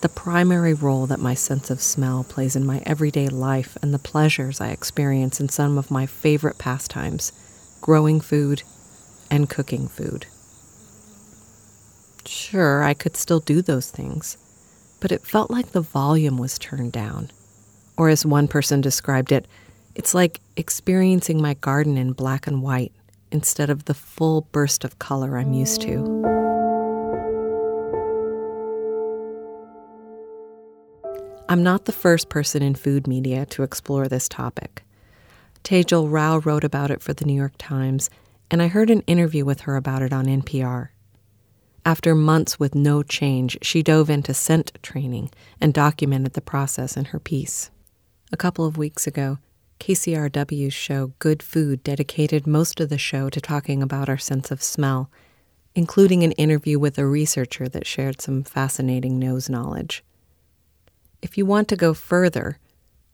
the 0.04 0.08
primary 0.10 0.74
role 0.74 1.06
that 1.06 1.18
my 1.18 1.32
sense 1.32 1.70
of 1.70 1.80
smell 1.80 2.24
plays 2.24 2.54
in 2.54 2.66
my 2.66 2.82
everyday 2.84 3.26
life 3.26 3.78
and 3.80 3.94
the 3.94 3.98
pleasures 3.98 4.60
I 4.60 4.68
experience 4.68 5.40
in 5.40 5.48
some 5.48 5.78
of 5.78 5.90
my 5.90 6.04
favorite 6.04 6.58
pastimes 6.58 7.32
growing 7.80 8.20
food 8.20 8.62
and 9.30 9.48
cooking 9.48 9.88
food. 9.88 10.26
Sure, 12.26 12.84
I 12.84 12.92
could 12.92 13.16
still 13.16 13.40
do 13.40 13.62
those 13.62 13.90
things, 13.90 14.36
but 15.00 15.10
it 15.10 15.26
felt 15.26 15.50
like 15.50 15.72
the 15.72 15.80
volume 15.80 16.36
was 16.36 16.58
turned 16.58 16.92
down. 16.92 17.30
Or, 17.96 18.10
as 18.10 18.26
one 18.26 18.46
person 18.46 18.82
described 18.82 19.32
it, 19.32 19.48
it's 19.94 20.12
like 20.12 20.42
experiencing 20.54 21.40
my 21.40 21.54
garden 21.54 21.96
in 21.96 22.12
black 22.12 22.46
and 22.46 22.62
white 22.62 22.92
instead 23.32 23.70
of 23.70 23.86
the 23.86 23.94
full 23.94 24.42
burst 24.52 24.84
of 24.84 24.98
color 24.98 25.38
I'm 25.38 25.54
used 25.54 25.80
to. 25.80 26.33
I'm 31.54 31.62
not 31.62 31.84
the 31.84 31.92
first 31.92 32.30
person 32.30 32.64
in 32.64 32.74
food 32.74 33.06
media 33.06 33.46
to 33.46 33.62
explore 33.62 34.08
this 34.08 34.28
topic. 34.28 34.82
Tejal 35.62 36.10
Rao 36.10 36.38
wrote 36.38 36.64
about 36.64 36.90
it 36.90 37.00
for 37.00 37.12
the 37.12 37.24
New 37.24 37.32
York 37.32 37.52
Times, 37.58 38.10
and 38.50 38.60
I 38.60 38.66
heard 38.66 38.90
an 38.90 39.02
interview 39.02 39.44
with 39.44 39.60
her 39.60 39.76
about 39.76 40.02
it 40.02 40.12
on 40.12 40.24
NPR. 40.24 40.88
After 41.86 42.16
months 42.16 42.58
with 42.58 42.74
no 42.74 43.04
change, 43.04 43.56
she 43.62 43.84
dove 43.84 44.10
into 44.10 44.34
scent 44.34 44.72
training 44.82 45.30
and 45.60 45.72
documented 45.72 46.32
the 46.32 46.40
process 46.40 46.96
in 46.96 47.04
her 47.04 47.20
piece. 47.20 47.70
A 48.32 48.36
couple 48.36 48.66
of 48.66 48.76
weeks 48.76 49.06
ago, 49.06 49.38
KCRW's 49.78 50.74
show 50.74 51.12
Good 51.20 51.40
Food 51.40 51.84
dedicated 51.84 52.48
most 52.48 52.80
of 52.80 52.88
the 52.88 52.98
show 52.98 53.30
to 53.30 53.40
talking 53.40 53.80
about 53.80 54.08
our 54.08 54.18
sense 54.18 54.50
of 54.50 54.60
smell, 54.60 55.08
including 55.76 56.24
an 56.24 56.32
interview 56.32 56.80
with 56.80 56.98
a 56.98 57.06
researcher 57.06 57.68
that 57.68 57.86
shared 57.86 58.20
some 58.20 58.42
fascinating 58.42 59.20
nose 59.20 59.48
knowledge. 59.48 60.02
If 61.24 61.38
you 61.38 61.46
want 61.46 61.68
to 61.68 61.76
go 61.76 61.94
further, 61.94 62.58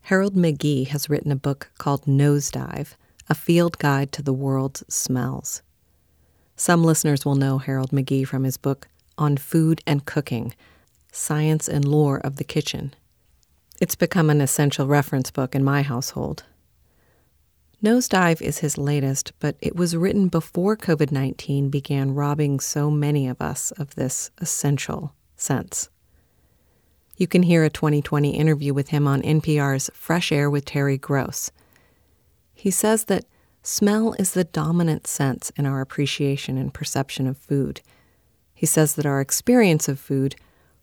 Harold 0.01 0.35
McGee 0.35 0.89
has 0.89 1.09
written 1.09 1.31
a 1.31 1.37
book 1.37 1.71
called 1.79 2.07
Nosedive 2.07 2.97
A 3.29 3.37
Field 3.37 3.79
Guide 3.79 4.11
to 4.11 4.21
the 4.21 4.33
World's 4.33 4.83
Smells. 4.93 5.63
Some 6.57 6.83
listeners 6.83 7.25
will 7.25 7.37
know 7.37 7.59
Harold 7.59 7.93
McGee 7.93 8.27
from 8.27 8.43
his 8.43 8.57
book 8.57 8.89
On 9.17 9.37
Food 9.37 9.81
and 9.87 10.07
Cooking 10.07 10.57
Science 11.13 11.69
and 11.69 11.85
Lore 11.85 12.19
of 12.19 12.35
the 12.35 12.43
Kitchen. 12.43 12.95
It's 13.81 13.95
become 13.95 14.29
an 14.29 14.41
essential 14.41 14.89
reference 14.89 15.31
book 15.31 15.55
in 15.55 15.63
my 15.63 15.83
household. 15.83 16.43
Nosedive 17.81 18.43
is 18.43 18.59
his 18.59 18.77
latest, 18.77 19.31
but 19.39 19.55
it 19.61 19.77
was 19.77 19.97
written 19.97 20.27
before 20.27 20.77
COVID 20.77 21.13
19 21.13 21.71
began 21.71 22.17
robbing 22.17 22.59
so 22.59 22.91
many 22.91 23.29
of 23.29 23.41
us 23.41 23.71
of 23.71 23.95
this 23.95 24.33
essential 24.39 25.15
sense. 25.37 25.89
You 27.21 27.27
can 27.27 27.43
hear 27.43 27.65
a 27.65 27.69
2020 27.69 28.31
interview 28.31 28.73
with 28.73 28.89
him 28.89 29.07
on 29.07 29.21
NPR's 29.21 29.91
Fresh 29.93 30.33
Air 30.33 30.49
with 30.49 30.65
Terry 30.65 30.97
Gross. 30.97 31.51
He 32.55 32.71
says 32.71 33.05
that 33.05 33.27
smell 33.63 34.15
is 34.15 34.33
the 34.33 34.45
dominant 34.45 35.07
sense 35.07 35.53
in 35.55 35.67
our 35.67 35.83
appreciation 35.83 36.57
and 36.57 36.73
perception 36.73 37.27
of 37.27 37.37
food. 37.37 37.83
He 38.55 38.65
says 38.65 38.95
that 38.95 39.05
our 39.05 39.21
experience 39.21 39.87
of 39.87 40.01
food, 40.01 40.35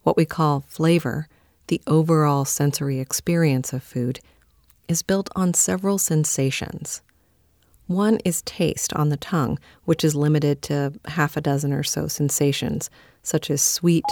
what 0.04 0.16
we 0.16 0.26
call 0.26 0.64
flavor, 0.68 1.28
the 1.70 1.82
overall 1.88 2.46
sensory 2.46 3.00
experience 3.00 3.74
of 3.74 3.82
food, 3.82 4.20
is 4.88 5.02
built 5.02 5.32
on 5.36 5.56
several 5.56 5.98
sensations. 5.98 7.02
One 7.88 8.20
is 8.24 8.44
taste 8.44 8.94
on 8.94 9.10
the 9.10 9.18
tongue, 9.18 9.58
which 9.86 10.04
is 10.04 10.14
limited 10.14 10.62
to 10.64 10.94
half 11.06 11.36
a 11.36 11.42
dozen 11.42 11.74
or 11.74 11.82
so 11.82 12.08
sensations, 12.08 12.92
such 13.24 13.50
as 13.50 13.64
sweet, 13.64 14.06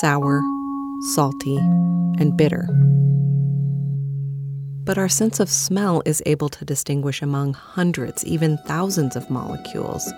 sour, 0.00 0.42
salty, 1.14 1.56
and 2.18 2.36
bitter. 2.36 2.68
But 4.84 4.98
our 4.98 5.08
sense 5.08 5.40
of 5.40 5.50
smell 5.50 6.02
is 6.04 6.22
able 6.26 6.48
to 6.50 6.64
distinguish 6.64 7.20
among 7.20 7.54
hundreds, 7.54 8.24
even 8.24 8.58
thousands 8.66 9.16
of 9.16 9.28
molecules. 9.28 10.12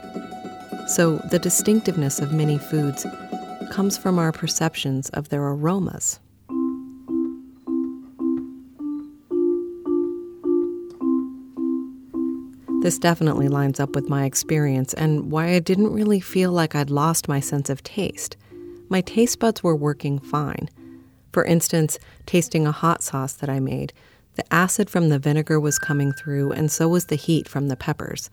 So 0.86 1.16
the 1.30 1.38
distinctiveness 1.38 2.20
of 2.20 2.32
many 2.32 2.58
foods 2.58 3.06
comes 3.70 3.96
from 3.96 4.18
our 4.18 4.32
perceptions 4.32 5.08
of 5.10 5.28
their 5.28 5.42
aromas. 5.42 6.20
This 12.82 12.98
definitely 12.98 13.48
lines 13.48 13.80
up 13.80 13.94
with 13.94 14.08
my 14.08 14.24
experience 14.24 14.94
and 14.94 15.30
why 15.30 15.48
I 15.48 15.58
didn't 15.58 15.92
really 15.92 16.20
feel 16.20 16.52
like 16.52 16.74
I'd 16.74 16.90
lost 16.90 17.26
my 17.26 17.40
sense 17.40 17.68
of 17.68 17.82
taste. 17.82 18.36
My 18.90 19.02
taste 19.02 19.38
buds 19.38 19.62
were 19.62 19.76
working 19.76 20.18
fine. 20.18 20.70
For 21.32 21.44
instance, 21.44 21.98
tasting 22.26 22.66
a 22.66 22.72
hot 22.72 23.02
sauce 23.02 23.34
that 23.34 23.50
I 23.50 23.60
made, 23.60 23.92
the 24.36 24.54
acid 24.54 24.88
from 24.88 25.08
the 25.08 25.18
vinegar 25.18 25.60
was 25.60 25.78
coming 25.78 26.12
through, 26.12 26.52
and 26.52 26.72
so 26.72 26.88
was 26.88 27.06
the 27.06 27.16
heat 27.16 27.48
from 27.48 27.68
the 27.68 27.76
peppers. 27.76 28.30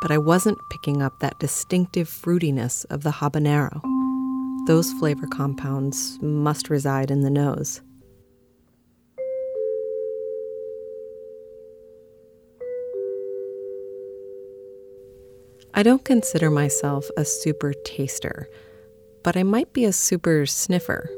But 0.00 0.10
I 0.10 0.18
wasn't 0.18 0.58
picking 0.70 1.02
up 1.02 1.20
that 1.20 1.38
distinctive 1.38 2.08
fruitiness 2.08 2.84
of 2.90 3.04
the 3.04 3.10
habanero. 3.10 3.80
Those 4.66 4.92
flavor 4.94 5.26
compounds 5.28 6.18
must 6.20 6.70
reside 6.70 7.10
in 7.10 7.20
the 7.20 7.30
nose. 7.30 7.80
I 15.74 15.82
don't 15.82 16.04
consider 16.04 16.50
myself 16.50 17.08
a 17.16 17.24
super 17.24 17.72
taster, 17.84 18.48
but 19.22 19.36
I 19.36 19.42
might 19.42 19.72
be 19.72 19.84
a 19.84 19.92
super 19.92 20.46
sniffer, 20.46 21.10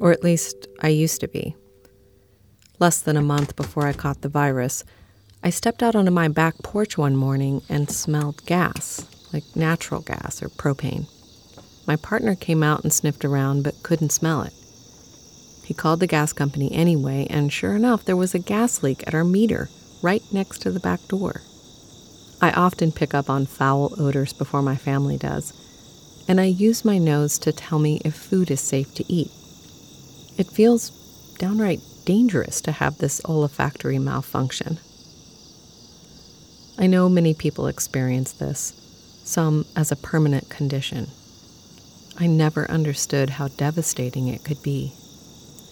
or 0.00 0.12
at 0.12 0.22
least 0.22 0.68
I 0.80 0.88
used 0.88 1.20
to 1.20 1.28
be. 1.28 1.56
Less 2.78 3.00
than 3.00 3.16
a 3.16 3.22
month 3.22 3.56
before 3.56 3.86
I 3.86 3.92
caught 3.92 4.22
the 4.22 4.28
virus, 4.28 4.84
I 5.42 5.50
stepped 5.50 5.82
out 5.82 5.96
onto 5.96 6.10
my 6.10 6.28
back 6.28 6.58
porch 6.62 6.96
one 6.96 7.16
morning 7.16 7.62
and 7.68 7.90
smelled 7.90 8.44
gas, 8.46 9.06
like 9.32 9.44
natural 9.54 10.00
gas 10.00 10.42
or 10.42 10.48
propane. 10.48 11.06
My 11.86 11.96
partner 11.96 12.34
came 12.34 12.62
out 12.62 12.84
and 12.84 12.92
sniffed 12.92 13.24
around 13.24 13.62
but 13.64 13.82
couldn't 13.82 14.10
smell 14.10 14.42
it. 14.42 14.52
He 15.64 15.74
called 15.74 16.00
the 16.00 16.06
gas 16.06 16.32
company 16.32 16.72
anyway, 16.72 17.26
and 17.30 17.52
sure 17.52 17.74
enough, 17.74 18.04
there 18.04 18.16
was 18.16 18.34
a 18.34 18.38
gas 18.38 18.82
leak 18.82 19.06
at 19.06 19.14
our 19.14 19.24
meter 19.24 19.68
right 20.02 20.22
next 20.32 20.58
to 20.62 20.70
the 20.70 20.80
back 20.80 21.00
door. 21.08 21.42
I 22.40 22.50
often 22.50 22.90
pick 22.90 23.14
up 23.14 23.30
on 23.30 23.46
foul 23.46 23.94
odors 24.00 24.32
before 24.32 24.62
my 24.62 24.76
family 24.76 25.16
does, 25.16 25.52
and 26.32 26.40
I 26.40 26.44
use 26.44 26.82
my 26.82 26.96
nose 26.96 27.38
to 27.40 27.52
tell 27.52 27.78
me 27.78 28.00
if 28.06 28.14
food 28.14 28.50
is 28.50 28.58
safe 28.58 28.94
to 28.94 29.04
eat. 29.12 29.30
It 30.38 30.46
feels 30.46 30.88
downright 31.36 31.82
dangerous 32.06 32.62
to 32.62 32.72
have 32.72 32.96
this 32.96 33.20
olfactory 33.26 33.98
malfunction. 33.98 34.78
I 36.78 36.86
know 36.86 37.10
many 37.10 37.34
people 37.34 37.66
experience 37.66 38.32
this, 38.32 38.72
some 39.22 39.66
as 39.76 39.92
a 39.92 39.96
permanent 39.96 40.48
condition. 40.48 41.10
I 42.18 42.28
never 42.28 42.64
understood 42.70 43.28
how 43.28 43.48
devastating 43.48 44.28
it 44.28 44.42
could 44.42 44.62
be. 44.62 44.94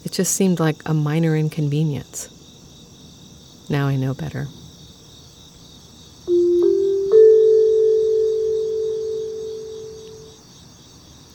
It 0.04 0.12
just 0.12 0.36
seemed 0.36 0.60
like 0.60 0.82
a 0.84 0.92
minor 0.92 1.34
inconvenience. 1.34 2.28
Now 3.70 3.86
I 3.86 3.96
know 3.96 4.12
better. 4.12 4.48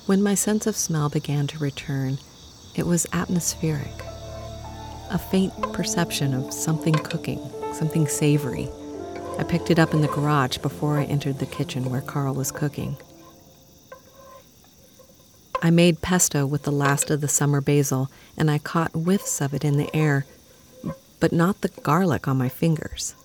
When 0.05 0.21
my 0.21 0.35
sense 0.35 0.67
of 0.67 0.75
smell 0.75 1.09
began 1.09 1.47
to 1.47 1.57
return, 1.57 2.19
it 2.75 2.85
was 2.85 3.07
atmospheric. 3.11 4.03
A 5.09 5.17
faint 5.17 5.51
perception 5.73 6.35
of 6.35 6.53
something 6.53 6.93
cooking, 6.93 7.39
something 7.73 8.07
savory. 8.07 8.69
I 9.39 9.43
picked 9.43 9.71
it 9.71 9.79
up 9.79 9.95
in 9.95 10.01
the 10.01 10.07
garage 10.07 10.59
before 10.59 10.99
I 10.99 11.05
entered 11.05 11.39
the 11.39 11.47
kitchen 11.47 11.89
where 11.89 12.01
Carl 12.01 12.35
was 12.35 12.51
cooking. 12.51 12.97
I 15.63 15.71
made 15.71 16.03
pesto 16.03 16.45
with 16.45 16.63
the 16.63 16.71
last 16.71 17.09
of 17.09 17.21
the 17.21 17.27
summer 17.27 17.59
basil, 17.59 18.11
and 18.37 18.51
I 18.51 18.59
caught 18.59 18.91
whiffs 18.91 19.41
of 19.41 19.55
it 19.55 19.65
in 19.65 19.77
the 19.77 19.93
air, 19.95 20.27
but 21.19 21.33
not 21.33 21.61
the 21.61 21.69
garlic 21.69 22.27
on 22.27 22.37
my 22.37 22.49
fingers. 22.49 23.15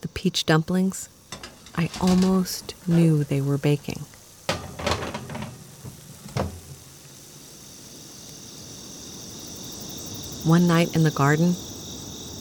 The 0.00 0.08
peach 0.08 0.46
dumplings, 0.46 1.08
I 1.76 1.90
almost 2.00 2.74
knew 2.88 3.22
they 3.22 3.40
were 3.40 3.58
baking. 3.58 4.04
One 10.44 10.66
night 10.66 10.94
in 10.94 11.04
the 11.04 11.10
garden, 11.10 11.56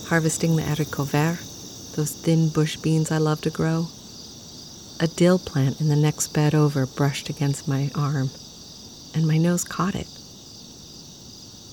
harvesting 0.07 0.57
the 0.57 0.61
haricot 0.61 1.07
vert, 1.07 1.39
those 1.95 2.11
thin 2.11 2.49
bush 2.49 2.75
beans 2.75 3.11
I 3.11 3.17
love 3.17 3.39
to 3.43 3.49
grow, 3.49 3.87
a 4.99 5.07
dill 5.07 5.39
plant 5.39 5.79
in 5.79 5.87
the 5.87 5.95
next 5.95 6.33
bed 6.33 6.53
over 6.53 6.85
brushed 6.85 7.29
against 7.29 7.65
my 7.65 7.89
arm, 7.95 8.29
and 9.15 9.25
my 9.25 9.37
nose 9.37 9.63
caught 9.63 9.95
it. 9.95 10.09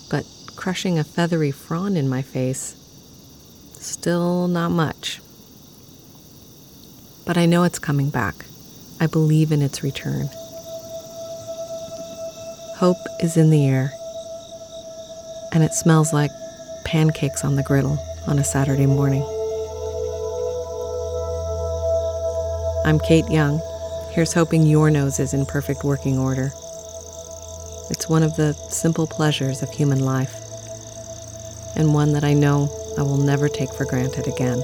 But 0.09 0.25
crushing 0.55 1.01
a 1.01 1.05
feathery 1.05 1.51
frond 1.51 1.99
in 1.99 2.09
my 2.09 2.23
face, 2.23 2.77
still 3.73 4.47
not 4.47 4.71
much. 4.71 5.21
But 7.27 7.39
I 7.39 7.47
know 7.47 7.65
it's 7.65 7.81
coming 7.81 8.09
back. 8.09 8.45
I 9.01 9.09
believe 9.09 9.51
in 9.51 9.63
its 9.63 9.83
return. 9.83 10.29
Hope 12.77 13.05
is 13.21 13.37
in 13.37 13.51
the 13.51 13.67
air 13.67 13.95
and 15.53 15.65
it 15.65 15.75
smells 15.75 16.13
like 16.13 16.31
pancakes 16.85 17.45
on 17.45 17.57
the 17.57 17.63
griddle 17.63 17.99
on 18.27 18.39
a 18.39 18.45
Saturday 18.45 18.87
morning. 18.87 19.23
I'm 22.85 22.99
Kate 23.01 23.29
Young. 23.31 23.61
Here's 24.11 24.33
hoping 24.33 24.67
your 24.67 24.91
nose 24.91 25.21
is 25.21 25.35
in 25.35 25.47
perfect 25.47 25.85
working 25.85 26.19
order. 26.19 26.53
It's 27.91 28.09
one 28.09 28.23
of 28.23 28.37
the 28.37 28.53
simple 28.71 29.07
pleasures 29.07 29.63
of 29.63 29.71
human 29.71 30.01
life, 30.01 30.35
and 31.77 31.93
one 31.93 32.13
that 32.13 32.25
I 32.25 32.33
know 32.33 32.69
I 32.97 33.03
will 33.03 33.19
never 33.19 33.49
take 33.49 33.73
for 33.75 33.85
granted 33.85 34.29
again. 34.29 34.63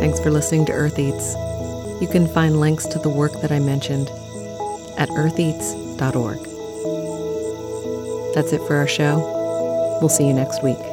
Thanks 0.00 0.20
for 0.20 0.30
listening 0.30 0.66
to 0.66 0.72
Earth 0.72 0.98
Eats. 0.98 1.34
You 2.00 2.08
can 2.10 2.26
find 2.28 2.60
links 2.60 2.86
to 2.86 2.98
the 2.98 3.08
work 3.08 3.40
that 3.40 3.52
I 3.52 3.58
mentioned 3.58 4.10
at 4.98 5.08
eartheats.org. 5.10 6.38
That's 8.34 8.52
it 8.52 8.60
for 8.66 8.76
our 8.76 8.86
show. 8.86 9.18
We'll 10.00 10.08
see 10.08 10.26
you 10.26 10.34
next 10.34 10.62
week. 10.62 10.87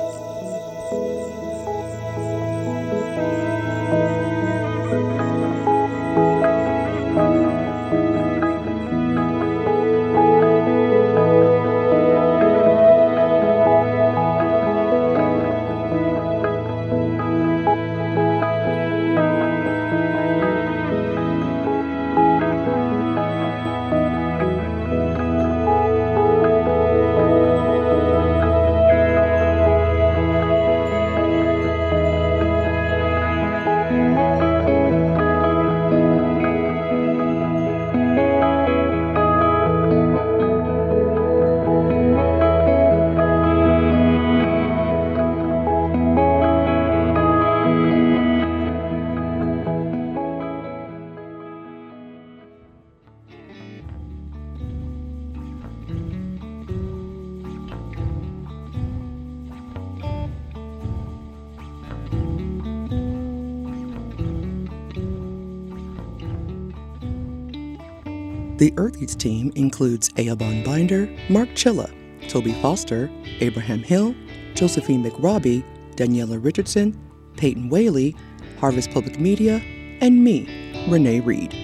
The 68.65 68.73
Earth 68.77 68.99
Eats 68.99 69.13
team 69.13 69.51
includes 69.53 70.09
Eoban 70.13 70.65
Binder, 70.65 71.07
Mark 71.29 71.49
Chilla, 71.49 71.87
Toby 72.27 72.51
Foster, 72.63 73.11
Abraham 73.39 73.83
Hill, 73.83 74.15
Josephine 74.55 75.03
McRobbie, 75.03 75.63
Daniela 75.97 76.43
Richardson, 76.43 76.99
Peyton 77.37 77.69
Whaley, 77.69 78.15
Harvest 78.59 78.89
Public 78.89 79.19
Media, 79.19 79.61
and 80.01 80.23
me, 80.23 80.87
Renee 80.89 81.19
Reed. 81.19 81.55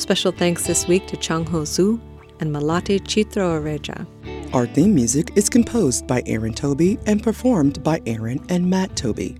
Special 0.00 0.32
thanks 0.32 0.66
this 0.66 0.88
week 0.88 1.06
to 1.08 1.18
Chung 1.18 1.44
Ho 1.48 1.66
Su 1.66 2.00
and 2.40 2.50
Melati 2.50 2.98
Citrawireja. 2.98 4.06
Our 4.54 4.66
theme 4.68 4.94
music 4.94 5.32
is 5.36 5.50
composed 5.50 6.06
by 6.06 6.22
Aaron 6.24 6.54
Toby 6.54 6.98
and 7.04 7.22
performed 7.22 7.84
by 7.84 8.00
Aaron 8.06 8.42
and 8.48 8.70
Matt 8.70 8.96
Toby. 8.96 9.36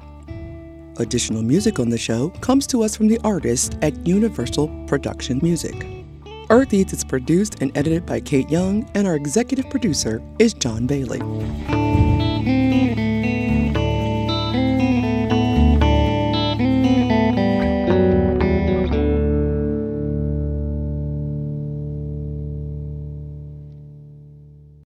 Additional 0.98 1.40
music 1.40 1.78
on 1.80 1.88
the 1.88 1.96
show 1.96 2.28
comes 2.42 2.66
to 2.66 2.82
us 2.82 2.94
from 2.94 3.08
the 3.08 3.18
artists 3.24 3.74
at 3.80 4.06
Universal 4.06 4.68
Production 4.86 5.40
Music. 5.42 5.97
Earth 6.50 6.72
Eats 6.72 6.94
is 6.94 7.04
produced 7.04 7.60
and 7.60 7.76
edited 7.76 8.06
by 8.06 8.20
Kate 8.20 8.48
Young, 8.48 8.90
and 8.94 9.06
our 9.06 9.16
executive 9.16 9.68
producer 9.68 10.22
is 10.38 10.54
John 10.54 10.86
Bailey. 10.86 11.20